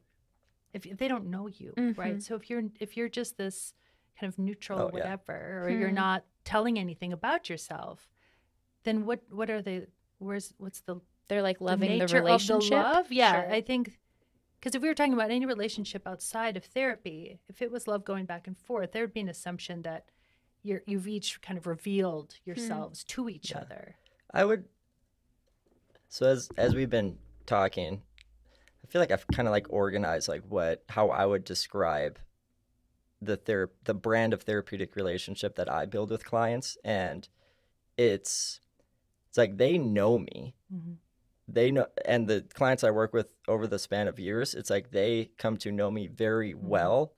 if, 0.74 0.86
if 0.86 0.98
they 0.98 1.08
don't 1.08 1.26
know 1.30 1.48
you 1.48 1.74
right 1.96 2.18
Mhm. 2.18 2.24
so 2.24 2.36
if 2.36 2.50
you're 2.50 2.64
if 2.80 2.96
you're 2.98 3.10
just 3.10 3.38
this 3.38 3.74
kind 4.20 4.32
of 4.32 4.40
neutral 4.40 4.80
Oh, 4.80 4.86
yeah. 4.88 4.92
whatever 4.94 5.64
or 5.66 5.70
you're 5.70 5.90
Hmm. 5.90 5.96
not 5.96 6.26
telling 6.46 6.80
anything 6.80 7.12
about 7.14 7.50
yourself 7.50 8.10
then 8.84 9.06
what 9.06 9.22
what 9.32 9.50
are 9.50 9.62
they 9.62 9.88
where's 10.20 10.54
what's 10.58 10.82
the 10.82 10.96
They're 11.28 11.42
like 11.42 11.62
loving 11.62 11.90
the, 11.92 11.98
nature 12.00 12.22
relationship. 12.22 12.74
Of 12.74 12.84
the 12.84 12.98
love. 13.00 13.12
Yeah, 13.12 13.44
Sure. 13.44 13.52
I 13.54 13.62
think 13.62 14.00
because 14.60 14.76
if 14.76 14.82
we 14.82 14.88
were 14.88 14.94
talking 14.94 15.14
about 15.14 15.32
any 15.32 15.46
relationship 15.46 16.08
outside 16.08 16.56
of 16.58 16.64
therapy, 16.66 17.40
if 17.50 17.62
it 17.62 17.72
was 17.72 17.88
love 17.88 18.06
going 18.06 18.26
back 18.26 18.48
and 18.48 18.58
forth, 18.58 18.92
there 18.92 19.04
would 19.04 19.14
be 19.14 19.20
an 19.22 19.30
assumption 19.30 19.82
that 19.84 20.06
you're 20.64 20.82
you've 20.86 21.08
each 21.08 21.42
kind 21.42 21.58
of 21.58 21.68
revealed 21.68 22.36
yourselves 22.46 23.04
to 23.06 23.28
each 23.30 23.52
Yeah. 23.52 23.60
other. 23.60 23.96
I 24.34 24.46
would. 24.46 24.66
So 26.10 26.28
as 26.28 26.50
as 26.58 26.76
we've 26.76 26.90
been 26.90 27.18
talking, 27.46 28.02
I 28.84 28.88
feel 28.88 29.02
like 29.02 29.12
I've 29.12 29.28
kind 29.28 29.48
of 29.48 29.52
like 29.52 29.68
organized 29.70 30.28
like 30.28 30.44
what 30.48 30.84
how 30.90 31.10
I 31.10 31.26
would 31.26 31.44
describe 31.44 32.20
the 33.22 33.38
ther- 33.38 33.72
the 33.86 33.94
brand 33.94 34.34
of 34.34 34.44
therapeutic 34.44 34.96
relationship 34.96 35.56
that 35.56 35.70
I 35.72 35.86
build 35.86 36.10
with 36.12 36.26
clients, 36.26 36.78
and 36.84 37.28
it's 37.98 38.60
it's 39.28 39.38
like 39.38 39.58
they 39.58 39.78
know 39.78 40.18
me. 40.20 40.54
Mhm. 40.74 40.98
They 41.48 41.72
know, 41.72 41.88
and 42.06 42.28
the 42.28 42.46
clients 42.54 42.84
I 42.84 42.92
work 42.92 43.14
with 43.14 43.34
over 43.48 43.68
the 43.68 43.80
span 43.80 44.08
of 44.08 44.18
years, 44.20 44.54
it's 44.56 44.70
like 44.70 44.92
they 44.92 45.32
come 45.38 45.58
to 45.58 45.72
know 45.72 45.92
me 45.92 46.08
very 46.08 46.54
mm-hmm. 46.54 46.68
well 46.68 47.14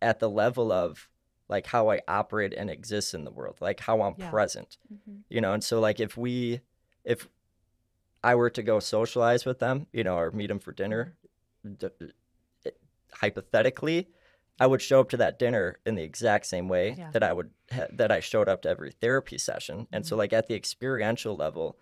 at 0.00 0.20
the 0.20 0.30
level 0.30 0.70
of 0.70 1.08
like 1.48 1.66
how 1.66 1.90
I 1.90 2.00
operate 2.06 2.52
and 2.54 2.70
exist 2.70 3.14
in 3.14 3.24
the 3.24 3.30
world, 3.30 3.56
like 3.60 3.80
how 3.80 4.02
I'm 4.02 4.14
Yeah. 4.18 4.30
present 4.30 4.76
Mhm. 4.92 5.22
you 5.28 5.40
know 5.40 5.52
and 5.54 5.64
so 5.64 5.80
like 5.80 5.98
if 5.98 6.16
we 6.16 6.60
if 7.04 7.28
i 8.22 8.34
were 8.34 8.50
to 8.50 8.62
go 8.62 8.80
socialize 8.80 9.44
with 9.46 9.58
them 9.60 9.86
you 9.92 10.04
know 10.04 10.16
or 10.18 10.30
meet 10.30 10.48
them 10.48 10.58
for 10.58 10.72
dinner 10.72 11.16
mm-hmm. 11.66 11.74
d- 11.74 12.12
uh, 12.66 12.70
hypothetically 13.14 14.08
i 14.60 14.66
would 14.66 14.82
show 14.82 15.00
up 15.00 15.08
to 15.08 15.16
that 15.16 15.38
dinner 15.38 15.78
in 15.86 15.94
the 15.94 16.02
exact 16.02 16.46
same 16.46 16.68
way 16.68 16.94
Yeah. 16.98 17.10
that 17.12 17.22
i 17.22 17.32
would 17.32 17.50
ha- 17.72 17.86
that 17.92 18.10
i 18.10 18.20
showed 18.20 18.48
up 18.48 18.62
to 18.62 18.68
every 18.68 18.90
therapy 18.92 19.38
session 19.38 19.86
and 19.92 20.04
so 20.04 20.14
mm-hmm. 20.14 20.18
like 20.20 20.32
at 20.32 20.48
the 20.48 20.54
experiential 20.54 21.36
level 21.36 21.78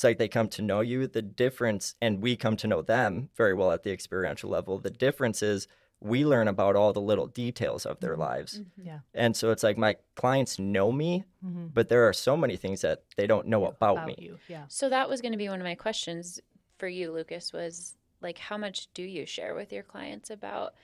it's 0.00 0.04
like 0.04 0.16
they 0.16 0.28
come 0.28 0.48
to 0.48 0.62
know 0.62 0.80
you 0.80 1.06
the 1.06 1.20
difference 1.20 1.94
and 2.00 2.22
we 2.22 2.34
come 2.34 2.56
to 2.56 2.66
know 2.66 2.80
them 2.80 3.28
very 3.36 3.52
well 3.52 3.70
at 3.70 3.82
the 3.82 3.90
experiential 3.92 4.48
level 4.48 4.78
the 4.78 4.88
difference 4.90 5.42
is 5.42 5.68
we 6.00 6.24
learn 6.24 6.48
about 6.48 6.74
all 6.74 6.94
the 6.94 7.00
little 7.02 7.26
details 7.26 7.84
of 7.84 8.00
their 8.00 8.16
Mhm. 8.16 8.18
lives 8.18 8.60
Mhm. 8.60 8.66
Yeah. 8.82 9.00
and 9.12 9.36
so 9.36 9.50
it's 9.50 9.62
like 9.62 9.76
my 9.76 9.96
clients 10.14 10.58
know 10.58 10.90
me 10.90 11.24
Mm-hmm. 11.44 11.66
but 11.74 11.90
there 11.90 12.08
are 12.08 12.14
so 12.14 12.34
many 12.34 12.56
things 12.56 12.80
that 12.80 13.02
they 13.18 13.26
don't 13.26 13.46
know 13.46 13.66
about, 13.66 14.06
me. 14.06 14.14
you. 14.18 14.38
Yeah. 14.48 14.64
So 14.68 14.88
that 14.88 15.06
was 15.10 15.20
going 15.20 15.32
to 15.32 15.38
be 15.38 15.50
one 15.50 15.60
of 15.60 15.66
my 15.66 15.74
questions 15.74 16.40
for 16.78 16.88
you, 16.88 17.12
Lucas, 17.12 17.52
was 17.52 17.96
like, 18.22 18.38
how 18.38 18.56
much 18.56 18.88
do 18.94 19.02
you 19.02 19.26
share 19.26 19.54
with 19.54 19.70
your 19.70 19.82
clients 19.82 20.30
about 20.30 20.74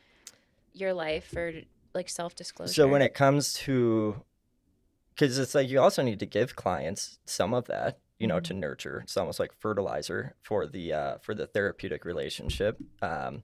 your 0.75 0.93
life 0.93 1.35
or 1.35 1.63
like 1.95 2.09
self 2.11 2.35
disclosure? 2.35 2.73
So 2.75 2.87
when 2.89 3.01
it 3.03 3.15
comes 3.15 3.55
to, 3.65 4.23
because 5.15 5.39
it's 5.39 5.55
like 5.55 5.69
you 5.71 5.81
also 5.81 6.03
need 6.03 6.21
to 6.21 6.27
give 6.27 6.55
clients 6.57 7.19
some 7.25 7.53
of 7.55 7.65
that, 7.67 7.99
you 8.19 8.27
know, 8.27 8.37
Mhm. 8.39 8.45
to 8.45 8.55
nurture. 8.55 9.01
It's 9.05 9.17
almost 9.17 9.39
like 9.41 9.53
fertilizer 9.53 10.35
for 10.43 10.67
the 10.67 10.93
uh, 10.93 11.19
for 11.19 11.35
the 11.35 11.47
therapeutic 11.47 12.05
relationship. 12.05 12.79
Um, 13.03 13.43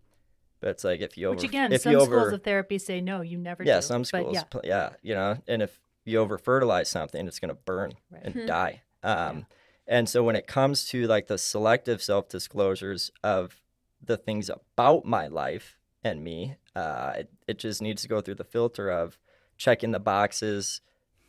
but 0.60 0.70
it's 0.70 0.84
like 0.84 1.00
if 1.00 1.18
you 1.18 1.26
over, 1.28 1.34
Which 1.36 1.44
again, 1.44 1.76
some 1.78 1.92
you 1.92 2.00
schools 2.04 2.32
of 2.32 2.42
therapy 2.42 2.78
say 2.78 3.00
no, 3.00 3.20
you 3.20 3.36
never 3.36 3.64
yeah, 3.64 3.76
do. 3.78 3.82
some 3.82 4.02
But 4.02 4.06
schools, 4.06 4.34
yeah. 4.36 4.60
yeah, 4.64 4.90
you 5.02 5.14
know, 5.14 5.38
and 5.48 5.60
if 5.62 5.78
you 6.04 6.18
over 6.18 6.38
fertilize 6.38 6.88
something, 6.88 7.26
it's 7.26 7.38
gonna 7.40 7.54
burn 7.54 7.94
Right. 8.10 8.22
and 8.24 8.34
Mhm. 8.34 8.46
die. 8.46 8.82
Um, 9.02 9.46
And 9.88 10.08
so 10.08 10.22
when 10.22 10.36
it 10.36 10.46
comes 10.46 10.86
to 10.90 11.08
like 11.08 11.26
the 11.26 11.36
selective 11.36 12.00
self 12.00 12.28
disclosures 12.28 13.10
of 13.24 13.60
the 14.00 14.16
things 14.16 14.48
about 14.48 15.04
my 15.04 15.26
life 15.26 15.76
and 16.04 16.22
me, 16.22 16.56
uh, 16.76 17.14
it, 17.16 17.30
it 17.48 17.58
just 17.58 17.82
needs 17.82 18.02
to 18.02 18.08
go 18.08 18.20
through 18.20 18.36
the 18.36 18.44
filter 18.44 18.88
of 18.88 19.18
checking 19.56 19.90
the 19.90 19.98
boxes 19.98 20.80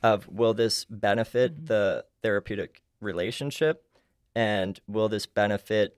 of 0.03 0.27
will 0.27 0.53
this 0.53 0.85
benefit 0.85 1.63
Mhm. 1.63 1.67
the 1.67 2.05
therapeutic 2.21 2.82
relationship 3.03 3.85
and 4.35 4.79
will 4.87 5.09
this 5.09 5.25
benefit 5.25 5.97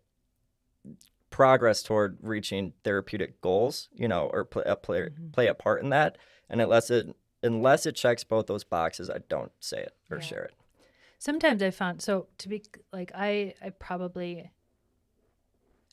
progress 1.30 1.84
toward 1.84 2.18
reaching 2.22 2.74
therapeutic 2.84 3.42
goals 3.42 3.90
you 3.94 4.08
know 4.08 4.30
or 4.32 4.46
play 4.46 4.64
a 4.66 4.76
play, 4.76 5.02
Mhm. 5.02 5.34
play 5.34 5.48
a 5.48 5.54
part 5.54 5.82
in 5.84 5.90
that 5.90 6.18
and 6.50 6.62
unless 6.62 6.90
it 6.90 7.14
unless 7.44 7.86
it 7.86 7.94
checks 7.96 8.24
both 8.24 8.48
those 8.48 8.64
boxes 8.64 9.10
i 9.10 9.18
don't 9.30 9.52
say 9.60 9.82
it 9.82 9.96
or 10.10 10.18
Yeah. 10.18 10.24
share 10.24 10.44
it 10.46 10.54
sometimes 11.20 11.62
I 11.62 11.72
found 11.72 12.02
so 12.02 12.28
to 12.38 12.48
be 12.50 12.64
like 12.94 13.12
I 13.14 13.54
I 13.62 13.72
probably 13.72 14.52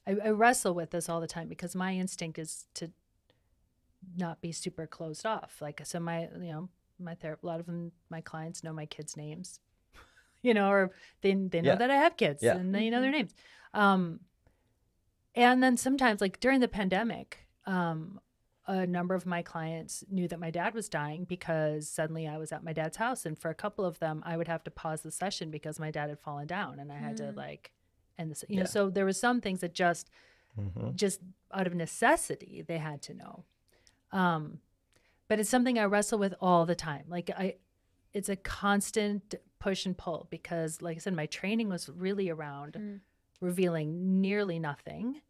I, 0.07 0.17
I 0.25 0.29
wrestle 0.31 0.75
with 0.75 0.91
this 0.91 1.09
all 1.09 1.21
the 1.21 1.27
time 1.27 1.49
because 1.49 1.75
my 1.75 1.95
instinct 1.95 2.39
is 2.39 2.67
to 2.75 2.91
not 4.17 4.41
be 4.41 4.51
super 4.53 4.87
closed 4.87 5.25
off. 5.25 5.63
Like 5.63 5.81
so 5.85 6.01
my 6.01 6.23
you 6.23 6.53
know 6.53 6.69
my 6.99 7.15
ther- 7.15 7.39
a 7.43 7.47
lot 7.47 7.61
of 7.61 7.67
them 7.67 7.93
my 8.11 8.21
clients 8.21 8.63
know 8.65 8.73
my 8.73 8.85
kids' 8.87 9.17
names, 9.17 9.61
you 10.49 10.55
know, 10.55 10.71
or 10.71 10.91
they 11.23 11.33
they 11.35 11.61
know 11.61 11.71
Yeah. 11.71 11.75
that 11.77 11.91
I 11.91 11.97
have 11.97 12.17
kids 12.17 12.43
Yeah. 12.43 12.57
and 12.57 12.75
they 12.75 12.91
know 12.91 13.01
their 13.01 13.11
names. 13.11 13.35
Um, 13.75 14.21
and 15.35 15.63
then 15.63 15.77
sometimes 15.77 16.21
like 16.21 16.41
during 16.41 16.61
the 16.61 16.69
pandemic, 16.69 17.47
um, 17.67 18.21
a 18.67 18.87
number 18.87 19.15
of 19.15 19.25
my 19.27 19.43
clients 19.43 20.05
knew 20.11 20.29
that 20.29 20.39
my 20.39 20.51
dad 20.51 20.75
was 20.75 20.89
dying 20.89 21.25
because 21.25 21.89
suddenly 21.89 22.29
I 22.29 22.37
was 22.39 22.53
at 22.53 22.63
my 22.63 22.73
dad's 22.73 22.97
house. 22.99 23.25
And 23.27 23.37
for 23.39 23.51
a 23.51 23.55
couple 23.55 23.85
of 23.85 23.99
them, 23.99 24.23
I 24.27 24.37
would 24.37 24.47
have 24.49 24.63
to 24.65 24.71
pause 24.71 25.01
the 25.01 25.11
session 25.11 25.51
because 25.51 25.81
my 25.81 25.91
dad 25.91 26.11
had 26.11 26.21
fallen 26.21 26.47
down 26.47 26.79
and 26.79 26.93
I 26.93 26.99
had 26.99 27.17
to 27.19 27.25
Mm. 27.25 27.37
like 27.37 27.73
end 28.19 28.31
this. 28.31 28.45
You 28.49 28.61
know, 28.61 28.65
so 28.67 28.91
there 28.91 29.05
was 29.05 29.19
some 29.19 29.41
things 29.41 29.61
that 29.61 29.75
just, 29.75 30.11
mm-hmm. 30.59 30.91
just 30.95 31.21
out 31.53 31.67
of 31.67 31.75
necessity, 31.75 32.63
they 32.63 32.79
had 32.79 33.01
to 33.03 33.15
know. 33.15 33.45
Um, 34.13 34.59
but 35.29 35.41
it's 35.41 35.49
something 35.51 35.79
I 35.79 35.85
wrestle 35.85 36.19
with 36.19 36.35
all 36.41 36.67
the 36.67 36.75
time. 36.75 37.05
Like 37.09 37.31
I, 37.31 37.57
it's 38.13 38.29
a 38.29 38.37
constant 38.37 39.35
push 39.63 39.87
and 39.87 39.97
pull 39.97 40.27
because, 40.31 40.83
like 40.83 40.97
I 40.97 41.01
said, 41.01 41.15
my 41.15 41.27
training 41.27 41.69
was 41.69 41.89
really 41.89 42.29
around 42.29 42.73
Mm. 42.75 43.01
revealing 43.41 44.21
nearly 44.21 44.59
nothing. 44.59 45.23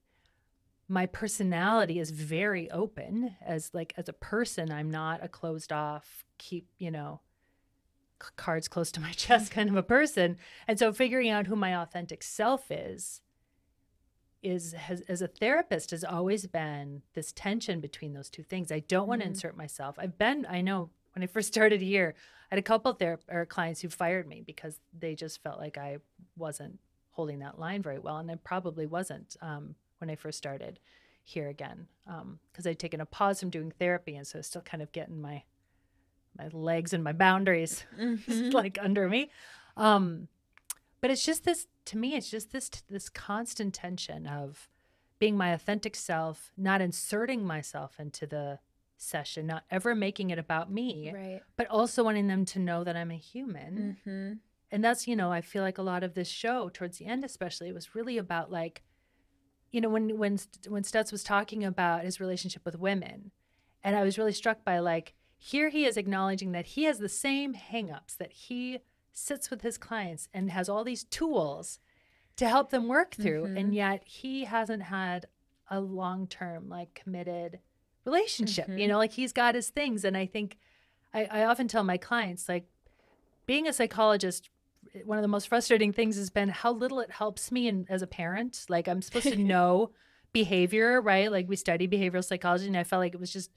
My 0.89 1.07
personality 1.07 1.99
is 1.99 2.11
very 2.11 2.70
open. 2.70 3.37
As 3.45 3.70
like 3.74 3.93
as 3.97 4.09
a 4.09 4.12
person 4.33 4.72
i'm 4.72 4.91
not 4.91 5.22
a 5.22 5.28
closed 5.28 5.72
off 5.72 6.24
keep 6.39 6.66
you 6.78 6.91
know 6.91 7.20
cards 8.37 8.68
close 8.68 8.91
to 8.93 9.01
my 9.09 9.12
chest 9.12 9.51
kind 9.53 9.68
of 9.68 9.76
a 9.76 9.83
person. 9.83 10.37
And 10.68 10.78
so 10.78 10.93
figuring 10.93 11.28
out 11.30 11.47
who 11.47 11.57
my 11.57 11.72
authentic 11.83 12.22
self 12.22 12.70
is 12.70 13.20
is 14.43 14.72
has, 14.72 15.01
as 15.03 15.22
a 15.22 15.28
therapist 15.28 15.91
has 15.93 16.03
always 16.05 16.47
been 16.47 17.03
this 17.14 17.33
tension 17.33 17.80
between 17.80 18.12
those 18.12 18.28
two 18.30 18.43
things. 18.43 18.72
I 18.72 18.80
don't 18.80 19.09
want 19.09 19.20
to 19.22 19.26
insert 19.28 19.57
myself. 19.57 19.97
I've 19.99 20.18
been 20.18 20.47
i 20.49 20.61
know 20.62 20.91
when 21.14 21.22
i 21.22 21.26
first 21.26 21.49
started 21.49 21.80
here 21.80 22.14
i 22.53 22.55
had 22.55 22.59
a 22.59 22.63
couple 22.63 22.93
of 22.93 22.99
ther- 22.99 23.19
or 23.29 23.47
clients 23.47 23.81
who 23.81 23.89
fired 23.89 24.29
me 24.29 24.43
because 24.47 24.79
they 24.97 25.15
just 25.15 25.43
felt 25.43 25.59
like 25.59 25.79
i 25.79 25.97
wasn't 26.37 26.79
holding 27.13 27.39
that 27.41 27.59
line 27.59 27.83
very 27.83 27.99
well 27.99 28.19
and 28.19 28.31
i 28.31 28.35
probably 28.37 28.87
wasn't 28.87 29.37
um, 29.43 29.75
when 29.99 30.11
i 30.11 30.15
first 30.15 30.39
started 30.39 30.79
here 31.25 31.49
again 31.49 31.87
because 32.51 32.67
i'd 32.67 32.79
taken 32.79 33.01
a 33.01 33.07
pause 33.07 33.41
from 33.41 33.51
doing 33.51 33.71
therapy 33.71 34.15
and 34.17 34.27
so 34.27 34.37
I 34.37 34.41
was 34.41 34.47
still 34.47 34.63
kind 34.63 34.83
of 34.83 34.93
getting 34.93 35.21
my 35.21 35.43
my 36.39 36.49
legs 36.53 36.93
and 36.93 37.03
my 37.05 37.13
boundaries 37.13 37.85
Mhm. 37.99 38.53
like 38.53 38.79
under 38.81 39.09
me 39.09 39.31
um 39.77 40.29
but 41.01 41.11
it's 41.11 41.25
just 41.25 41.45
this 41.45 41.67
to 41.87 41.97
me 41.97 42.15
it's 42.17 42.31
just 42.31 42.53
this 42.53 42.69
this 42.91 43.09
constant 43.09 43.73
tension 43.75 44.27
of 44.27 44.69
being 45.19 45.37
my 45.37 45.51
authentic 45.53 45.95
self 45.95 46.51
not 46.57 46.81
inserting 46.81 47.45
myself 47.47 48.01
into 48.01 48.27
the 48.27 48.59
session 49.03 49.47
not 49.47 49.65
ever 49.71 49.95
making 49.95 50.31
it 50.31 50.39
about 50.39 50.71
me 50.71 51.11
Right. 51.15 51.41
but 51.57 51.67
also 51.69 52.05
wanting 52.05 52.29
them 52.29 52.45
to 52.47 52.59
know 52.59 52.85
that 52.85 52.97
i'm 52.97 53.11
a 53.11 53.17
human 53.17 53.97
Mm-hmm. 54.07 54.33
and 54.71 54.85
that's 54.85 55.07
you 55.09 55.17
know 55.17 55.33
i 55.33 55.41
feel 55.41 55.63
like 55.63 55.79
a 55.79 55.83
lot 55.83 56.03
of 56.03 56.15
this 56.15 56.29
show 56.29 56.69
towards 56.69 56.99
the 56.99 57.07
end 57.07 57.25
especially 57.25 57.69
it 57.69 57.75
was 57.75 57.95
really 57.95 58.17
about 58.19 58.51
like 58.51 58.83
you 59.71 59.81
know 59.81 59.89
when 59.89 60.19
when 60.19 60.39
when 60.69 60.83
stutz 60.85 61.11
was 61.11 61.25
talking 61.25 61.65
about 61.65 62.05
his 62.05 62.21
relationship 62.21 62.65
with 62.65 62.79
women 62.79 63.31
and 63.83 63.97
i 63.97 64.03
was 64.03 64.19
really 64.19 64.33
struck 64.33 64.65
by 64.65 64.79
like 64.79 65.15
here 65.37 65.71
he 65.71 65.85
is 65.85 65.97
acknowledging 65.97 66.53
that 66.53 66.67
he 66.67 66.85
has 66.85 66.99
the 67.01 67.09
same 67.09 67.55
hangups 67.55 68.17
that 68.17 68.33
he 68.33 68.79
sits 69.13 69.51
with 69.51 69.63
his 69.63 69.77
clients 69.77 70.29
and 70.33 70.51
has 70.51 70.69
all 70.69 70.85
these 70.85 71.05
tools 71.05 71.81
to 72.37 72.49
help 72.49 72.71
them 72.71 72.87
work 72.89 73.15
through 73.15 73.45
Mhm. 73.47 73.59
and 73.59 73.75
yet 73.75 74.03
he 74.07 74.45
hasn't 74.45 74.85
had 74.85 75.27
a 75.71 75.81
long-term 75.81 76.69
like 76.69 76.95
committed 76.95 77.59
relationship 78.05 78.69
you 78.69 78.75
Mhm. 78.75 78.89
know 78.89 78.99
like 78.99 79.13
he's 79.13 79.33
got 79.33 79.55
his 79.55 79.69
things. 79.71 80.05
And 80.05 80.17
i 80.17 80.27
think 80.27 80.59
I, 81.15 81.25
I 81.27 81.45
often 81.45 81.69
tell 81.69 81.85
my 81.85 81.97
clients 81.99 82.49
like 82.49 82.65
being 83.47 83.67
a 83.69 83.73
psychologist 83.73 84.49
one 85.05 85.17
of 85.19 85.23
the 85.23 85.29
most 85.29 85.49
frustrating 85.49 85.93
things 85.93 86.17
has 86.17 86.29
been 86.31 86.49
how 86.49 86.73
little 86.73 87.01
it 87.01 87.11
helps 87.11 87.51
me 87.53 87.69
in, 87.69 87.87
as 87.89 88.03
a 88.03 88.07
parent. 88.07 88.67
Like 88.69 88.89
i'm 88.89 89.03
supposed 89.03 89.29
to 89.29 89.37
know 89.55 89.91
behavior 90.33 91.01
right? 91.01 91.31
Like 91.31 91.49
we 91.49 91.57
study 91.57 91.87
behavioral 91.87 92.25
psychology 92.25 92.67
and 92.67 92.77
i 92.77 92.85
felt 92.85 93.01
like 93.01 93.15
it 93.15 93.21
was 93.21 93.33
just 93.33 93.51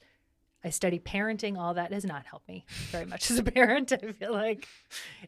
i 0.64 0.70
study 0.70 0.98
parenting 0.98 1.56
all 1.58 1.74
that 1.74 1.92
has 1.92 2.04
not 2.04 2.26
helped 2.26 2.48
me 2.48 2.64
very 2.90 3.04
much 3.06 3.30
as 3.30 3.38
a 3.38 3.42
parent 3.42 3.92
i 3.92 4.12
feel 4.12 4.32
like. 4.32 4.66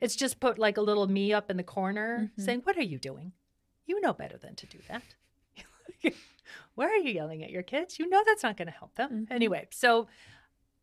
It's 0.01 0.17
just 0.17 0.41
put 0.41 0.59
like 0.59 0.77
a 0.77 0.83
little 0.83 1.07
me 1.07 1.33
up 1.33 1.51
in 1.51 1.57
the 1.57 1.63
corner 1.63 2.31
Mhm. 2.39 2.45
saying 2.45 2.61
what 2.65 2.77
are 2.77 2.83
you 2.83 2.99
doing? 2.99 3.33
You 3.87 4.01
know 4.01 4.13
better 4.13 4.37
than 4.37 4.55
to 4.57 4.67
do 4.67 4.79
that 4.89 5.03
why 6.79 6.87
are 6.87 6.97
you 6.97 7.13
yelling 7.13 7.43
at 7.43 7.51
your 7.51 7.63
kids 7.63 7.99
you 7.99 8.09
know 8.09 8.23
that's 8.27 8.43
not 8.43 8.57
going 8.57 8.67
to 8.73 8.79
help 8.83 8.95
them 8.95 9.27
Mhm. 9.27 9.33
anyway 9.35 9.67
so 9.71 10.07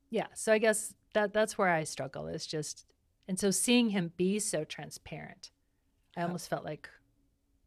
yeah 0.10 0.28
so 0.34 0.52
i 0.54 0.58
guess 0.58 0.94
that 1.14 1.34
that's 1.34 1.58
where 1.58 1.70
i 1.70 1.84
struggle 1.84 2.28
is 2.28 2.46
just 2.46 2.86
and 3.28 3.40
so 3.40 3.50
seeing 3.52 3.90
him 3.90 4.12
be 4.18 4.38
so 4.40 4.64
transparent 4.64 5.52
i 6.16 6.20
Yeah. 6.20 6.26
almost 6.28 6.50
felt 6.50 6.66
like 6.66 6.90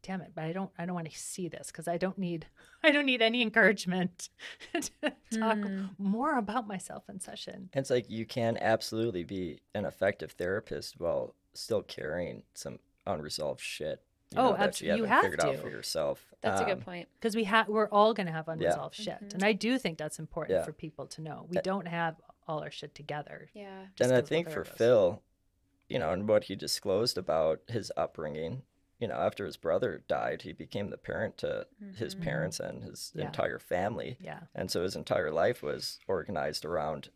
damn 0.03 0.21
it 0.21 0.31
but 0.35 0.43
i 0.45 0.53
don't 0.53 0.71
i 0.77 0.85
don't 0.85 0.95
want 0.95 1.09
to 1.11 1.17
see 1.17 1.47
this 1.49 1.67
because 1.67 1.87
i 1.87 1.97
don't 1.97 2.17
need 2.17 2.45
i 2.83 2.91
don't 2.91 3.05
need 3.05 3.21
any 3.21 3.41
encouragement 3.41 4.29
to 4.73 5.11
talk 5.31 5.57
Hmm. 5.57 5.85
more 5.97 6.37
about 6.37 6.67
myself 6.67 7.03
in 7.09 7.19
session 7.19 7.69
It's 7.73 7.89
like 7.89 8.09
you 8.09 8.25
can 8.25 8.57
absolutely 8.61 9.23
be 9.23 9.59
an 9.75 9.85
effective 9.85 10.31
therapist 10.33 10.99
while 10.99 11.35
still 11.53 11.81
carrying 11.83 12.43
some 12.53 12.77
unresolved 13.05 13.59
shit. 13.61 14.01
You 14.31 14.39
Oh, 14.39 14.51
know, 14.51 14.57
that 14.57 14.79
you 14.81 14.87
you 14.95 15.03
haven't 15.05 15.09
have 15.09 15.21
figured 15.23 15.41
out 15.41 15.51
to. 15.53 15.57
for 15.57 15.69
yourself. 15.69 16.33
That's 16.41 16.61
a 16.61 16.63
Um, 16.63 16.69
good 16.69 16.81
point. 16.85 17.09
because 17.19 17.35
we 17.35 17.45
have 17.45 17.67
we're 17.67 17.89
all 17.89 18.13
going 18.13 18.27
to 18.27 18.33
have 18.33 18.47
unresolved 18.47 18.93
shit 18.95 19.19
Mhm. 19.23 19.33
and 19.33 19.43
i 19.43 19.53
do 19.53 19.77
think 19.79 19.97
that's 19.97 20.19
important 20.19 20.57
Yeah. 20.59 20.63
for 20.65 20.71
people 20.71 21.07
to 21.07 21.21
know 21.21 21.45
we 21.49 21.57
Uh, 21.57 21.61
don't 21.61 21.87
have 21.87 22.21
all 22.47 22.59
our 22.61 22.71
shit 22.71 22.93
together 22.95 23.49
Yeah. 23.53 23.87
and 23.99 24.11
I 24.13 24.21
think 24.21 24.49
for. 24.49 24.63
Phil, 24.63 25.21
you 25.87 25.97
know, 25.99 26.11
and 26.11 26.27
what 26.27 26.45
he 26.45 26.55
disclosed 26.55 27.17
about 27.17 27.61
his 27.67 27.91
upbringing, 27.97 28.63
you 28.99 29.07
know, 29.07 29.15
after 29.15 29.45
his 29.45 29.57
brother 29.57 30.03
died, 30.07 30.43
he 30.43 30.53
became 30.53 30.89
the 30.89 30.97
parent 30.97 31.37
to 31.39 31.67
his 31.95 32.15
Mhm. 32.15 32.21
parents 32.23 32.59
and 32.59 32.83
his 32.83 33.11
Yeah. 33.15 33.25
entire 33.25 33.59
family. 33.59 34.17
yeah 34.19 34.41
And 34.53 34.69
so 34.71 34.83
his 34.83 34.95
entire 34.95 35.31
life 35.31 35.61
was 35.63 35.99
organized 36.07 36.65
around 36.65 37.09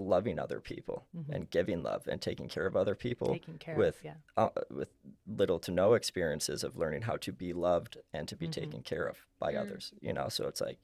loving 0.00 0.38
other 0.38 0.60
people 0.60 1.06
Mhm. 1.14 1.34
and 1.34 1.50
giving 1.50 1.82
love 1.82 2.06
and 2.08 2.20
taking 2.20 2.48
care 2.48 2.66
of 2.66 2.76
other 2.76 2.94
people 2.94 3.38
care 3.58 3.76
with 3.76 3.98
of 3.98 4.04
yeah 4.04 4.14
uh, 4.36 4.48
with 4.70 4.88
little 5.26 5.58
to 5.58 5.70
no 5.70 5.94
experiences 5.94 6.64
of 6.64 6.76
learning 6.76 7.02
how 7.02 7.16
to 7.16 7.32
be 7.32 7.52
loved 7.52 7.98
and 8.12 8.26
to 8.28 8.36
be 8.36 8.46
Mhm. 8.46 8.52
taken 8.52 8.82
care 8.82 9.06
of 9.06 9.26
by 9.38 9.52
Mm. 9.54 9.60
others 9.60 9.92
you 10.00 10.12
know 10.12 10.28
so 10.28 10.46
it's 10.48 10.60
like 10.60 10.78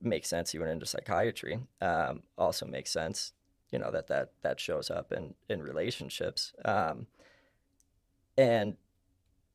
makes 0.00 0.28
sense 0.28 0.52
he 0.52 0.58
went 0.58 0.70
into 0.70 0.86
psychiatry 0.86 1.60
um, 1.80 2.22
also 2.36 2.66
makes 2.66 2.90
sense 2.90 3.32
you 3.70 3.78
know 3.78 3.90
that 3.90 4.06
that 4.08 4.32
that 4.42 4.58
shows 4.60 4.90
up 4.90 5.12
in 5.12 5.34
in 5.48 5.62
relationships 5.62 6.52
um, 6.64 7.06
and 8.36 8.76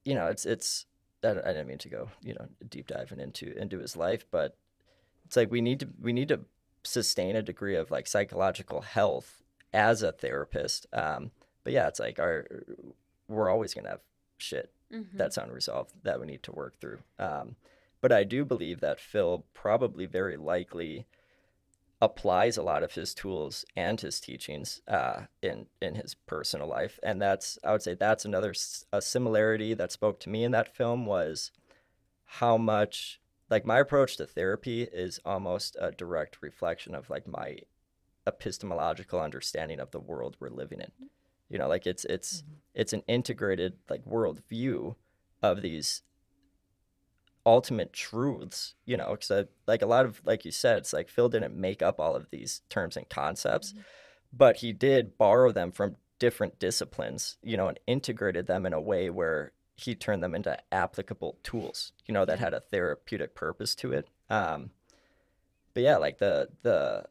you 0.04 0.14
know 0.16 0.28
it's 0.28 0.46
it's 0.46 0.86
I, 1.24 1.30
I 1.32 1.34
didn't 1.34 1.68
mean 1.68 1.78
to 1.80 1.90
go 1.90 2.10
you 2.22 2.34
know 2.34 2.48
deep 2.70 2.88
diving 2.88 3.20
into 3.20 3.56
into 3.58 3.80
his 3.80 3.96
life 3.96 4.26
but 4.32 4.58
it's 5.26 5.36
like 5.36 5.52
we 5.52 5.62
need 5.62 5.80
to 5.82 5.90
we 6.00 6.14
need 6.14 6.28
to 6.30 6.42
sustain 6.86 7.36
a 7.36 7.42
degree 7.42 7.76
of 7.76 7.92
like 7.92 8.08
psychological 8.08 8.82
health 8.82 9.42
as 9.74 10.02
a 10.02 10.12
therapist 10.12 10.86
um, 10.94 11.32
but 11.64 11.74
yeah 11.74 11.88
it's 11.88 12.00
like 12.00 12.20
our 12.20 12.46
we're 13.28 13.50
always 13.50 13.74
going 13.74 13.84
to 13.86 13.90
have 13.92 14.02
shit 14.38 14.72
Mhm. 14.92 15.08
that's 15.18 15.38
unresolved 15.38 15.94
that 16.04 16.20
we 16.20 16.28
need 16.28 16.44
to 16.44 16.52
work 16.52 16.80
through. 16.80 17.00
Um, 17.18 17.56
but 18.02 18.12
I 18.12 18.24
do 18.24 18.46
believe 18.46 18.82
that 18.82 19.00
Phil 19.00 19.44
probably 19.56 20.06
very 20.06 20.38
likely 20.38 21.08
applies 22.02 22.56
a 22.58 22.62
lot 22.64 22.84
of 22.84 22.94
his 22.94 23.14
tools 23.16 23.66
and 23.76 24.00
his 24.00 24.20
teachings 24.20 24.82
uh, 24.88 25.22
in 25.42 25.66
in 25.82 25.96
his 25.96 26.14
personal 26.28 26.68
life, 26.68 27.00
and 27.02 27.20
that's 27.22 27.58
I 27.64 27.72
would 27.72 27.82
say 27.82 27.96
that's 27.96 28.26
another 28.26 28.52
s- 28.52 28.86
a 28.94 29.02
similarity 29.02 29.74
that 29.74 29.92
spoke 29.92 30.20
to 30.22 30.30
me 30.30 30.44
in 30.44 30.52
that 30.52 30.76
film 30.76 31.06
was 31.08 31.52
how 32.26 32.58
much 32.58 33.20
like 33.50 33.66
my 33.66 33.80
approach 33.80 34.18
to 34.18 34.26
therapy 34.26 34.84
is 34.84 35.20
almost 35.26 35.78
a 35.80 35.92
direct 35.92 36.42
reflection 36.42 36.96
of 36.96 37.10
like 37.10 37.28
my 37.28 37.60
epistemological 38.28 39.20
understanding 39.20 39.80
of 39.80 39.92
the 39.92 40.00
world 40.00 40.36
we're 40.40 40.50
living 40.50 40.80
in. 40.80 40.92
You 41.50 41.60
know, 41.60 41.68
like 41.68 41.86
it's 41.86 42.06
it's 42.06 42.42
mm-hmm. 42.42 42.54
it's 42.74 42.94
an 42.94 43.04
integrated 43.08 43.74
like 43.90 44.04
worldview 44.06 44.96
of 45.44 45.62
these 45.62 46.02
ultimate 47.46 47.94
truths. 47.94 48.74
You 48.86 48.98
know, 48.98 49.12
because 49.12 49.48
like 49.68 49.84
a 49.84 49.88
lot 49.88 50.06
of 50.06 50.22
like 50.26 50.44
you 50.44 50.52
said, 50.52 50.78
it's 50.78 50.94
like 50.94 51.10
Phil 51.10 51.30
didn't 51.30 51.56
make 51.56 51.82
up 51.82 52.00
all 52.00 52.16
of 52.16 52.30
these 52.32 52.62
terms 52.70 52.98
and 52.98 53.08
concepts, 53.10 53.72
mm-hmm. 53.72 53.82
but 54.34 54.58
he 54.58 54.74
did 54.74 55.18
borrow 55.18 55.52
them 55.52 55.72
from 55.72 55.98
different 56.18 56.58
disciplines. 56.58 57.38
You 57.44 57.58
know, 57.58 57.68
and 57.68 57.80
integrated 57.86 58.48
them 58.48 58.66
in 58.66 58.74
a 58.74 58.82
way 58.82 59.12
where 59.12 59.52
he 59.76 59.94
turned 59.96 60.24
them 60.24 60.34
into 60.36 60.58
applicable 60.72 61.38
tools. 61.44 61.92
You 62.06 62.14
know, 62.14 62.26
that 62.26 62.40
had 62.40 62.54
a 62.54 62.60
therapeutic 62.62 63.36
purpose 63.36 63.76
to 63.76 63.92
it. 63.92 64.08
Um, 64.30 64.72
but 65.74 65.84
yeah, 65.84 65.98
like 65.98 66.18
the 66.20 66.50
the 66.64 67.06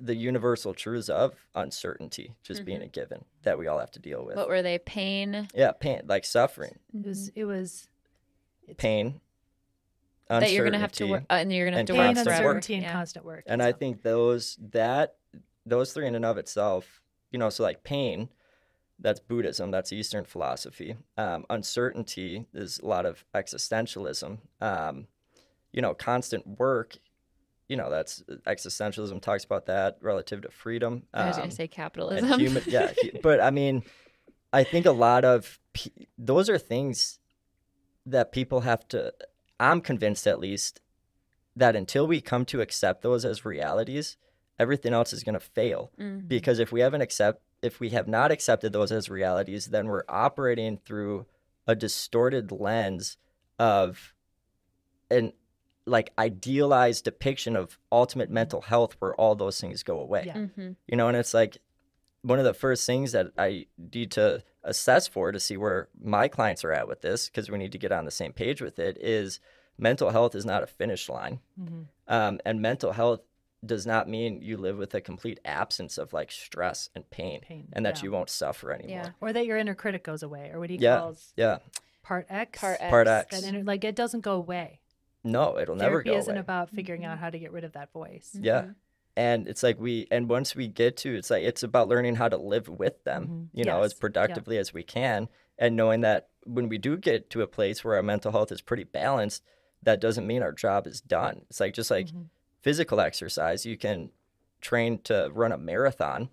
the 0.00 0.14
universal 0.14 0.74
truths 0.74 1.08
of 1.08 1.34
uncertainty 1.56 2.34
just 2.44 2.64
being 2.64 2.82
a 2.82 2.86
given 2.86 3.24
that 3.42 3.58
we 3.58 3.66
all 3.66 3.80
have 3.80 3.90
to 3.90 3.98
deal 3.98 4.24
with. 4.24 4.36
What 4.36 4.48
were 4.48 4.62
they? 4.62 4.78
Pain. 4.78 5.48
yeah, 5.54 5.72
pain, 5.72 6.02
like 6.06 6.24
suffering, 6.24 6.78
it 6.94 7.04
was 7.06 7.28
it 7.34 7.44
was 7.44 7.88
it's 8.68 8.76
pain, 8.76 9.20
That 10.28 10.52
you're 10.52 10.64
gonna 10.64 10.78
have 10.78 10.92
to 10.92 11.04
work, 11.06 11.22
uncertainty. 11.22 11.34
uh, 11.34 11.38
and 11.42 11.52
you're 11.52 11.66
gonna 11.66 11.76
have 11.78 11.86
to 11.86 11.92
pain 11.94 11.98
work 12.00 12.14
constant 12.16 12.36
uncertainty 12.36 12.74
and 12.74 12.82
Yeah. 12.84 12.92
constant 12.92 13.24
work 13.24 13.44
And 13.46 13.62
I 13.62 13.72
think 13.72 14.02
those 14.02 14.56
that 14.70 15.16
those 15.66 15.92
three 15.92 16.06
in 16.06 16.14
and 16.14 16.24
of 16.24 16.38
itself, 16.38 17.02
you 17.32 17.38
know, 17.38 17.50
so 17.50 17.62
like 17.64 17.82
pain, 17.82 18.28
that's 19.00 19.20
Buddhism, 19.20 19.70
that's 19.70 19.92
Eastern 19.92 20.24
philosophy. 20.24 20.96
Um, 21.16 21.44
uncertainty 21.50 22.46
is 22.52 22.78
a 22.80 22.86
lot 22.86 23.06
of 23.06 23.24
existentialism. 23.34 24.38
Um, 24.60 25.06
you 25.72 25.82
know, 25.82 25.94
constant 25.94 26.46
work, 26.58 26.96
you 27.68 27.76
know, 27.76 27.90
that's 27.90 28.22
existentialism 28.46 29.20
talks 29.20 29.44
about 29.44 29.66
that 29.66 29.98
relative 30.00 30.42
to 30.42 30.50
freedom. 30.50 31.04
I 31.14 31.26
was 31.28 31.36
gonna 31.36 31.44
Um, 31.46 31.50
say 31.52 31.68
capitalism. 31.68 32.40
human 32.40 32.62
yeah 32.66 32.92
but 33.22 33.40
i 33.40 33.50
mean 33.50 33.82
i 34.52 34.64
think 34.64 34.86
a 34.86 34.92
lot 34.92 35.24
of 35.24 35.60
those 36.16 36.48
are 36.48 36.58
things 36.58 37.18
that 38.06 38.32
people 38.32 38.60
have 38.60 38.88
to 38.88 39.12
i'm 39.60 39.80
convinced 39.82 40.26
at 40.26 40.40
least 40.40 40.80
that 41.54 41.76
until 41.76 42.06
we 42.06 42.20
come 42.20 42.44
to 42.46 42.60
accept 42.62 43.02
those 43.02 43.24
as 43.24 43.44
realities 43.44 44.16
everything 44.58 44.92
else 44.94 45.12
is 45.12 45.22
going 45.22 45.34
to 45.34 45.40
fail 45.40 45.90
Mhm. 45.98 46.26
because 46.26 46.58
if 46.58 46.72
we 46.72 46.80
haven't 46.80 47.02
accept 47.02 47.42
if 47.62 47.80
we 47.80 47.90
have 47.90 48.06
not 48.08 48.30
accepted 48.30 48.72
those 48.72 48.92
as 48.92 49.08
realities 49.10 49.66
then 49.66 49.86
we're 49.86 50.04
operating 50.08 50.76
through 50.78 51.26
a 51.66 51.74
distorted 51.74 52.50
lens 52.52 53.16
of 53.58 54.14
an 55.10 55.32
like 55.86 56.12
idealized 56.18 57.04
depiction 57.04 57.56
of 57.56 57.78
ultimate 57.90 58.30
mental 58.30 58.60
health 58.60 58.94
where 58.98 59.14
all 59.14 59.34
those 59.34 59.60
things 59.60 59.82
go 59.82 59.98
away 60.00 60.24
Yeah. 60.26 60.34
Mhm. 60.36 60.76
you 60.86 60.96
know 60.96 61.08
and 61.08 61.16
it's 61.16 61.32
like 61.34 61.58
one 62.22 62.38
of 62.38 62.44
the 62.44 62.54
first 62.54 62.86
things 62.86 63.12
that 63.12 63.28
i 63.38 63.66
need 63.92 64.10
to 64.12 64.42
assess 64.64 65.08
for 65.08 65.32
to 65.32 65.40
see 65.40 65.56
where 65.56 65.88
my 66.02 66.28
clients 66.28 66.62
are 66.64 66.72
at 66.72 66.86
with 66.88 67.00
this 67.00 67.28
because 67.28 67.50
we 67.50 67.56
need 67.58 67.72
to 67.72 67.78
get 67.78 67.92
on 67.92 68.04
the 68.04 68.10
same 68.10 68.32
page 68.32 68.60
with 68.60 68.78
it 68.78 68.98
is 69.00 69.40
mental 69.78 70.10
health 70.10 70.34
is 70.34 70.44
not 70.44 70.62
a 70.62 70.66
finish 70.66 71.08
line 71.08 71.40
Mhm. 71.58 71.86
um, 72.06 72.40
and 72.44 72.60
mental 72.60 72.92
health 72.92 73.20
does 73.64 73.86
not 73.86 74.08
mean 74.08 74.40
you 74.40 74.56
live 74.56 74.76
with 74.78 74.94
a 74.94 75.00
complete 75.00 75.40
absence 75.44 75.98
of 75.98 76.12
like 76.12 76.30
stress 76.30 76.90
and 76.94 77.08
pain, 77.10 77.40
Pain, 77.42 77.68
and 77.72 77.84
that 77.84 77.98
yeah. 77.98 78.04
you 78.04 78.12
won't 78.12 78.30
suffer 78.30 78.72
anymore 78.72 79.02
Yeah. 79.04 79.10
or 79.20 79.32
that 79.32 79.46
your 79.46 79.56
inner 79.56 79.74
critic 79.74 80.04
goes 80.04 80.22
away 80.22 80.50
or 80.52 80.60
what 80.60 80.70
he 80.70 80.76
yeah 80.76 80.98
calls 80.98 81.32
yeah 81.36 81.58
part 82.02 82.26
x 82.30 82.60
Part 82.60 82.78
X. 82.80 82.90
part 82.90 83.08
x 83.08 83.40
that 83.40 83.48
inner, 83.48 83.64
like 83.64 83.82
it 83.84 83.96
doesn't 83.96 84.20
go 84.20 84.32
away 84.34 84.80
no 85.24 85.58
it'll 85.58 85.74
never 85.74 85.94
therapy 86.02 86.10
go 86.10 86.16
isn't 86.16 86.30
away 86.30 86.40
about 86.40 86.70
figuring 86.70 87.02
Mhm. 87.02 87.06
out 87.08 87.18
how 87.18 87.30
to 87.30 87.38
get 87.38 87.50
rid 87.52 87.64
of 87.64 87.72
that 87.72 87.92
voice 87.92 88.30
yeah 88.40 88.62
Mhm. 88.62 88.74
and 89.16 89.48
it's 89.48 89.62
like 89.64 89.80
we 89.80 90.06
and 90.10 90.28
once 90.28 90.54
we 90.54 90.68
get 90.68 90.96
to 90.98 91.14
it's 91.16 91.28
like 91.30 91.42
it's 91.42 91.64
about 91.64 91.88
learning 91.88 92.14
how 92.14 92.28
to 92.28 92.36
live 92.36 92.68
with 92.68 93.02
them 93.04 93.26
Mhm. 93.26 93.58
you 93.58 93.64
know 93.64 93.82
as 93.82 93.90
Yes. 93.92 93.96
Yeah. 93.96 94.00
productively 94.00 94.56
as 94.58 94.72
we 94.72 94.84
can 94.84 95.28
and 95.58 95.74
knowing 95.74 96.00
that 96.02 96.28
when 96.44 96.68
we 96.68 96.78
do 96.78 96.96
get 96.96 97.28
to 97.30 97.42
a 97.42 97.46
place 97.48 97.82
where 97.84 97.96
our 97.96 98.02
mental 98.04 98.30
health 98.32 98.52
is 98.52 98.62
pretty 98.62 98.84
balanced, 98.84 99.42
that 99.82 100.00
doesn't 100.00 100.26
mean 100.26 100.42
our 100.42 100.52
job 100.52 100.86
is 100.86 101.00
done. 101.00 101.42
It's 101.50 101.60
like 101.60 101.74
just 101.74 101.90
like 101.90 102.06
Mhm. 102.06 102.28
Physical 102.60 103.00
exercise, 103.00 103.64
you 103.66 103.76
can 103.76 104.10
train 104.60 104.98
to 105.04 105.30
run 105.32 105.52
a 105.52 105.58
marathon 105.58 106.28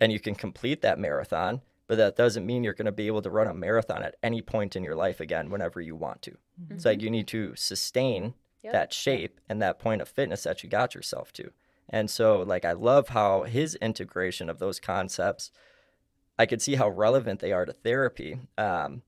and 0.00 0.12
you 0.12 0.20
can 0.20 0.34
complete 0.34 0.82
that 0.82 0.98
marathon, 0.98 1.62
but 1.86 1.96
that 1.96 2.16
doesn't 2.16 2.44
mean 2.44 2.62
you're 2.64 2.74
going 2.74 2.86
to 2.86 2.92
be 2.92 3.06
able 3.06 3.22
to 3.22 3.30
run 3.30 3.46
a 3.46 3.54
marathon 3.54 4.02
at 4.02 4.16
any 4.22 4.42
point 4.42 4.76
in 4.76 4.84
your 4.84 4.94
life 4.94 5.20
again 5.20 5.50
whenever 5.50 5.80
you 5.80 5.96
want 5.96 6.20
to. 6.22 6.36
It's 6.70 6.84
like 6.84 7.00
you 7.02 7.10
need 7.10 7.26
to 7.28 7.54
sustain 7.56 8.34
Yep. 8.62 8.72
that 8.72 8.92
shape 8.92 9.40
and 9.48 9.62
that 9.62 9.78
point 9.78 10.02
of 10.02 10.08
fitness 10.08 10.42
that 10.42 10.64
you 10.64 10.68
got 10.68 10.92
yourself 10.92 11.32
to. 11.34 11.52
And 11.88 12.10
so 12.10 12.42
like 12.42 12.64
I 12.64 12.72
love 12.72 13.10
how 13.10 13.44
his 13.44 13.76
integration 13.76 14.50
of 14.50 14.58
those 14.58 14.80
concepts 14.80 15.52
I 16.38 16.46
could 16.46 16.60
see 16.60 16.74
how 16.74 16.88
relevant 16.88 17.38
they 17.40 17.52
are 17.52 17.64
to 17.64 17.72
therapy. 17.72 18.40
Um, 18.58 19.02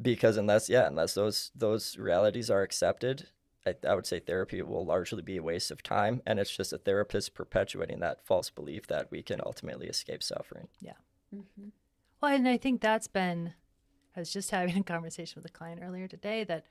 because 0.00 0.36
unless 0.36 0.68
yeah, 0.68 0.86
unless 0.86 1.14
those 1.14 1.50
those 1.54 1.96
realities 1.96 2.50
are 2.50 2.62
accepted, 2.62 3.28
I, 3.66 3.74
I 3.86 3.94
would 3.94 4.06
say 4.06 4.20
therapy 4.20 4.60
will 4.62 4.84
largely 4.84 5.22
be 5.22 5.36
a 5.36 5.42
waste 5.42 5.70
of 5.70 5.82
time 5.82 6.22
and 6.26 6.38
it's 6.38 6.54
just 6.54 6.72
a 6.72 6.78
therapist 6.78 7.34
perpetuating 7.34 8.00
that 8.00 8.24
false 8.24 8.50
belief 8.50 8.86
that 8.88 9.10
we 9.10 9.22
can 9.22 9.40
ultimately 9.44 9.86
escape 9.86 10.22
suffering. 10.22 10.68
Yeah. 10.80 10.92
Mhm. 11.34 11.70
Well, 12.20 12.32
and 12.32 12.48
I 12.48 12.56
think 12.56 12.80
that's 12.80 13.08
been, 13.08 13.54
I 14.16 14.20
was 14.20 14.32
just 14.32 14.50
having 14.52 14.76
a 14.76 14.82
conversation 14.82 15.40
with 15.42 15.50
a 15.50 15.54
client 15.54 15.80
earlier 15.82 16.08
today 16.08 16.44
that, 16.44 16.66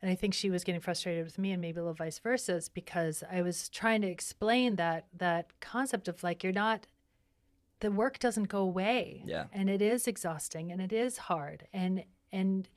and 0.00 0.10
I 0.10 0.14
think 0.14 0.34
she 0.34 0.50
was 0.50 0.64
getting 0.64 0.80
frustrated 0.80 1.24
with 1.24 1.38
me 1.38 1.52
and 1.52 1.60
maybe 1.60 1.78
a 1.78 1.82
little 1.82 1.94
vice 1.94 2.18
versa 2.18 2.56
is 2.56 2.68
because 2.68 3.22
I 3.30 3.42
was 3.42 3.68
trying 3.68 4.00
to 4.02 4.08
explain 4.08 4.76
that, 4.76 5.06
that 5.16 5.60
concept 5.60 6.08
of 6.08 6.22
like, 6.24 6.42
you're 6.42 6.52
not, 6.52 6.86
the 7.80 7.90
work 7.92 8.18
doesn't 8.18 8.48
go 8.48 8.58
away. 8.62 9.22
Yeah. 9.24 9.44
And 9.52 9.70
it 9.70 9.80
is 9.80 10.08
exhausting 10.08 10.72
and 10.72 10.80
it 10.80 10.92
is 10.92 11.18
hard. 11.18 11.68
And, 11.72 12.04
and 12.32 12.68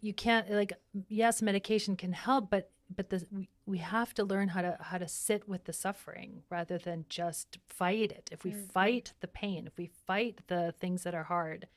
you 0.00 0.12
can't 0.12 0.50
like, 0.50 0.72
yes, 1.08 1.40
medication 1.42 1.96
can 1.96 2.12
help, 2.12 2.50
but, 2.50 2.70
but 2.94 3.10
the, 3.10 3.24
we, 3.30 3.48
we 3.66 3.78
have 3.78 4.12
to 4.14 4.24
learn 4.24 4.48
how 4.48 4.62
to, 4.62 4.76
how 4.80 4.98
to 4.98 5.06
sit 5.06 5.48
with 5.48 5.64
the 5.64 5.72
suffering 5.72 6.42
rather 6.50 6.76
than 6.78 7.04
just 7.08 7.58
fight 7.68 8.10
it. 8.10 8.28
If 8.32 8.42
we 8.44 8.50
Mhm. 8.52 8.72
fight 8.72 9.12
the 9.20 9.28
pain, 9.28 9.66
if 9.66 9.76
we 9.78 9.86
fight 10.06 10.40
the 10.48 10.74
things 10.80 11.04
that 11.04 11.14
are 11.14 11.24
hard 11.24 11.68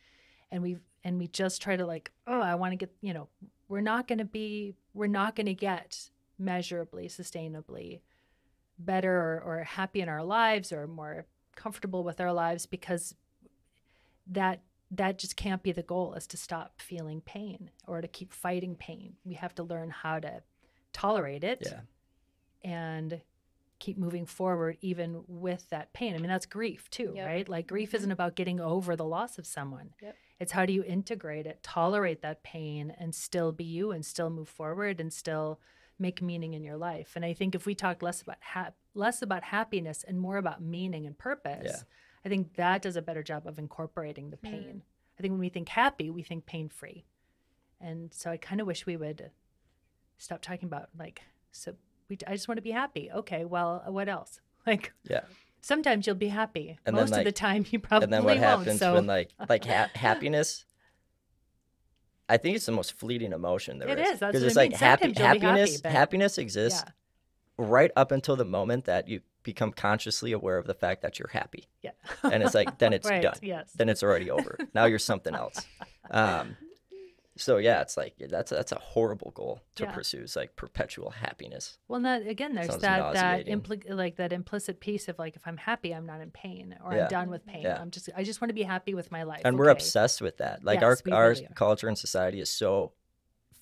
and 0.51 0.64
we, 0.64 0.78
and 1.03 1.20
we 1.20 1.28
just 1.28 1.62
try 1.62 1.76
to 1.76 1.86
like, 1.86 2.12
oh, 2.26 2.41
I 2.41 2.55
want 2.55 2.72
to 2.72 2.78
get, 2.78 2.91
you 3.01 3.14
know, 3.14 3.28
we're 3.68 3.82
not 3.82 4.07
going 4.07 4.18
to 4.20 4.26
be, 4.26 4.76
we're 4.93 5.07
not 5.07 5.36
going 5.36 5.45
to 5.45 5.53
get 5.53 6.10
measurably, 6.39 7.07
sustainably 7.07 7.99
better 8.80 9.14
or, 9.20 9.41
or 9.60 9.64
happy 9.64 10.01
in 10.01 10.10
our 10.10 10.24
lives 10.24 10.72
or 10.72 10.88
more 10.88 11.26
comfortable 11.55 12.03
with 12.03 12.20
our 12.20 12.34
lives 12.34 12.66
because 12.66 13.14
that 14.28 14.62
that 14.92 15.20
just 15.20 15.36
can't 15.36 15.62
be 15.64 15.72
the 15.72 15.84
goal 15.84 16.14
is 16.16 16.26
to 16.28 16.38
stop 16.38 16.82
feeling 16.82 17.22
pain 17.22 17.70
or 17.88 18.02
to 18.02 18.08
keep 18.08 18.34
fighting 18.34 18.76
pain 18.76 19.14
we 19.24 19.34
have 19.36 19.54
to 19.56 19.64
learn 19.64 19.90
how 19.90 20.20
to 20.20 20.42
tolerate 20.94 21.44
it 21.44 21.62
Yeah. 21.66 21.82
and 22.64 23.22
keep 23.80 23.98
moving 23.98 24.26
forward 24.26 24.78
even 24.82 25.24
with 25.28 25.70
that 25.70 25.94
pain 25.94 26.14
i 26.14 26.18
mean 26.18 26.28
that's 26.28 26.46
grief 26.46 26.90
too 26.90 27.14
Yep. 27.16 27.26
right 27.28 27.50
like 27.50 27.68
grief 27.68 27.92
Mhm. 27.92 27.96
isn't 27.96 28.12
about 28.12 28.36
getting 28.36 28.60
over 28.60 28.96
the 28.96 29.06
loss 29.06 29.38
of 29.38 29.48
someone 29.48 29.94
Yep. 30.02 30.16
it's 30.40 30.52
how 30.52 30.66
do 30.66 30.74
you 30.74 30.84
integrate 30.84 31.46
it 31.46 31.64
tolerate 31.64 32.22
that 32.22 32.44
pain 32.44 32.92
and 32.98 33.16
still 33.16 33.52
be 33.54 33.64
you 33.64 33.92
and 33.92 34.06
still 34.06 34.30
move 34.30 34.50
forward 34.50 35.00
and 35.00 35.14
still 35.14 35.62
make 35.98 36.22
meaning 36.22 36.54
in 36.54 36.64
your 36.64 36.76
life 36.78 37.16
and 37.16 37.24
i 37.24 37.32
think 37.34 37.56
if 37.56 37.66
we 37.66 37.74
talk 37.76 38.02
less 38.02 38.22
about 38.22 38.38
hap- 38.42 38.76
less 38.94 39.22
about 39.22 39.44
happiness 39.46 40.04
and 40.04 40.20
more 40.20 40.38
about 40.38 40.62
meaning 40.62 41.06
and 41.06 41.18
purpose 41.18 41.64
Yeah. 41.66 41.84
I 42.26 42.30
think 42.30 42.56
that 42.56 42.82
does 42.82 42.96
a 42.96 43.02
better 43.02 43.24
job 43.24 43.46
of 43.48 43.58
incorporating 43.60 44.30
the 44.30 44.38
Mm. 44.38 44.42
pain. 44.52 44.82
I 45.18 45.22
think 45.22 45.32
when 45.34 45.40
we 45.40 45.50
think 45.50 45.70
happy 45.70 46.10
we 46.10 46.24
think 46.24 46.46
pain 46.46 46.70
free 46.70 47.06
and 47.82 48.14
so 48.14 48.32
i 48.32 48.38
kind 48.38 48.62
of 48.62 48.68
wish 48.68 48.86
we 48.86 48.96
would 48.98 49.32
stop 50.18 50.42
talking 50.42 50.66
about 50.68 50.90
like 50.98 51.22
so 51.52 51.76
we 52.10 52.18
i 52.28 52.32
just 52.34 52.48
want 52.48 52.58
to 52.58 52.62
be 52.62 52.72
happy. 52.72 53.10
Okay 53.12 53.46
well 53.46 53.84
what 53.88 54.10
else? 54.10 54.40
Like 54.68 54.92
Yeah. 55.04 55.22
sometimes 55.62 56.06
you'll 56.06 56.16
be 56.18 56.28
happy. 56.28 56.78
And 56.86 56.96
then, 56.96 57.04
most 57.04 57.18
of 57.18 57.24
the 57.24 57.32
time 57.32 57.66
you 57.72 57.80
probably 57.80 58.04
and 58.06 58.14
then 58.14 58.24
what 58.24 58.36
won't 58.38 58.40
happens 58.46 58.80
so 58.80 58.94
when 58.96 59.08
like 59.08 59.30
like 59.50 59.66
ha- 59.66 59.90
happiness? 59.96 60.66
I 62.28 62.38
think 62.38 62.56
it's 62.58 62.66
the 62.66 62.72
most 62.72 62.94
fleeting 62.94 63.34
emotion 63.34 63.80
there 63.80 63.90
It 63.90 64.00
is. 64.00 64.10
is, 64.14 64.20
Because 64.20 64.44
it's 64.44 64.58
I 64.58 64.62
like 64.62 64.74
happy 64.74 65.06
Sometimes 65.06 65.18
you'll 65.20 65.34
be 65.34 65.40
happy, 65.40 65.40
happiness 65.48 65.82
but- 65.82 65.92
happiness 65.92 66.38
exists 66.38 66.84
yeah. 66.86 66.92
right 67.58 67.92
up 67.96 68.12
until 68.12 68.36
the 68.36 68.46
moment 68.46 68.86
that 68.86 69.08
you 69.08 69.22
become 69.44 69.72
consciously 69.72 70.32
aware 70.32 70.58
of 70.58 70.66
the 70.68 70.74
fact 70.74 71.02
that 71.02 71.18
you're 71.20 71.30
happy. 71.32 71.68
yeah 71.82 71.92
And 72.24 72.44
it's 72.44 72.54
like 72.56 72.78
then 72.80 72.94
it's 72.98 73.10
right 73.10 73.22
done. 73.22 73.36
yes 73.42 73.72
Then 73.74 73.90
it's 73.90 74.04
already 74.04 74.30
over. 74.32 74.58
now 74.74 74.86
you're 74.86 75.00
something 75.00 75.36
else. 75.36 75.66
Um 76.12 76.58
so 77.38 77.56
yeah, 77.56 77.80
it's 77.82 77.96
like 77.96 78.16
that's 78.20 78.52
that's 78.52 78.74
a 78.74 78.80
horrible 78.80 79.32
goal 79.32 79.62
to 79.76 79.84
Yeah. 79.84 79.92
pursue. 79.94 80.22
It's 80.24 80.36
like 80.36 80.58
perpetual 80.58 81.10
happiness. 81.12 81.78
Well, 81.88 82.02
that 82.02 82.28
again, 82.28 82.54
there's 82.54 82.68
Sounds 82.68 82.82
that 82.82 83.14
that 83.14 83.46
impli- 83.48 83.90
like 83.90 84.18
that 84.18 84.34
implicit 84.34 84.82
piece 84.82 85.08
of 85.08 85.18
like 85.18 85.38
if 85.38 85.44
I'm 85.48 85.56
happy, 85.56 85.94
I'm 85.96 86.06
not 86.06 86.20
in 86.20 86.32
pain, 86.32 86.76
or 86.84 86.94
Yeah. 86.94 87.04
I'm 87.04 87.10
done 87.10 87.30
with 87.30 87.46
pain. 87.46 87.62
Yeah. 87.62 87.80
I'm 87.80 87.92
just 87.92 88.10
I 88.14 88.24
just 88.26 88.42
want 88.42 88.50
to 88.50 88.54
be 88.56 88.64
happy 88.64 88.94
with 88.94 89.10
my 89.10 89.24
life. 89.24 89.42
and 89.46 89.58
we're 89.58 89.70
obsessed 89.70 90.22
with 90.22 90.38
that. 90.40 90.66
Like 90.66 90.82
Yes, 90.82 91.02
our 91.08 91.14
our 91.16 91.30
really 91.30 91.48
culture 91.56 91.88
and 91.88 91.98
society 91.98 92.42
is 92.42 92.50
so 92.50 92.92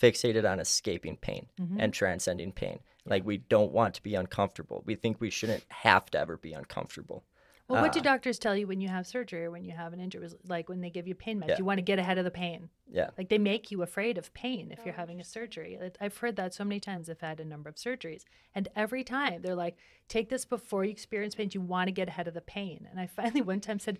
fixated 0.01 0.49
on 0.49 0.59
escaping 0.59 1.17
pain 1.17 1.47
Mhm. 1.59 1.75
and 1.79 1.93
transcending 1.93 2.51
pain. 2.53 2.79
Like 3.09 3.25
we 3.25 3.37
don't 3.37 3.71
want 3.71 3.93
to 3.95 4.03
be 4.03 4.15
uncomfortable. 4.15 4.83
We 4.85 4.95
think 4.95 5.19
we 5.19 5.29
shouldn't 5.29 5.63
have 5.69 6.05
to 6.11 6.19
ever 6.19 6.37
be 6.37 6.53
uncomfortable. 6.53 7.23
Well, 7.69 7.81
what 7.81 7.91
do 7.91 7.99
uh, 7.99 8.03
doctors 8.03 8.39
tell 8.39 8.55
you 8.55 8.65
when 8.65 8.79
you 8.79 8.87
have 8.87 9.05
surgery 9.05 9.43
or 9.43 9.51
when 9.51 9.65
you 9.65 9.73
have 9.73 9.91
an 9.91 9.99
injury? 9.99 10.25
Like 10.47 10.69
when 10.69 10.79
they 10.79 10.89
give 10.89 11.05
you 11.05 11.15
pain 11.15 11.41
meds, 11.41 11.49
Yeah. 11.49 11.55
you 11.57 11.65
want 11.65 11.79
to 11.79 11.81
get 11.81 11.99
ahead 11.99 12.17
of 12.17 12.23
the 12.23 12.31
pain. 12.31 12.69
Yeah. 12.89 13.09
Like 13.17 13.27
they 13.27 13.37
make 13.37 13.71
you 13.71 13.81
afraid 13.81 14.17
of 14.17 14.33
pain 14.33 14.71
if 14.71 14.85
you're 14.85 14.93
Oh, 14.93 14.97
having 14.97 15.19
a 15.19 15.23
surgery. 15.25 15.77
I've 15.99 16.15
heard 16.15 16.37
that 16.37 16.53
so 16.53 16.63
many 16.63 16.79
times. 16.79 17.09
I've 17.09 17.19
had 17.19 17.41
a 17.41 17.45
number 17.45 17.67
of 17.69 17.75
surgeries, 17.75 18.23
and 18.55 18.69
every 18.73 19.03
time 19.03 19.41
they're 19.41 19.53
like, 19.53 19.75
"Take 20.07 20.29
this 20.29 20.45
before 20.45 20.85
you 20.85 20.91
experience 20.91 21.35
pain. 21.35 21.49
You 21.51 21.59
want 21.59 21.89
to 21.89 21.91
get 21.91 22.07
ahead 22.07 22.29
of 22.29 22.33
the 22.33 22.41
pain." 22.41 22.87
And 22.89 23.01
I 23.01 23.07
finally 23.07 23.41
one 23.53 23.59
time 23.59 23.79
said, 23.79 23.99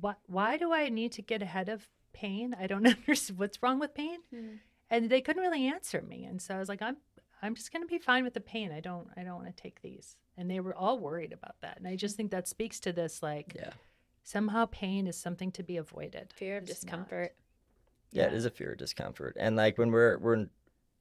"What? 0.00 0.16
Why 0.26 0.56
do 0.56 0.72
I 0.72 0.88
need 0.88 1.12
to 1.12 1.22
get 1.22 1.42
ahead 1.42 1.68
of 1.68 1.86
pain? 2.14 2.56
I 2.58 2.66
don't 2.66 2.86
understand 2.96 3.38
what's 3.38 3.62
wrong 3.62 3.78
with 3.78 3.92
pain." 3.94 4.20
Mm. 4.34 4.58
And 4.88 5.10
they 5.10 5.20
couldn't 5.20 5.42
really 5.42 5.66
answer 5.66 6.00
me, 6.00 6.24
and 6.24 6.40
so 6.40 6.54
I 6.54 6.58
was 6.58 6.70
like, 6.70 6.80
"I'm." 6.80 6.96
I'm 7.42 7.54
just 7.54 7.72
going 7.72 7.82
to 7.82 7.88
be 7.88 7.98
fine 7.98 8.24
with 8.24 8.34
the 8.34 8.40
pain. 8.40 8.72
I 8.72 8.80
don't 8.80 9.08
I 9.16 9.22
don't 9.22 9.36
want 9.42 9.54
to 9.54 9.62
take 9.62 9.82
these. 9.82 10.16
And 10.36 10.50
they 10.50 10.60
were 10.60 10.74
all 10.74 10.98
worried 10.98 11.32
about 11.32 11.56
that. 11.60 11.78
And 11.78 11.86
I 11.86 11.96
just 11.96 12.16
think 12.16 12.30
that 12.30 12.48
speaks 12.48 12.80
to 12.80 12.92
this 12.92 13.22
like 13.22 13.52
Yeah. 13.56 13.72
somehow 14.22 14.66
pain 14.66 15.06
is 15.06 15.16
something 15.16 15.50
to 15.52 15.62
be 15.62 15.76
avoided. 15.76 16.32
Fear 16.34 16.58
of 16.58 16.62
It's 16.64 16.84
not. 16.84 16.90
discomfort. 16.90 17.34
Yeah, 18.12 18.26
it 18.26 18.34
is 18.34 18.44
a 18.44 18.50
fear 18.50 18.72
of 18.72 18.78
discomfort. 18.78 19.36
And 19.38 19.56
like 19.56 19.78
when 19.78 19.90
we're 19.90 20.18
we're 20.18 20.46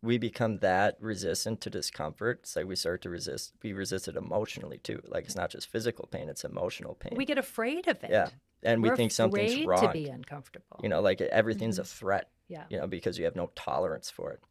we 0.02 0.18
become 0.18 0.58
that 0.60 0.98
resistant 1.00 1.62
to 1.62 1.70
discomfort, 1.70 2.40
it's 2.42 2.56
like 2.56 2.66
we 2.66 2.76
start 2.76 3.02
to 3.04 3.10
resist 3.10 3.54
we 3.62 3.74
resist 3.74 4.08
it 4.08 4.16
emotionally 4.16 4.80
too. 4.80 5.02
Like 5.06 5.26
it's 5.26 5.36
not 5.36 5.52
just 5.52 5.68
physical 5.70 6.08
pain, 6.08 6.28
it's 6.28 6.44
emotional 6.44 6.96
pain. 6.96 7.14
We 7.16 7.26
get 7.26 7.38
afraid 7.38 7.88
of 7.88 8.04
it. 8.04 8.10
yeah. 8.10 8.30
And 8.64 8.84
we 8.84 8.90
We're 8.90 8.96
think 8.96 9.12
something's 9.12 9.54
afraid 9.54 9.68
wrong. 9.68 9.82
to 9.82 9.92
be 9.92 10.08
uncomfortable. 10.08 10.80
You 10.84 10.90
know, 10.90 11.02
like 11.02 11.20
everything's 11.22 11.80
a 11.80 11.84
mm-hmm. 11.84 12.00
threat. 12.00 12.30
Yeah. 12.48 12.66
you 12.70 12.78
know, 12.78 12.86
because 12.86 13.18
you 13.18 13.26
have 13.26 13.36
no 13.36 13.50
tolerance 13.56 14.10
for 14.10 14.32
it. 14.34 14.42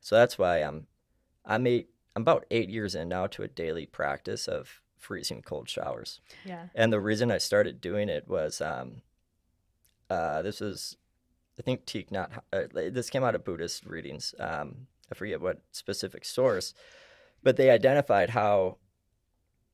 So 0.00 0.16
that's 0.16 0.36
why 0.38 0.58
I'm 0.58 0.86
I'm 1.44 1.66
eight 1.66 1.90
I'm 2.16 2.22
about 2.22 2.46
eight 2.50 2.68
years 2.68 2.94
in 2.94 3.08
now 3.08 3.26
to 3.28 3.42
a 3.42 3.48
daily 3.48 3.86
practice 3.86 4.48
of 4.48 4.80
freezing 4.96 5.42
cold 5.42 5.68
showers. 5.68 6.20
Yeah. 6.44 6.66
And 6.74 6.92
the 6.92 7.00
reason 7.00 7.30
I 7.30 7.38
started 7.38 7.80
doing 7.80 8.08
it 8.08 8.26
was 8.28 8.60
um 8.60 9.02
uh 10.10 10.42
this 10.42 10.60
was 10.60 10.96
I 11.58 11.62
think 11.62 11.86
Thich 11.86 12.10
Nhat 12.10 12.38
uh, 12.52 12.90
this 12.90 13.10
came 13.10 13.24
out 13.24 13.34
of 13.34 13.44
Buddhist 13.44 13.86
readings. 13.86 14.34
Um 14.38 14.88
I 15.10 15.14
forget 15.14 15.40
what 15.40 15.62
specific 15.72 16.24
source, 16.24 16.74
but 17.42 17.56
they 17.56 17.70
identified 17.70 18.30
how 18.30 18.78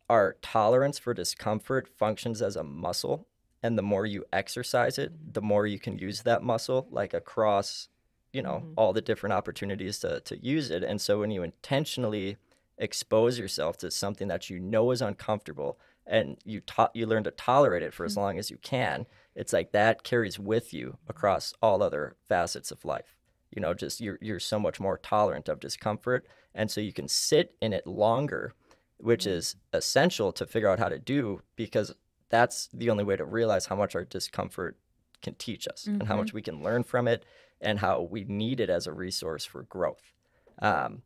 our 0.08 0.36
tolerance 0.42 0.98
for 0.98 1.14
discomfort 1.14 1.88
functions 1.88 2.42
as 2.42 2.56
a 2.56 2.62
muscle 2.62 3.26
and 3.62 3.78
the 3.78 3.82
more 3.82 4.04
you 4.04 4.24
exercise 4.32 4.98
it 4.98 5.12
the 5.32 5.40
more 5.40 5.66
you 5.66 5.78
can 5.78 5.98
use 5.98 6.22
that 6.22 6.42
muscle 6.42 6.86
like 6.90 7.14
across 7.14 7.88
you 8.34 8.42
know 8.42 8.66
Mhm. 8.66 8.74
all 8.76 8.92
the 8.92 9.00
different 9.02 9.32
opportunities 9.34 9.98
to, 10.00 10.20
to 10.22 10.36
use 10.44 10.70
it. 10.70 10.82
And 10.84 11.00
so 11.00 11.20
when 11.20 11.30
you 11.32 11.42
intentionally 11.42 12.36
expose 12.78 13.38
yourself 13.38 13.76
to 13.78 13.90
something 13.90 14.28
that 14.28 14.50
you 14.50 14.58
know 14.60 14.90
is 14.90 15.00
uncomfortable 15.02 15.78
and 16.06 16.38
you 16.44 16.60
ta- 16.60 16.90
you 16.94 17.06
learn 17.06 17.24
to 17.24 17.30
tolerate 17.32 17.82
it 17.82 17.94
for 17.94 18.04
as 18.04 18.16
long 18.16 18.38
as 18.38 18.50
you 18.50 18.58
can 18.58 19.06
it's 19.36 19.52
like 19.52 19.72
that 19.72 20.02
carries 20.04 20.38
with 20.38 20.72
you 20.74 20.98
across 21.08 21.54
all 21.62 21.82
other 21.82 22.16
facets 22.28 22.70
of 22.72 22.84
life. 22.84 23.16
You 23.52 23.60
know 23.62 23.74
just 23.74 24.00
you're 24.00 24.18
you're 24.20 24.40
so 24.40 24.58
much 24.58 24.80
more 24.80 24.98
tolerant 24.98 25.48
of 25.48 25.60
discomfort. 25.60 26.26
And 26.54 26.70
so 26.70 26.80
you 26.80 26.92
can 26.92 27.08
sit 27.08 27.54
in 27.62 27.72
it 27.72 27.86
longer 27.86 28.54
which 28.98 29.26
is 29.26 29.56
essential 29.72 30.32
to 30.32 30.46
figure 30.46 30.68
out 30.68 30.78
how 30.78 30.88
to 30.88 30.98
do 30.98 31.40
because 31.56 31.94
that's 32.30 32.68
the 32.72 32.90
only 32.90 33.04
way 33.04 33.16
to 33.16 33.24
realize 33.24 33.66
how 33.66 33.76
much 33.76 33.94
our 33.94 34.04
discomfort 34.04 34.78
can 35.22 35.34
teach 35.34 35.66
us 35.68 35.90
and 35.98 36.08
how 36.08 36.14
Mhm. 36.14 36.18
much 36.18 36.32
we 36.32 36.42
can 36.42 36.62
learn 36.62 36.82
from 36.84 37.08
it 37.08 37.24
and 37.64 37.78
how 37.80 38.00
we 38.02 38.24
need 38.24 38.60
it 38.60 38.70
as 38.70 38.86
a 38.86 38.92
resource 38.92 39.44
for 39.44 39.62
growth 39.64 40.12
um, 40.60 41.02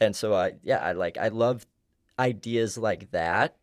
and 0.00 0.14
so 0.16 0.34
i 0.34 0.52
yeah 0.62 0.78
i 0.78 0.92
like 0.92 1.16
i 1.18 1.28
love 1.28 1.66
ideas 2.18 2.76
like 2.78 3.10
that 3.10 3.56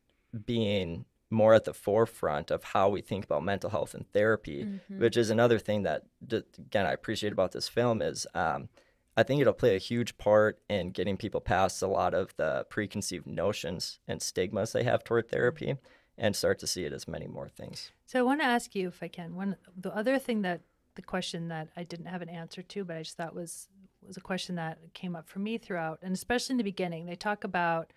being 0.46 1.06
more 1.32 1.54
at 1.54 1.64
the 1.66 1.74
forefront 1.74 2.52
of 2.52 2.64
how 2.64 2.88
we 2.90 3.02
think 3.02 3.26
about 3.26 3.44
mental 3.44 3.70
health 3.72 3.94
and 3.94 4.08
therapy, 4.14 4.64
Mhm. 4.64 5.00
which 5.00 5.18
is 5.18 5.30
another 5.30 5.58
thing 5.60 5.82
that, 5.84 6.04
again, 6.32 6.86
I 6.86 6.92
appreciate 6.94 7.34
about 7.34 7.52
this 7.52 7.68
film 7.68 8.02
is 8.02 8.28
um, 8.36 8.70
I 9.18 9.24
think 9.24 9.42
it'll 9.42 9.54
play 9.54 9.76
a 9.76 9.80
huge 9.80 10.18
part 10.18 10.60
in 10.70 10.92
getting 10.92 11.18
people 11.18 11.42
past 11.42 11.82
a 11.82 11.88
lot 11.88 12.14
of 12.14 12.36
the 12.38 12.66
preconceived 12.70 13.26
notions 13.28 14.00
and 14.08 14.22
stigmas 14.22 14.72
they 14.72 14.84
have 14.84 15.04
toward 15.04 15.28
therapy 15.30 15.76
and 16.18 16.36
start 16.36 16.60
to 16.60 16.68
see 16.68 16.86
it 16.86 16.94
as 16.94 17.08
many 17.08 17.28
more 17.28 17.50
things. 17.50 17.92
So 18.06 18.20
I 18.20 18.22
want 18.22 18.40
to 18.42 18.46
ask 18.46 18.76
you 18.76 18.88
if 18.88 19.02
I 19.02 19.08
can. 19.08 19.36
One 19.36 19.58
the 19.76 19.94
other 19.96 20.20
thing 20.20 20.44
that 20.44 20.62
the 20.96 21.02
question 21.02 21.48
that 21.50 21.70
I 21.76 21.84
didn't 21.84 22.08
have 22.08 22.22
an 22.22 22.30
answer 22.30 22.62
to, 22.62 22.84
but 22.84 22.98
I 22.98 23.04
just 23.04 23.18
thought 23.18 23.36
was 23.36 23.68
was 24.06 24.18
a 24.18 24.22
question 24.22 24.56
that 24.56 24.78
came 24.94 25.16
up 25.16 25.28
for 25.28 25.40
me 25.40 25.58
throughout, 25.58 26.00
and 26.04 26.14
especially 26.14 26.54
in 26.54 26.58
the 26.58 26.64
beginning. 26.64 27.06
They 27.06 27.16
talk 27.16 27.44
about 27.44 27.92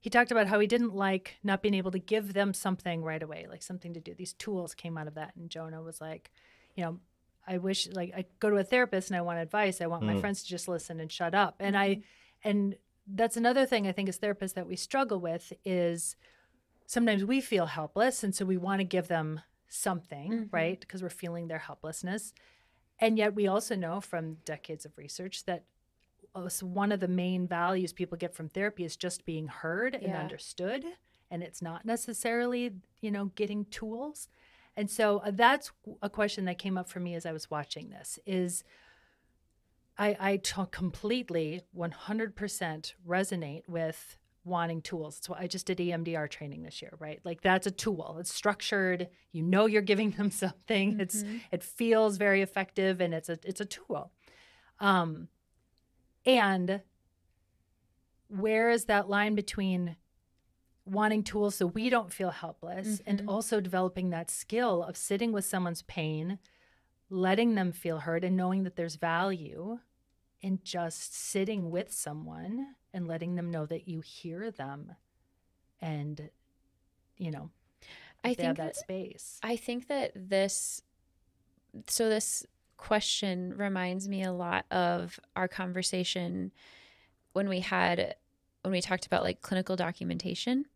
he 0.00 0.10
talked 0.10 0.32
about 0.32 0.48
how 0.48 0.58
he 0.58 0.66
didn't 0.66 0.94
like 0.94 1.36
not 1.44 1.62
being 1.62 1.74
able 1.74 1.92
to 1.92 1.98
give 1.98 2.32
them 2.32 2.52
something 2.52 3.04
right 3.04 3.22
away, 3.22 3.46
like 3.48 3.62
something 3.62 3.94
to 3.94 4.00
do. 4.00 4.14
These 4.14 4.32
tools 4.32 4.74
came 4.74 4.98
out 4.98 5.06
of 5.06 5.14
that, 5.14 5.36
and 5.36 5.48
Jonah 5.48 5.80
was 5.82 6.00
like, 6.00 6.30
you 6.74 6.82
know, 6.84 6.98
I 7.46 7.58
wish 7.58 7.88
like 7.92 8.12
I 8.16 8.24
go 8.40 8.50
to 8.50 8.56
a 8.56 8.64
therapist 8.64 9.10
and 9.10 9.16
I 9.16 9.20
want 9.22 9.38
advice. 9.38 9.80
I 9.80 9.86
want 9.86 10.02
my 10.04 10.14
Mm. 10.14 10.20
friends 10.20 10.42
to 10.42 10.48
just 10.48 10.66
listen 10.68 10.98
and 11.00 11.10
shut 11.12 11.34
up. 11.34 11.56
And 11.60 11.76
I 11.76 12.02
and 12.44 12.76
that's 13.06 13.36
another 13.36 13.66
thing 13.66 13.86
I 13.86 13.92
think 13.92 14.08
as 14.08 14.18
therapists 14.18 14.54
that 14.54 14.66
we 14.66 14.76
struggle 14.76 15.20
with 15.20 15.52
is 15.64 16.16
sometimes 16.86 17.24
we 17.24 17.40
feel 17.40 17.66
helpless 17.66 18.22
and 18.24 18.34
so 18.34 18.44
we 18.44 18.56
want 18.56 18.80
to 18.80 18.84
give 18.84 19.08
them 19.08 19.40
something 19.72 20.32
Mhm. 20.32 20.48
right? 20.52 20.78
Because 20.80 21.02
we're 21.02 21.08
feeling 21.08 21.48
their 21.48 21.58
helplessness. 21.58 22.34
And 22.98 23.16
yet 23.18 23.34
we 23.34 23.46
also 23.46 23.74
know 23.74 24.00
from 24.00 24.34
decades 24.44 24.84
of 24.84 24.96
research 24.98 25.44
that 25.46 25.64
one 26.62 26.92
of 26.92 27.00
the 27.00 27.08
main 27.08 27.46
values 27.46 27.92
people 27.92 28.16
get 28.16 28.34
from 28.34 28.48
therapy 28.48 28.84
is 28.84 28.96
just 28.96 29.24
being 29.26 29.48
heard 29.48 29.94
and 29.94 30.14
understood 30.16 30.84
and 31.30 31.42
it's 31.42 31.60
not 31.60 31.84
necessarily 31.84 32.74
you 33.00 33.10
know 33.10 33.26
getting 33.34 33.64
tools. 33.66 34.28
And 34.76 34.90
so 34.90 35.18
uh, 35.18 35.30
that's 35.30 35.70
a 36.00 36.08
question 36.08 36.44
that 36.46 36.58
came 36.58 36.78
up 36.78 36.88
for 36.88 37.00
me 37.00 37.14
as 37.14 37.26
i 37.26 37.32
was 37.32 37.50
watching 37.50 37.90
this 37.90 38.18
is 38.24 38.64
i 39.98 40.16
i 40.20 40.36
t- 40.38 40.62
completely 40.70 41.62
100% 41.76 42.94
resonate 43.06 43.68
with 43.68 44.16
wanting 44.44 44.82
tools. 44.82 45.18
So 45.22 45.34
I 45.34 45.46
just 45.46 45.66
did 45.66 45.78
EMDR 45.78 46.28
training 46.28 46.62
this 46.62 46.82
year, 46.82 46.92
right? 46.98 47.20
Like 47.24 47.42
that's 47.42 47.66
a 47.66 47.70
tool. 47.70 48.16
It's 48.18 48.34
structured. 48.34 49.08
You 49.30 49.42
know 49.42 49.66
you're 49.66 49.82
giving 49.82 50.10
them 50.12 50.30
something. 50.44 50.98
It's 51.00 51.22
Mhm. 51.22 51.40
it 51.52 51.62
feels 51.62 52.16
very 52.16 52.42
effective 52.42 53.00
and 53.00 53.14
it's 53.14 53.28
a 53.28 53.38
it's 53.44 53.60
a 53.60 53.64
tool. 53.66 54.12
Um 54.80 55.28
and 56.26 56.82
where 58.28 58.70
is 58.70 58.86
that 58.86 59.08
line 59.08 59.34
between 59.34 59.96
wanting 60.84 61.22
tools 61.22 61.54
so 61.54 61.66
we 61.66 61.88
don't 61.90 62.12
feel 62.12 62.30
helpless 62.30 62.98
Mhm. 62.98 63.02
and 63.06 63.28
also 63.28 63.60
developing 63.60 64.10
that 64.10 64.30
skill 64.30 64.82
of 64.82 64.96
sitting 64.96 65.30
with 65.32 65.44
someone's 65.44 65.82
pain, 65.82 66.38
letting 67.08 67.54
them 67.54 67.70
feel 67.72 67.98
heard 68.00 68.24
and 68.24 68.36
knowing 68.36 68.64
that 68.64 68.74
there's 68.76 68.96
value 68.96 69.78
in 70.40 70.58
just 70.64 71.14
sitting 71.14 71.70
with 71.70 71.92
someone 71.92 72.74
and 72.94 73.06
letting 73.08 73.34
them 73.34 73.50
know 73.50 73.66
that 73.66 73.88
you 73.88 74.00
hear 74.00 74.50
them 74.50 74.92
and 75.80 76.30
you 77.18 77.30
know 77.30 77.50
I 78.24 78.28
have 78.28 78.36
think 78.36 78.56
that 78.58 78.74
that- 78.74 78.76
space 78.76 79.40
I 79.42 79.56
think 79.56 79.88
that 79.88 80.12
this, 80.14 80.82
so 81.88 82.08
this 82.08 82.46
question 82.76 83.56
reminds 83.56 84.08
me 84.08 84.22
a 84.24 84.32
lot 84.32 84.66
of 84.70 85.18
our 85.36 85.48
conversation 85.48 86.52
when 87.32 87.48
we 87.48 87.60
had, 87.60 88.16
when 88.62 88.72
we 88.72 88.80
talked 88.80 89.06
about 89.06 89.22
like 89.22 89.40
clinical 89.40 89.76
documentation, 89.76 90.66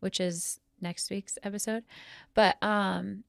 which 0.00 0.20
is 0.20 0.60
next 0.80 1.10
week's 1.10 1.38
episode. 1.42 1.82
But 2.34 2.62
um, 2.62 3.24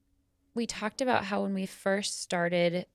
we 0.54 0.66
talked 0.66 1.00
about 1.00 1.24
how 1.24 1.42
when 1.42 1.54
we 1.54 1.66
first 1.66 2.20
started 2.22 2.86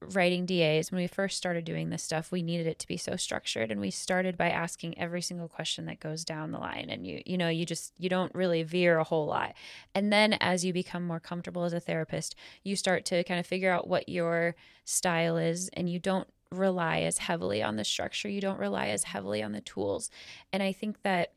writing 0.00 0.46
DAs, 0.46 0.90
when 0.90 1.00
we 1.00 1.06
first 1.06 1.36
started 1.36 1.64
doing 1.64 1.90
this 1.90 2.02
stuff, 2.02 2.32
we 2.32 2.42
needed 2.42 2.66
it 2.66 2.78
to 2.78 2.86
be 2.86 2.96
so 2.96 3.16
structured. 3.16 3.70
And 3.70 3.80
we 3.80 3.90
started 3.90 4.36
by 4.36 4.50
asking 4.50 4.98
every 4.98 5.20
single 5.20 5.48
question 5.48 5.84
that 5.86 6.00
goes 6.00 6.24
down 6.24 6.52
the 6.52 6.58
line. 6.58 6.88
And 6.88 7.06
you, 7.06 7.22
you 7.26 7.36
know, 7.36 7.48
you 7.48 7.66
just, 7.66 7.92
you 7.98 8.08
don't 8.08 8.34
really 8.34 8.62
veer 8.62 8.98
a 8.98 9.04
whole 9.04 9.26
lot. 9.26 9.54
And 9.94 10.12
then 10.12 10.34
as 10.34 10.64
you 10.64 10.72
become 10.72 11.06
more 11.06 11.20
comfortable 11.20 11.64
as 11.64 11.72
a 11.72 11.80
therapist, 11.80 12.34
you 12.62 12.76
start 12.76 13.04
to 13.06 13.24
kind 13.24 13.38
of 13.38 13.46
figure 13.46 13.70
out 13.70 13.88
what 13.88 14.08
your 14.08 14.54
style 14.84 15.36
is 15.36 15.68
and 15.74 15.88
you 15.90 15.98
don't 15.98 16.28
rely 16.50 17.00
as 17.00 17.18
heavily 17.18 17.62
on 17.62 17.76
the 17.76 17.84
structure. 17.84 18.28
You 18.28 18.40
don't 18.40 18.58
rely 18.58 18.88
as 18.88 19.04
heavily 19.04 19.42
on 19.42 19.52
the 19.52 19.60
tools. 19.60 20.10
And 20.52 20.62
I 20.62 20.72
think 20.72 21.02
that 21.02 21.32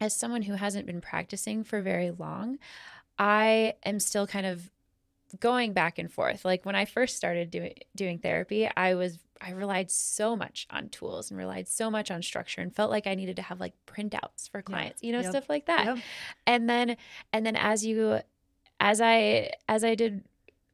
as 0.00 0.14
someone 0.14 0.42
who 0.42 0.54
hasn't 0.54 0.86
been 0.86 1.00
practicing 1.00 1.64
for 1.64 1.80
very 1.80 2.10
long, 2.10 2.58
I 3.18 3.74
am 3.84 4.00
still 4.00 4.26
kind 4.26 4.46
of 4.46 4.70
going 5.38 5.72
back 5.72 5.98
and 5.98 6.12
forth. 6.12 6.44
Like 6.44 6.64
when 6.66 6.74
I 6.74 6.84
first 6.84 7.16
started 7.16 7.50
doing 7.50 7.74
doing 7.94 8.18
therapy, 8.18 8.68
I 8.76 8.94
was 8.94 9.18
I 9.40 9.52
relied 9.52 9.90
so 9.90 10.36
much 10.36 10.66
on 10.70 10.88
tools 10.90 11.30
and 11.30 11.38
relied 11.38 11.66
so 11.68 11.90
much 11.90 12.10
on 12.10 12.22
structure 12.22 12.60
and 12.60 12.74
felt 12.74 12.90
like 12.90 13.06
I 13.06 13.14
needed 13.14 13.36
to 13.36 13.42
have 13.42 13.60
like 13.60 13.72
printouts 13.86 14.50
for 14.50 14.60
clients, 14.62 15.02
you 15.02 15.12
know, 15.12 15.20
Yep. 15.20 15.30
stuff 15.30 15.48
like 15.48 15.66
that 15.66 15.84
Yep. 15.86 15.98
and 16.46 16.68
then 16.68 16.96
and 17.32 17.46
then 17.46 17.56
as 17.56 17.84
you 17.86 18.20
as 18.80 19.00
i 19.00 19.50
as 19.68 19.84
i 19.84 19.94
did 19.94 20.24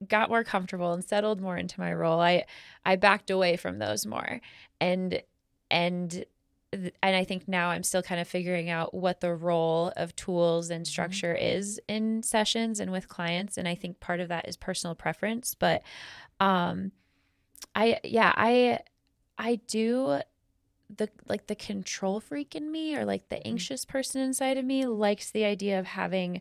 got 0.06 0.28
more 0.28 0.44
comfortable 0.44 0.92
and 0.92 1.04
settled 1.04 1.40
more 1.40 1.56
into 1.56 1.80
my 1.80 1.92
role 1.92 2.20
i 2.20 2.44
i 2.84 2.94
backed 2.96 3.30
away 3.30 3.56
from 3.56 3.78
those 3.78 4.04
more 4.06 4.40
and 4.80 5.22
and 5.70 6.24
and 6.72 6.92
i 7.02 7.24
think 7.24 7.46
now 7.48 7.68
i'm 7.68 7.82
still 7.82 8.02
kind 8.02 8.20
of 8.20 8.26
figuring 8.26 8.68
out 8.68 8.92
what 8.92 9.20
the 9.20 9.34
role 9.34 9.92
of 9.96 10.14
tools 10.16 10.70
and 10.70 10.86
structure 10.86 11.34
is 11.34 11.80
in 11.88 12.22
sessions 12.22 12.80
and 12.80 12.90
with 12.90 13.08
clients 13.08 13.56
and 13.56 13.68
i 13.68 13.74
think 13.74 14.00
part 14.00 14.20
of 14.20 14.28
that 14.28 14.48
is 14.48 14.56
personal 14.56 14.94
preference 14.94 15.54
but 15.54 15.82
um 16.40 16.90
i 17.74 17.98
yeah 18.04 18.32
i 18.36 18.78
i 19.38 19.56
do 19.68 20.20
the 20.94 21.08
like 21.28 21.46
the 21.46 21.54
control 21.54 22.20
freak 22.20 22.54
in 22.54 22.70
me 22.70 22.96
or 22.96 23.04
like 23.04 23.28
the 23.28 23.44
anxious 23.46 23.84
person 23.84 24.20
inside 24.20 24.56
of 24.56 24.64
me 24.64 24.86
likes 24.86 25.30
the 25.30 25.44
idea 25.44 25.78
of 25.78 25.86
having 25.86 26.40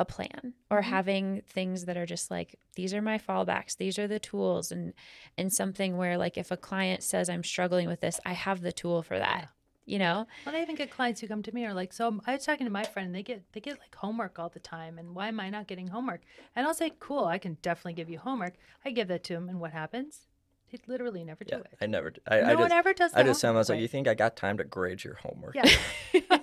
a 0.00 0.04
plan 0.04 0.54
or 0.70 0.80
Mhm. 0.80 0.84
having 0.84 1.42
things 1.42 1.84
that 1.84 1.96
are 1.96 2.06
just 2.06 2.30
like 2.30 2.58
these 2.74 2.92
are 2.94 3.02
my 3.02 3.18
fallbacks 3.18 3.76
these 3.76 3.98
are 3.98 4.08
the 4.08 4.18
tools 4.18 4.72
and 4.72 4.92
and 5.38 5.52
something 5.52 5.96
where 5.96 6.16
like 6.18 6.36
if 6.38 6.50
a 6.50 6.56
client 6.56 7.02
says 7.02 7.28
i'm 7.28 7.44
struggling 7.44 7.86
with 7.86 8.00
this 8.00 8.18
i 8.24 8.32
have 8.32 8.62
the 8.62 8.72
tool 8.72 9.02
for 9.02 9.18
that 9.18 9.48
you 9.84 9.98
know 9.98 10.26
Well, 10.46 10.54
I 10.56 10.62
even 10.62 10.74
get 10.76 10.90
clients 10.90 11.20
who 11.20 11.26
come 11.28 11.42
to 11.42 11.52
me 11.52 11.66
are 11.66 11.74
like, 11.74 11.92
so 11.92 12.20
I 12.26 12.32
was 12.34 12.44
talking 12.44 12.66
to 12.66 12.72
my 12.72 12.84
friend, 12.84 13.06
and 13.06 13.14
they 13.14 13.22
get 13.24 13.42
they 13.52 13.60
get 13.60 13.78
like 13.80 13.94
homework 13.94 14.38
all 14.38 14.48
the 14.48 14.60
time, 14.60 14.98
and 14.98 15.14
why 15.16 15.28
am 15.28 15.40
I 15.40 15.50
not 15.50 15.66
getting 15.66 15.88
homework? 15.88 16.20
And 16.54 16.64
I'll 16.66 16.74
say, 16.74 16.92
cool, 17.00 17.24
I 17.24 17.38
can 17.38 17.54
definitely 17.60 17.94
give 17.94 18.08
you 18.08 18.18
homework. 18.20 18.54
I 18.84 18.90
give 18.92 19.08
that 19.08 19.24
to 19.24 19.32
them, 19.34 19.48
and 19.48 19.58
what 19.58 19.72
happens? 19.72 20.28
He 20.66 20.78
literally 20.86 21.24
never 21.24 21.42
do 21.42 21.56
Yeah, 21.56 21.62
it. 21.62 21.78
I 21.80 21.86
never. 21.86 22.10
d- 22.10 22.20
I, 22.28 22.40
no 22.40 22.46
I 22.46 22.54
one 22.54 22.58
just, 22.64 22.74
ever 22.74 22.92
does. 22.94 23.12
I 23.14 23.22
just 23.24 23.40
tell 23.40 23.48
them, 23.50 23.56
I 23.56 23.60
was 23.60 23.68
like, 23.68 23.80
you 23.80 23.88
think 23.88 24.06
I 24.06 24.14
got 24.14 24.36
time 24.36 24.58
to 24.58 24.64
grade 24.64 25.02
your 25.02 25.14
homework? 25.14 25.56
Yeah. 25.56 25.68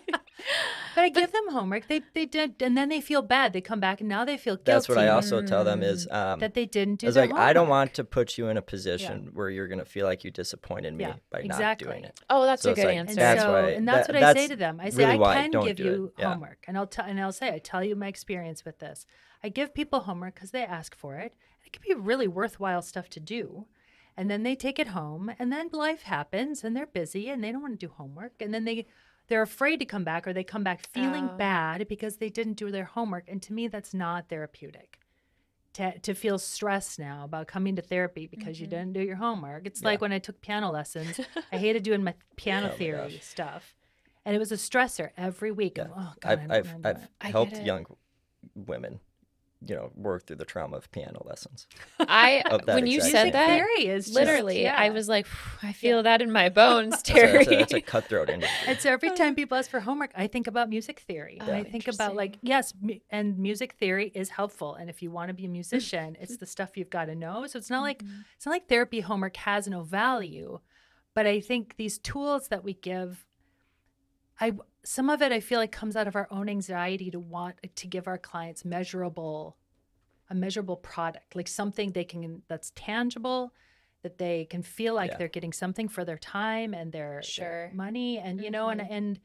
But 0.95 1.03
I 1.03 1.09
give 1.09 1.31
them 1.31 1.49
homework. 1.51 1.87
They 1.87 2.01
they 2.13 2.25
did, 2.25 2.61
and 2.61 2.75
then 2.77 2.89
they 2.89 3.01
feel 3.01 3.21
bad. 3.21 3.53
They 3.53 3.61
come 3.61 3.79
back, 3.79 3.99
and 3.99 4.09
now 4.09 4.25
they 4.25 4.37
feel 4.37 4.55
guilty 4.55 4.71
That's 4.71 4.89
what 4.89 4.97
I 4.97 5.09
also 5.09 5.41
tell 5.41 5.63
them 5.63 5.83
is, 5.83 6.07
um, 6.09 6.39
that 6.39 6.53
they 6.55 6.65
didn't 6.65 7.01
do. 7.01 7.05
I 7.05 7.09
was 7.09 7.15
their 7.15 7.27
like, 7.27 7.35
I 7.37 7.53
don't 7.53 7.67
want 7.67 7.93
to 7.95 8.03
put 8.03 8.37
you 8.37 8.47
in 8.47 8.57
a 8.57 8.61
position 8.61 9.29
where 9.33 9.49
you're 9.49 9.67
gonna 9.67 9.85
feel 9.85 10.05
like 10.07 10.23
you 10.23 10.31
disappointed 10.31 10.93
me 10.95 11.03
Yeah, 11.03 11.13
by 11.29 11.39
exactly. 11.41 11.87
not 11.87 11.93
doing 11.93 12.03
it. 12.05 12.19
oh 12.29 12.45
that's 12.45 12.63
So 12.63 12.71
a 12.71 12.75
good 12.75 12.85
like, 12.85 12.95
answer 12.97 13.11
And 13.11 13.17
That's 13.19 13.41
so, 13.41 13.51
why- 13.51 13.69
and 13.71 13.87
that's 13.87 14.07
that- 14.07 14.15
what 14.15 14.23
I 14.23 14.33
say 14.33 14.47
to 14.47 14.55
them. 14.55 14.79
I 14.79 14.89
say, 14.89 14.97
really 15.03 15.11
I 15.11 15.15
why 15.17 15.31
I 15.31 15.41
can 15.43 15.51
don't 15.51 15.65
give 15.65 15.79
you. 15.79 16.13
Yeah. 16.17 16.29
homework, 16.31 16.63
and 16.67 16.77
I'll 16.77 16.87
tell 16.87 17.05
and 17.05 17.19
I'll 17.21 17.31
say, 17.31 17.53
I 17.53 17.59
tell 17.59 17.83
you 17.83 17.95
my 17.95 18.07
experience 18.07 18.65
with 18.65 18.79
this. 18.79 19.05
I 19.43 19.49
give 19.49 19.73
people 19.75 19.99
homework 20.01 20.35
because 20.35 20.51
they 20.51 20.63
ask 20.63 20.95
for 20.95 21.17
it. 21.17 21.33
It 21.65 21.73
can 21.73 21.83
be 21.87 21.93
really 21.93 22.27
worthwhile 22.27 22.81
stuff 22.81 23.07
to 23.09 23.19
do, 23.19 23.67
and 24.15 24.31
then 24.31 24.41
they 24.43 24.55
take 24.55 24.79
it 24.79 24.87
home, 24.87 25.31
and 25.37 25.51
then 25.51 25.69
life 25.73 26.03
happens, 26.03 26.63
and 26.63 26.75
they're 26.75 26.87
busy, 26.87 27.29
and 27.29 27.43
they 27.43 27.51
don't 27.51 27.61
want 27.61 27.79
to 27.79 27.85
do 27.87 27.93
homework, 27.93 28.41
and 28.41 28.51
then 28.53 28.63
they 28.65 28.87
they're 29.27 29.41
afraid 29.41 29.77
to 29.79 29.85
come 29.85 30.03
back, 30.03 30.27
or 30.27 30.33
they 30.33 30.43
come 30.43 30.63
back 30.63 30.87
feeling 30.87 31.29
Oh. 31.31 31.37
bad 31.37 31.87
because 31.87 32.17
they 32.17 32.29
didn't 32.29 32.53
do 32.53 32.71
their 32.71 32.85
homework. 32.85 33.25
And 33.27 33.41
to 33.43 33.53
me, 33.53 33.67
that's 33.67 33.93
not 33.93 34.29
therapeutic. 34.29 34.99
To, 35.73 35.97
to 35.99 36.13
feel 36.15 36.39
stressed 36.39 36.97
now 36.97 37.25
about 37.25 37.45
coming 37.47 37.75
to 37.75 37.81
therapy 37.83 38.25
because 38.25 38.59
you 38.59 38.65
Mhm. 38.65 38.71
didn't 38.71 38.93
do 38.93 39.01
your 39.01 39.17
homework. 39.17 39.67
It's 39.67 39.81
Yeah. 39.81 39.89
like 39.89 40.01
when 40.01 40.11
I 40.11 40.17
took 40.19 40.41
piano 40.41 40.71
lessons. 40.71 41.19
I 41.51 41.57
hated 41.57 41.83
doing 41.83 42.03
my 42.03 42.15
piano 42.35 42.71
Oh 42.73 42.75
theory 42.75 43.11
gosh. 43.13 43.21
stuff. 43.23 43.75
And 44.25 44.35
it 44.35 44.39
was 44.39 44.51
a 44.51 44.55
stressor 44.55 45.11
every 45.17 45.51
week. 45.51 45.77
Yeah. 45.77 45.83
of, 45.85 45.91
oh, 45.95 46.13
God, 46.19 46.39
I 46.39 46.43
I've 46.43 46.51
I've, 46.51 46.85
I've 46.85 46.97
it." 47.03 47.09
I 47.21 47.25
get 47.27 47.31
helped 47.31 47.57
young 47.61 47.85
women, 48.55 48.99
you 49.65 49.75
know, 49.75 49.91
work 49.95 50.27
through 50.27 50.35
the 50.35 50.45
trauma 50.45 50.77
of 50.77 50.89
piano 50.91 51.21
lessons. 51.25 51.65
i 51.99 52.43
when 52.65 52.85
you 52.87 53.01
said 53.01 53.23
Music 53.23 53.33
that 53.33 53.47
theory 53.55 53.87
is 53.87 54.05
just- 54.05 54.15
literally 54.15 54.67
i 54.67 54.89
was 54.89 55.09
like 55.09 55.25
i 55.63 55.73
feel 55.73 56.03
that 56.03 56.21
in 56.21 56.31
my 56.31 56.47
bones 56.49 56.93
It's 56.99 57.09
a, 57.09 57.13
Terri 57.13 57.41
it's, 57.41 57.47
a, 57.51 57.59
it's 57.61 57.73
a 57.73 57.81
cutthroat 57.81 58.29
industry. 58.29 58.67
And 58.67 58.79
so 58.79 58.91
every 58.91 59.11
time 59.11 59.35
people 59.35 59.57
ask 59.57 59.69
for 59.71 59.79
homework, 59.79 60.11
I 60.15 60.27
think 60.27 60.47
about 60.47 60.69
music 60.69 60.99
theory. 61.01 61.37
Oh, 61.41 61.51
I 61.51 61.63
think 61.63 61.87
about 61.87 62.15
like, 62.15 62.37
yes, 62.41 62.73
mu- 62.81 62.99
and 63.09 63.37
music 63.39 63.73
theory 63.73 64.11
is 64.13 64.29
helpful. 64.29 64.75
And 64.75 64.89
if 64.89 65.01
you 65.01 65.09
want 65.11 65.29
to 65.29 65.33
be 65.33 65.45
a 65.45 65.49
musician, 65.49 66.15
it's 66.19 66.37
the 66.43 66.45
stuff 66.45 66.77
you've 66.77 66.89
got 66.89 67.05
to 67.05 67.15
know. 67.15 67.45
So 67.47 67.57
it's 67.59 67.69
not 67.69 67.81
like 67.81 68.03
Mhm. 68.03 68.23
it's 68.35 68.45
not 68.45 68.51
like 68.53 68.67
therapy 68.67 68.99
homework 69.01 69.37
has 69.37 69.67
no 69.67 69.83
value, 69.83 70.59
but 71.15 71.25
I 71.27 71.39
think 71.39 71.75
these 71.77 71.97
tools 71.99 72.47
that 72.49 72.63
we 72.63 72.73
give 72.73 73.25
I 74.39 74.53
some 74.83 75.09
of 75.09 75.21
it 75.21 75.31
I 75.31 75.39
feel 75.39 75.59
like 75.59 75.71
comes 75.71 75.95
out 75.95 76.07
of 76.07 76.15
our 76.15 76.27
own 76.31 76.47
anxiety 76.49 77.11
to 77.11 77.19
want 77.19 77.55
to 77.75 77.87
give 77.87 78.07
our 78.07 78.17
clients 78.17 78.63
measurable 78.63 79.57
a 80.29 80.35
measurable 80.35 80.75
product, 80.77 81.35
like 81.35 81.47
something 81.47 81.91
they 81.91 82.03
can 82.03 82.41
that's 82.47 82.71
tangible, 82.75 83.53
that 84.03 84.17
they 84.17 84.45
can 84.45 84.61
feel 84.61 84.93
like 84.93 85.11
Yeah. 85.11 85.17
they're 85.17 85.27
getting 85.29 85.53
something 85.53 85.87
for 85.87 86.03
their 86.05 86.17
time 86.17 86.73
and 86.73 86.91
their, 86.91 87.21
their 87.37 87.71
money 87.73 88.17
and 88.19 88.41
you 88.41 88.51
know 88.51 88.69
and 88.69 88.81
Mhm. 88.81 88.87
and 88.91 89.19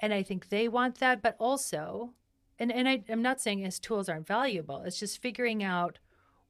and 0.00 0.12
I 0.14 0.22
think 0.22 0.48
they 0.48 0.66
want 0.68 0.98
that, 0.98 1.22
but 1.22 1.36
also 1.38 2.14
and 2.58 2.72
and 2.72 2.88
I, 2.88 3.04
I'm 3.08 3.22
not 3.22 3.40
saying 3.40 3.58
his 3.60 3.78
tools 3.80 4.08
aren't 4.08 4.26
valuable. 4.26 4.80
It's 4.82 4.98
just 4.98 5.20
figuring 5.20 5.62
out 5.62 5.98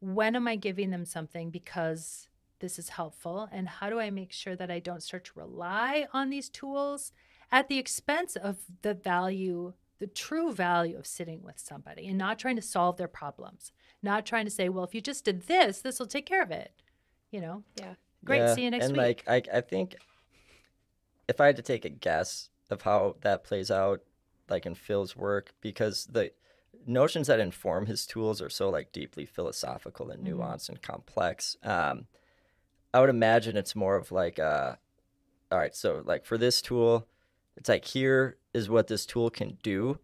when 0.01 0.35
am 0.37 0.49
I 0.49 0.57
giving 0.57 0.91
them 0.91 1.05
something 1.05 1.51
because 1.51 2.29
this 2.59 2.79
is 2.79 2.91
helpful 2.91 3.49
and 3.53 3.69
how 3.69 3.89
do 3.91 3.99
I 4.01 4.11
make 4.11 4.33
sure 4.33 4.55
that 4.57 4.71
I 4.71 4.79
don't 4.81 5.03
start 5.03 5.25
to 5.27 5.39
rely 5.39 6.07
on 6.13 6.31
these 6.31 6.49
tools 6.49 7.13
at 7.53 7.69
the 7.69 7.79
expense 7.79 8.35
of 8.35 8.57
the 8.81 8.95
value, 8.95 9.75
the 9.99 10.07
true 10.09 10.53
value 10.53 10.99
of 10.99 11.07
sitting 11.07 11.43
with 11.43 11.59
somebody 11.61 12.09
and 12.09 12.19
not 12.19 12.39
trying 12.39 12.57
to 12.57 12.63
solve 12.63 12.97
their 12.97 13.07
problems, 13.09 13.71
not 14.03 14.25
trying 14.27 14.47
to 14.47 14.51
say, 14.51 14.69
well, 14.69 14.85
if 14.85 14.95
you 14.95 15.01
just 15.01 15.25
did 15.25 15.43
this, 15.43 15.83
this 15.83 16.01
will 16.01 16.07
take 16.07 16.27
care 16.27 16.43
of 16.43 16.51
it. 16.51 16.73
You 17.31 17.41
know? 17.43 17.63
Yeah. 17.79 17.95
Great. 18.25 18.39
Yeah, 18.39 18.55
See 18.55 18.65
you 18.65 18.71
next 18.71 18.87
and 18.87 18.97
week. 18.97 19.23
like 19.27 19.49
I, 19.53 19.59
I 19.59 19.61
think 19.61 19.97
if 21.29 21.41
I 21.41 21.47
had 21.47 21.57
to 21.57 21.63
take 21.63 21.85
a 21.85 21.89
guess 21.91 22.49
of 22.71 22.83
how 22.83 23.17
that 23.21 23.45
plays 23.45 23.71
out, 23.71 24.01
like 24.49 24.67
in 24.67 24.75
Phil's 24.75 25.17
work, 25.17 25.53
because 25.61 26.07
the 26.07 26.33
notions 26.87 27.27
that 27.29 27.39
inform 27.41 27.87
his 27.87 28.07
tools 28.07 28.41
are 28.43 28.51
so 28.51 28.71
like 28.71 28.93
deeply 28.93 29.25
philosophical 29.27 30.11
and 30.11 30.27
Mhm. 30.27 30.35
nuanced 30.37 30.69
and 30.69 30.83
complex. 30.83 31.57
Um, 31.63 32.07
I 32.95 33.01
would 33.01 33.11
imagine 33.11 33.57
it's 33.57 33.77
more 33.77 33.97
of 33.97 34.11
like, 34.13 34.39
uh, 34.39 34.77
all 35.51 35.59
right, 35.59 35.75
so 35.75 36.03
like 36.05 36.25
for 36.25 36.37
this 36.39 36.61
tool, 36.61 37.07
it's 37.57 37.69
like 37.69 37.85
here 37.85 38.37
is 38.55 38.69
what 38.69 38.87
this 38.89 39.07
tool 39.07 39.31
can 39.31 39.59
do 39.63 39.99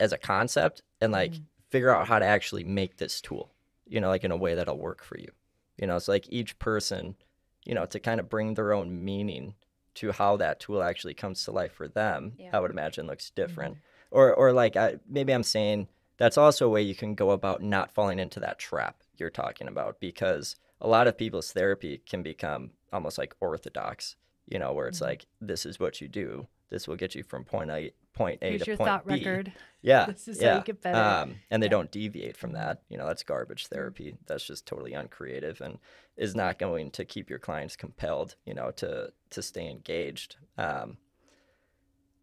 as 0.00 0.12
a 0.12 0.18
concept, 0.18 0.82
and 1.00 1.12
like 1.12 1.32
Mhm. 1.32 1.44
figure 1.70 1.94
out 1.94 2.08
how 2.08 2.18
to 2.18 2.24
actually 2.24 2.64
make 2.64 2.96
this 2.96 3.20
tool, 3.20 3.54
you 3.86 4.00
know, 4.00 4.08
like 4.08 4.24
in 4.24 4.30
a 4.30 4.36
way 4.36 4.54
that'll 4.54 4.78
work 4.78 5.02
for 5.02 5.18
you. 5.18 5.30
You 5.76 5.86
know, 5.86 5.96
it's 5.96 6.08
like 6.08 6.28
each 6.30 6.58
person, 6.58 7.16
you 7.64 7.74
know, 7.74 7.86
to 7.86 8.00
kind 8.00 8.20
of 8.20 8.28
bring 8.28 8.54
their 8.54 8.72
own 8.72 9.04
meaning 9.04 9.54
to 9.94 10.12
how 10.12 10.36
that 10.38 10.58
tool 10.58 10.82
actually 10.82 11.14
comes 11.14 11.44
to 11.44 11.50
life 11.52 11.72
for 11.72 11.86
them, 11.88 12.32
Yeah. 12.36 12.50
I 12.52 12.60
would 12.60 12.70
imagine 12.70 13.06
looks 13.06 13.30
different. 13.30 13.78
Or, 14.10 14.34
or 14.34 14.52
like, 14.52 14.76
I, 14.76 14.98
maybe 15.06 15.32
I'm 15.32 15.42
saying 15.42 15.88
that's 16.16 16.38
also 16.38 16.66
a 16.66 16.70
way 16.70 16.82
you 16.82 16.94
can 16.94 17.14
go 17.14 17.30
about 17.30 17.62
not 17.62 17.90
falling 17.92 18.18
into 18.18 18.40
that 18.40 18.58
trap 18.58 19.02
you're 19.16 19.30
talking 19.30 19.68
about 19.68 20.00
because 20.00 20.56
a 20.80 20.88
lot 20.88 21.06
of 21.06 21.16
people's 21.16 21.52
therapy 21.52 21.98
can 21.98 22.22
become 22.22 22.72
almost 22.92 23.18
like 23.18 23.34
orthodox, 23.40 24.16
you 24.46 24.58
know, 24.58 24.72
where 24.72 24.88
it's 24.88 24.98
Mhm. 24.98 25.06
like, 25.06 25.26
this 25.40 25.64
is 25.66 25.78
what 25.80 26.00
you 26.00 26.08
do. 26.08 26.46
This 26.68 26.88
will 26.88 26.96
get 26.96 27.14
you 27.14 27.22
from 27.22 27.44
point 27.44 27.70
A, 27.70 27.92
point 28.14 28.38
A 28.42 28.50
Here's 28.50 28.62
to 28.62 28.66
your 28.70 28.76
point 28.78 28.88
thought 28.88 29.06
B. 29.06 29.14
record. 29.24 29.52
Yeah. 29.82 30.06
This 30.12 30.28
is 30.28 30.40
how 30.40 30.54
you 30.56 30.62
get 30.62 30.80
better. 30.80 30.96
Um, 30.96 31.40
and 31.50 31.60
they 31.62 31.66
Yeah. 31.66 31.70
don't 31.70 31.90
deviate 31.90 32.36
from 32.36 32.52
that. 32.52 32.82
You 32.88 32.96
know, 32.98 33.06
that's 33.06 33.22
garbage 33.24 33.66
therapy. 33.66 34.16
That's 34.26 34.44
just 34.44 34.64
totally 34.64 34.92
uncreative 34.94 35.60
and 35.60 35.78
is 36.16 36.36
not 36.36 36.58
going 36.58 36.92
to 36.92 37.04
keep 37.04 37.28
your 37.28 37.40
clients 37.40 37.74
compelled, 37.76 38.36
you 38.46 38.54
know, 38.54 38.70
to 38.72 39.12
to 39.30 39.42
stay 39.42 39.68
engaged. 39.68 40.36
Um, 40.56 40.98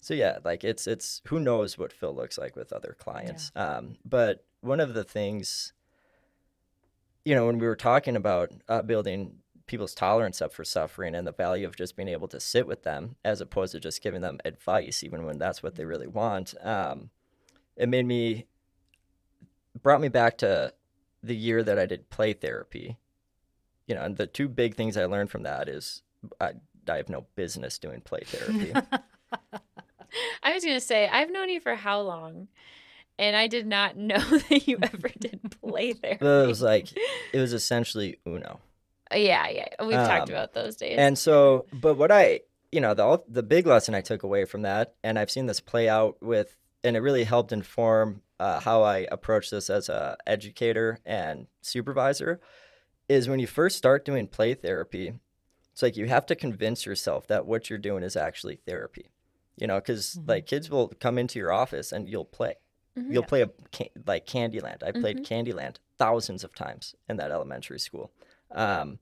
so 0.02 0.14
yeah, 0.14 0.40
like 0.46 0.64
it's 0.64 0.88
it's 0.88 1.22
who 1.28 1.40
knows 1.40 1.78
what 1.78 1.92
Phil 1.92 2.16
looks 2.16 2.38
like 2.38 2.56
with 2.56 2.72
other 2.72 2.96
clients. 2.98 3.52
Um, 3.56 3.98
but 4.06 4.46
one 4.62 4.80
of 4.80 4.94
the 4.94 5.04
things, 5.04 5.74
you 7.26 7.36
know, 7.36 7.46
when 7.46 7.60
we 7.60 7.68
were 7.68 7.76
talking 7.76 8.16
about 8.16 8.52
uh, 8.70 8.82
building 8.82 9.40
people's 9.70 9.94
tolerance 9.94 10.42
up 10.42 10.52
for 10.52 10.66
suffering 10.66 11.16
and 11.16 11.26
the 11.26 11.32
value 11.32 11.66
of 11.66 11.78
just 11.78 11.96
being 11.96 12.10
able 12.10 12.28
to 12.28 12.40
sit 12.40 12.68
with 12.68 12.84
them 12.84 13.16
as 13.24 13.40
opposed 13.40 13.72
to 13.72 13.80
just 13.80 14.02
giving 14.02 14.22
them 14.22 14.40
advice, 14.44 15.04
even 15.04 15.26
when 15.26 15.38
that's 15.38 15.64
what 15.64 15.76
they 15.76 15.86
really 15.86 16.08
want. 16.08 16.56
Um, 16.62 17.12
it 17.78 17.88
made 17.88 18.06
me 18.06 18.48
brought 19.82 20.02
me 20.02 20.10
back 20.10 20.38
to 20.40 20.74
the 21.22 21.36
year 21.36 21.64
that 21.64 21.78
I 21.78 21.86
did 21.86 22.10
play 22.10 22.34
therapy. 22.34 22.98
You 23.88 23.96
know, 23.96 24.02
and 24.02 24.18
the 24.18 24.28
two 24.28 24.50
big 24.50 24.76
things 24.76 24.98
I 24.98 25.06
learned 25.06 25.30
from 25.30 25.44
that 25.44 25.70
is 25.70 26.02
I, 26.42 26.54
I 26.88 26.98
have 26.98 27.10
no 27.10 27.28
business 27.36 27.78
doing 27.78 28.02
play 28.02 28.22
therapy. 28.26 28.74
I 30.44 30.54
was 30.54 30.66
gonna 30.66 30.80
say 30.82 31.08
I've 31.08 31.32
known 31.32 31.50
you 31.50 31.60
for 31.60 31.76
how 31.76 32.02
long, 32.02 32.48
and 33.20 33.36
I 33.36 33.46
did 33.46 33.68
not 33.68 33.98
know 33.98 34.20
that 34.20 34.68
you 34.68 34.80
ever 34.82 35.10
did 35.20 35.40
play 35.62 35.94
therapy. 35.94 36.18
But 36.22 36.44
it 36.44 36.48
was 36.48 36.62
like 36.62 36.88
it 37.34 37.40
was 37.40 37.54
essentially 37.54 38.20
Uno. 38.28 38.60
Yeah, 39.14 39.48
yeah, 39.50 39.68
we've 39.84 39.96
talked 39.98 40.30
Um, 40.30 40.36
about 40.36 40.54
those 40.54 40.76
days. 40.76 40.98
And 40.98 41.18
so, 41.18 41.66
but 41.74 41.96
what 41.96 42.12
I, 42.12 42.42
you 42.72 42.82
know, 42.82 42.94
the 42.94 43.22
the 43.28 43.44
big 43.44 43.66
lesson 43.68 43.96
I 43.96 44.02
took 44.02 44.24
away 44.24 44.46
from 44.46 44.62
that, 44.64 44.96
and 45.04 45.18
I've 45.18 45.32
seen 45.32 45.46
this 45.48 45.60
play 45.60 45.90
out 45.90 46.22
with, 46.22 46.56
and 46.84 46.96
it 46.96 47.00
really 47.00 47.24
helped 47.24 47.52
inform 47.52 48.22
uh, 48.40 48.60
how 48.60 48.84
I 48.84 49.08
approach 49.12 49.50
this 49.50 49.70
as 49.70 49.90
a 49.90 50.16
educator 50.26 51.00
and 51.06 51.48
supervisor, 51.62 52.40
is 53.08 53.28
when 53.28 53.40
you 53.40 53.48
first 53.48 53.78
start 53.78 54.06
doing 54.06 54.28
play 54.28 54.54
therapy, 54.54 55.14
it's 55.72 55.82
like 55.82 55.98
you 55.98 56.08
have 56.08 56.26
to 56.28 56.36
convince 56.36 56.86
yourself 56.86 57.28
that 57.28 57.46
what 57.46 57.70
you're 57.70 57.80
doing 57.80 58.04
is 58.04 58.16
actually 58.16 58.58
therapy, 58.68 59.10
you 59.58 59.68
know, 59.68 59.80
because 59.80 60.16
Mhm. 60.16 60.30
like 60.30 60.46
kids 60.46 60.70
will 60.70 60.90
come 61.00 61.18
into 61.18 61.40
your 61.40 61.52
office 61.52 61.92
and 61.92 62.08
you'll 62.08 62.24
play. 62.26 62.56
Mhm. 62.98 63.12
You'll 63.14 63.24
play 63.24 63.42
a 63.42 63.50
like 64.06 64.26
Candyland. 64.26 64.84
I 64.84 64.92
played 64.92 65.26
Candyland 65.26 65.78
thousands 65.98 66.44
of 66.44 66.54
times 66.56 66.96
in 67.10 67.18
that 67.18 67.32
elementary 67.32 67.80
school, 67.80 68.12
um, 68.52 69.00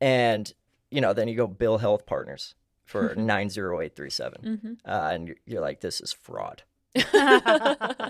and 0.00 0.52
you 0.90 1.00
know 1.00 1.12
then 1.12 1.28
you 1.28 1.36
go 1.36 1.46
bill 1.46 1.78
HealthPartners 1.78 2.54
for 2.84 3.14
nine 3.16 3.48
zero 3.50 3.80
eight 3.80 3.94
three 3.96 4.10
seven, 4.10 4.60
Mhm. 4.64 4.78
uh, 4.90 5.10
and 5.12 5.28
you're, 5.28 5.36
you're 5.46 5.60
like 5.60 5.80
this 5.80 6.00
is 6.00 6.12
fraud. 6.12 6.62
yeah, 6.94 7.74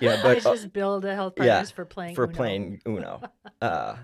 Yeah, 0.00 0.20
but, 0.22 0.38
uh, 0.46 0.52
just 0.52 0.72
build 0.72 1.04
a 1.04 1.14
health 1.14 1.34
yeah, 1.36 1.54
partners 1.54 1.70
for 1.70 1.84
playing 1.84 2.14
for 2.14 2.24
Uno. 2.24 2.34
playing 2.34 2.80
Uno. 2.86 3.22
Uh, 3.62 3.96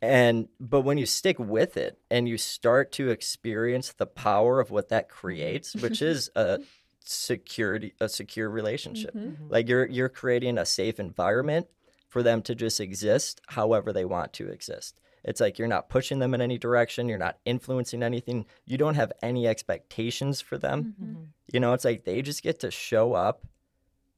and 0.00 0.48
but 0.58 0.80
when 0.80 0.98
you 0.98 1.06
stick 1.06 1.38
with 1.38 1.76
it 1.76 1.98
and 2.10 2.28
you 2.28 2.36
start 2.38 2.90
to 2.92 3.10
experience 3.10 3.92
the 3.92 4.06
power 4.06 4.58
of 4.58 4.70
what 4.70 4.88
that 4.88 5.08
creates, 5.08 5.74
which 5.76 6.02
is 6.02 6.30
a 6.34 6.60
security 7.04 7.92
a 8.00 8.08
secure 8.08 8.48
relationship. 8.50 9.14
Mhm. 9.14 9.36
Mhm. 9.36 9.50
Like 9.50 9.68
you're 9.68 9.86
you're 9.86 10.08
creating 10.08 10.58
a 10.58 10.64
safe 10.64 10.98
environment 10.98 11.68
for 12.12 12.22
them 12.22 12.42
to 12.42 12.54
just 12.54 12.78
exist 12.78 13.40
however 13.48 13.90
they 13.90 14.04
want 14.04 14.34
to 14.34 14.48
exist. 14.48 15.00
It's 15.24 15.40
like 15.40 15.58
you're 15.58 15.66
not 15.76 15.88
pushing 15.88 16.18
them 16.18 16.34
in 16.34 16.42
any 16.42 16.58
direction, 16.58 17.08
you're 17.08 17.16
not 17.26 17.38
influencing 17.46 18.02
anything. 18.02 18.44
You 18.66 18.76
don't 18.76 18.96
have 18.96 19.12
any 19.22 19.46
expectations 19.48 20.42
for 20.42 20.58
them. 20.58 20.94
Mhm. 21.00 21.06
Mhm. 21.16 21.26
You 21.54 21.60
know, 21.60 21.72
it's 21.72 21.86
like 21.86 22.04
they 22.04 22.20
just 22.20 22.42
get 22.42 22.60
to 22.60 22.70
show 22.70 23.14
up 23.14 23.46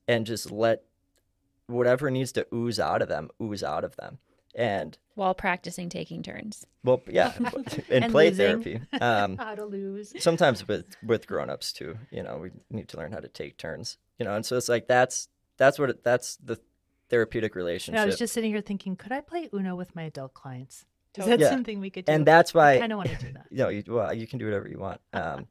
and 0.09 0.27
just 0.27 0.51
let 0.51 0.83
whatever 1.69 2.11
needs 2.11 2.33
to 2.33 2.47
ooze 2.53 2.81
out 2.81 3.01
of 3.01 3.09
them 3.09 3.31
ooze 3.41 3.63
out 3.63 3.85
of 3.85 3.95
them. 3.95 4.19
And 4.57 4.99
While 5.15 5.35
practicing 5.35 5.89
taking 5.89 6.23
turns. 6.23 6.67
well, 6.83 7.01
yeah, 7.09 7.33
in 7.89 8.03
And 8.05 8.13
play 8.13 8.31
losing. 8.31 8.47
therapy. 8.63 8.81
Um, 9.01 9.37
How 9.45 9.55
to 9.55 9.65
lose. 9.67 10.13
sometimes 10.19 10.67
with 10.67 10.97
with 11.01 11.29
grown-ups 11.29 11.73
too 11.73 11.97
you 12.11 12.25
know 12.25 12.39
we 12.39 12.51
need 12.71 12.89
to 12.89 12.97
learn 12.97 13.13
how 13.13 13.21
to 13.21 13.29
take 13.29 13.57
turns 13.57 13.99
you 14.19 14.25
know 14.25 14.35
and 14.35 14.45
so 14.45 14.57
it's 14.57 14.69
like 14.69 14.89
that's 14.89 15.29
that's 15.59 15.79
what 15.79 15.91
it, 15.91 16.03
that's 16.03 16.37
the 16.37 16.59
therapeutic 17.15 17.55
Yeah, 17.55 17.63
relationship 17.63 18.03
I 18.03 18.07
was 18.07 18.19
just 18.19 18.33
sitting 18.33 18.51
here 18.51 18.61
thinking, 18.61 18.97
could 18.97 19.13
I 19.13 19.21
play 19.21 19.49
Uno 19.53 19.77
with 19.77 19.95
my 19.95 20.03
adult 20.03 20.35
clients? 20.35 20.77
Is 20.77 20.85
Totally. 21.15 21.37
that 21.37 21.41
Yeah. 21.45 21.51
something 21.51 21.81
we 21.81 21.91
could 21.91 22.05
do? 22.07 22.13
and 22.13 22.27
that's 22.27 22.53
why 22.53 22.75
I 22.75 22.79
kind 22.81 22.93
of 22.93 22.99
want 22.99 23.11
to 23.11 23.27
do 23.27 23.33
that. 23.33 23.47
you 23.51 23.59
know 23.59 23.69
you, 23.69 23.83
well 23.87 24.13
you 24.13 24.27
can 24.27 24.39
do 24.41 24.47
whatever 24.47 24.69
you 24.69 24.79
want 24.79 25.01
um 25.13 25.47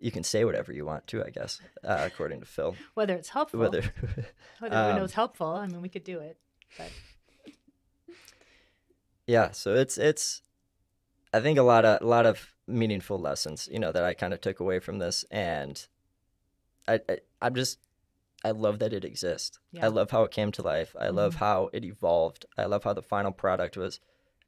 you 0.00 0.10
can 0.10 0.24
say 0.32 0.44
whatever 0.44 0.72
you 0.72 0.84
want 0.86 1.06
too 1.06 1.20
i 1.28 1.30
guess 1.30 1.60
uh, 1.84 2.02
according 2.10 2.38
to 2.40 2.46
phil 2.46 2.74
Whether 2.94 3.14
it's 3.20 3.28
helpful, 3.28 3.60
whether 3.60 3.82
whether 4.60 4.76
um, 4.76 4.96
Uno's 4.96 5.12
helpful, 5.12 5.48
I 5.48 5.66
mean, 5.66 5.82
we 5.82 5.88
could 5.88 6.04
do 6.04 6.18
it. 6.20 6.36
But 6.78 6.90
yeah 9.26 9.50
so 9.50 9.74
it's 9.74 9.98
it's 9.98 10.42
i 11.34 11.40
think 11.40 11.58
a 11.58 11.62
lot 11.62 11.84
of 11.84 12.00
a 12.00 12.06
lot 12.06 12.24
of 12.24 12.54
meaningful 12.66 13.18
lessons 13.18 13.68
you 13.70 13.78
know 13.78 13.92
that 13.92 14.04
i 14.04 14.14
kind 14.14 14.32
of 14.32 14.40
took 14.40 14.58
away 14.60 14.78
from 14.78 14.98
this 14.98 15.24
and 15.30 15.86
i, 16.86 16.94
I 17.08 17.18
i'm 17.42 17.54
just 17.54 17.78
i 18.44 18.50
love 18.50 18.78
that 18.78 18.92
it 18.92 19.04
exists 19.04 19.58
Yeah. 19.72 19.84
i 19.84 19.88
love 19.88 20.10
how 20.10 20.22
it 20.22 20.30
came 20.30 20.52
to 20.52 20.62
life 20.62 20.94
i 20.98 21.08
love 21.08 21.34
Mhm. 21.34 21.38
how 21.38 21.70
it 21.72 21.84
evolved 21.84 22.46
i 22.56 22.64
love 22.64 22.84
how 22.84 22.92
the 22.92 23.02
final 23.02 23.32
product 23.32 23.76
was 23.76 24.00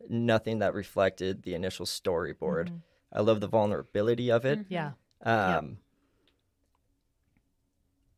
nothing 0.09 0.59
that 0.61 0.75
reflected 0.75 1.43
the 1.43 1.55
initial 1.55 1.87
storyboard 1.87 2.69
Mhm. 2.69 2.83
i 3.13 3.21
love 3.21 3.41
the 3.41 3.49
vulnerability 3.49 4.31
of 4.31 4.45
it 4.45 4.61
Mhm. 4.61 4.67
yeah, 4.69 4.93
um 5.23 5.79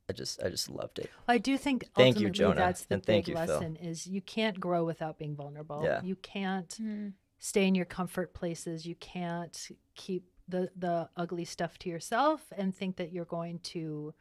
i 0.08 0.12
just 0.12 0.42
i 0.42 0.48
just 0.48 0.68
loved 0.68 0.98
it 0.98 1.10
I 1.28 1.38
do 1.38 1.56
think 1.56 1.84
Thank 1.94 2.16
you, 2.20 2.26
ultimately 2.28 2.30
Jonah, 2.38 2.54
that's 2.56 2.84
the 2.84 2.94
and 2.96 3.06
thank 3.06 3.26
big 3.26 3.30
you, 3.30 3.36
Phil. 3.46 3.54
lesson: 3.54 3.76
is 3.76 4.06
you 4.06 4.20
can't 4.20 4.58
grow 4.60 4.84
without 4.84 5.16
being 5.18 5.34
vulnerable. 5.36 5.82
Yeah. 5.84 6.02
You 6.02 6.16
can't 6.16 6.68
Mhm. 6.68 7.14
stay 7.38 7.66
in 7.66 7.74
your 7.74 7.86
comfort 7.86 8.34
places. 8.34 8.84
You 8.86 8.96
can't 8.96 9.70
keep 9.94 10.24
the 10.48 10.70
the 10.76 11.08
ugly 11.16 11.44
stuff 11.44 11.78
to 11.78 11.88
yourself 11.88 12.52
and 12.56 12.74
think 12.74 12.96
that 12.96 13.12
you're 13.12 13.24
going 13.24 13.60
to 13.60 14.12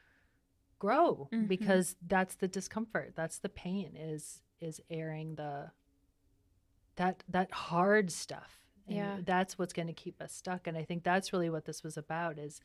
grow 0.85 1.29
Mhm. 1.31 1.47
because 1.47 1.95
that's 2.15 2.35
the 2.35 2.47
discomfort. 2.47 3.13
That's 3.15 3.39
the 3.39 3.49
pain 3.49 3.95
is 3.95 4.41
is 4.59 4.81
airing 4.89 5.35
the 5.35 5.71
that 6.95 7.23
that 7.29 7.51
hard 7.51 8.11
stuff 8.11 8.57
And 8.87 8.95
Yeah. 8.97 9.19
that's 9.23 9.57
what's 9.57 9.73
going 9.73 9.87
to 9.87 9.93
keep 9.93 10.19
us 10.21 10.33
stuck. 10.33 10.67
And 10.67 10.75
I 10.75 10.83
think 10.83 11.03
that's 11.03 11.31
really 11.31 11.49
what 11.51 11.65
this 11.65 11.83
was 11.83 11.97
about 11.97 12.37
is 12.39 12.59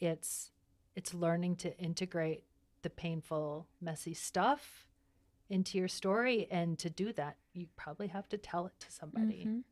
it's 0.00 0.52
it's 0.96 1.12
learning 1.14 1.56
to 1.56 1.78
integrate 1.78 2.44
the 2.82 2.90
painful, 2.90 3.68
messy 3.80 4.14
stuff 4.14 4.88
into 5.48 5.76
your 5.78 5.86
story. 5.88 6.50
And 6.50 6.78
to 6.78 6.88
do 6.90 7.12
that, 7.12 7.36
you 7.52 7.68
probably 7.76 8.08
have 8.08 8.28
to 8.30 8.38
tell 8.38 8.66
it 8.66 8.72
to 8.80 8.90
somebody 8.90 9.44
Mhm. 9.44 9.64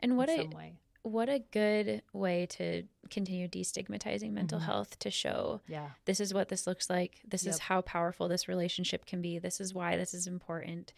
And 0.00 0.16
what 0.16 0.28
some 0.30 0.50
way. 0.50 0.78
What 1.06 1.28
a 1.28 1.38
good 1.38 2.02
way 2.12 2.46
to 2.46 2.82
continue 3.10 3.46
destigmatizing 3.46 4.32
mental 4.32 4.58
Mhm. 4.58 4.64
health 4.64 4.98
to 4.98 5.10
show 5.10 5.60
Yeah. 5.68 5.90
this 6.04 6.18
is 6.18 6.34
what 6.34 6.48
this 6.48 6.66
looks 6.66 6.90
like. 6.90 7.20
This 7.24 7.46
is 7.46 7.58
how 7.60 7.80
powerful 7.82 8.26
this 8.26 8.48
relationship 8.48 9.06
can 9.06 9.22
be. 9.22 9.38
This 9.38 9.60
is 9.60 9.72
why 9.72 9.96
this 9.96 10.12
is 10.14 10.26
important. 10.26 10.92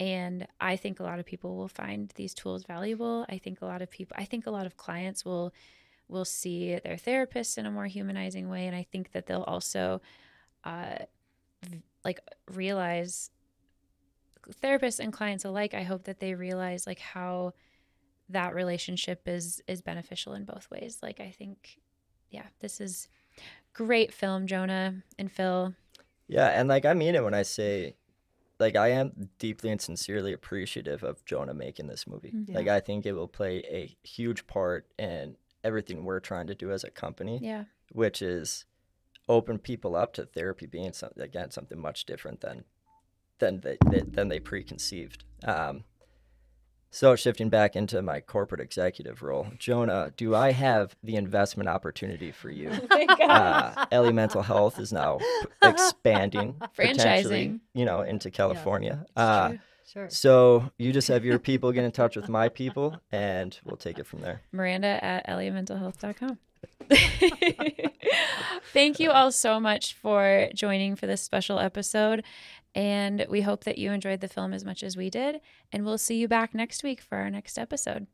And 0.00 0.46
I 0.58 0.76
think 0.76 0.98
a 0.98 1.02
lot 1.02 1.18
of 1.18 1.26
people 1.26 1.56
will 1.56 1.68
find 1.68 2.08
these 2.14 2.32
tools 2.32 2.64
valuable. 2.64 3.26
I 3.28 3.36
think 3.36 3.60
a 3.60 3.66
lot 3.66 3.82
of 3.82 3.90
people 3.90 4.16
I 4.18 4.24
think 4.24 4.46
a 4.46 4.50
lot 4.50 4.64
of 4.66 4.76
clients 4.78 5.24
will 5.24 5.52
will 6.08 6.24
see 6.24 6.76
their 6.78 6.96
therapists 6.96 7.58
in 7.58 7.66
a 7.66 7.70
more 7.70 7.86
humanizing 7.86 8.48
way 8.48 8.66
and 8.66 8.74
I 8.74 8.82
think 8.84 9.12
that 9.12 9.26
they'll 9.26 9.42
also 9.44 10.00
uh 10.64 10.98
v- 11.62 11.82
like 12.04 12.20
realize 12.50 13.30
therapists 14.62 14.98
and 14.98 15.12
clients 15.12 15.44
alike 15.44 15.74
I 15.74 15.82
hope 15.84 16.04
that 16.04 16.18
they 16.20 16.34
realize 16.34 16.86
like 16.86 16.98
how 16.98 17.52
that 18.32 18.54
relationship 18.54 19.26
is 19.28 19.62
is 19.66 19.80
beneficial 19.80 20.34
in 20.34 20.44
both 20.44 20.70
ways. 20.70 20.98
Like 21.02 21.20
I 21.20 21.30
think 21.30 21.78
yeah, 22.30 22.46
this 22.60 22.80
is 22.80 23.08
great 23.74 24.12
film, 24.12 24.46
Jonah 24.46 25.02
and 25.18 25.30
Phil. 25.30 25.74
Yeah, 26.28 26.48
and 26.48 26.68
like 26.68 26.84
I 26.84 26.94
mean 26.94 27.14
it 27.14 27.22
when 27.24 27.34
I 27.34 27.42
say 27.42 27.96
like 28.58 28.76
I 28.76 28.88
am 28.88 29.28
deeply 29.38 29.70
and 29.70 29.80
sincerely 29.80 30.32
appreciative 30.32 31.02
of 31.02 31.24
Jonah 31.24 31.54
making 31.54 31.88
this 31.88 32.06
movie. 32.06 32.32
Mhm. 32.32 32.54
Like 32.54 32.68
I 32.68 32.80
think 32.80 33.06
it 33.06 33.12
will 33.12 33.28
play 33.28 33.58
a 33.68 33.96
huge 34.06 34.46
part 34.46 34.86
in 34.98 35.36
everything 35.64 36.04
we're 36.04 36.20
trying 36.20 36.46
to 36.48 36.54
do 36.54 36.70
as 36.72 36.84
a 36.84 36.90
company, 36.90 37.38
Yeah. 37.42 37.64
which 37.92 38.20
is 38.22 38.64
open 39.28 39.58
people 39.58 39.94
up 39.94 40.12
to 40.14 40.26
therapy 40.26 40.66
being 40.66 40.92
something 40.92 41.22
again 41.22 41.50
something 41.50 41.78
much 41.78 42.04
different 42.04 42.40
than 42.40 42.64
than 43.38 43.60
they, 43.60 43.76
they 43.90 44.00
than 44.00 44.28
they 44.28 44.40
preconceived. 44.40 45.24
Um, 45.44 45.84
so 46.94 47.16
shifting 47.16 47.48
back 47.48 47.74
into 47.74 48.00
my 48.02 48.20
corporate 48.20 48.60
executive 48.60 49.22
role, 49.22 49.46
Jonah, 49.58 50.12
do 50.16 50.34
I 50.36 50.52
have 50.52 50.94
the 51.02 51.16
investment 51.16 51.68
opportunity 51.68 52.30
for 52.30 52.50
you? 52.50 52.70
uh, 53.20 53.86
Ellie 53.90 54.12
Mental 54.12 54.42
Health 54.42 54.78
is 54.78 54.92
now 54.92 55.18
expanding, 55.64 56.54
Franchising. 56.78 57.60
you 57.74 57.84
know, 57.84 58.02
into 58.02 58.30
California. 58.30 59.00
It's 59.02 59.12
Uh. 59.16 59.52
Sure. 59.84 60.08
so 60.08 60.70
you 60.78 60.90
just 60.92 61.08
have 61.08 61.22
your 61.22 61.38
people 61.38 61.70
get 61.72 61.84
in 61.84 61.90
touch 61.92 62.16
with 62.16 62.28
my 62.28 62.48
people, 62.48 62.96
and 63.10 63.58
we'll 63.64 63.76
take 63.76 63.98
it 63.98 64.06
from 64.06 64.20
there. 64.22 64.40
Miranda 64.52 65.04
at 65.04 65.26
elliementalhealth.com. 65.26 66.38
Thank 68.72 69.00
you 69.00 69.10
all 69.10 69.30
so 69.32 69.60
much 69.60 69.94
for 69.94 70.48
joining 70.54 70.96
for 70.96 71.06
this 71.06 71.20
special 71.22 71.58
episode. 71.58 72.24
And 72.74 73.26
we 73.28 73.42
hope 73.42 73.64
that 73.64 73.78
you 73.78 73.92
enjoyed 73.92 74.20
the 74.20 74.28
film 74.28 74.52
as 74.52 74.64
much 74.64 74.82
as 74.82 74.96
we 74.96 75.10
did. 75.10 75.40
And 75.70 75.84
we'll 75.84 75.98
see 75.98 76.16
you 76.16 76.28
back 76.28 76.54
next 76.54 76.82
week 76.82 77.00
for 77.00 77.18
our 77.18 77.30
next 77.30 77.58
episode. 77.58 78.06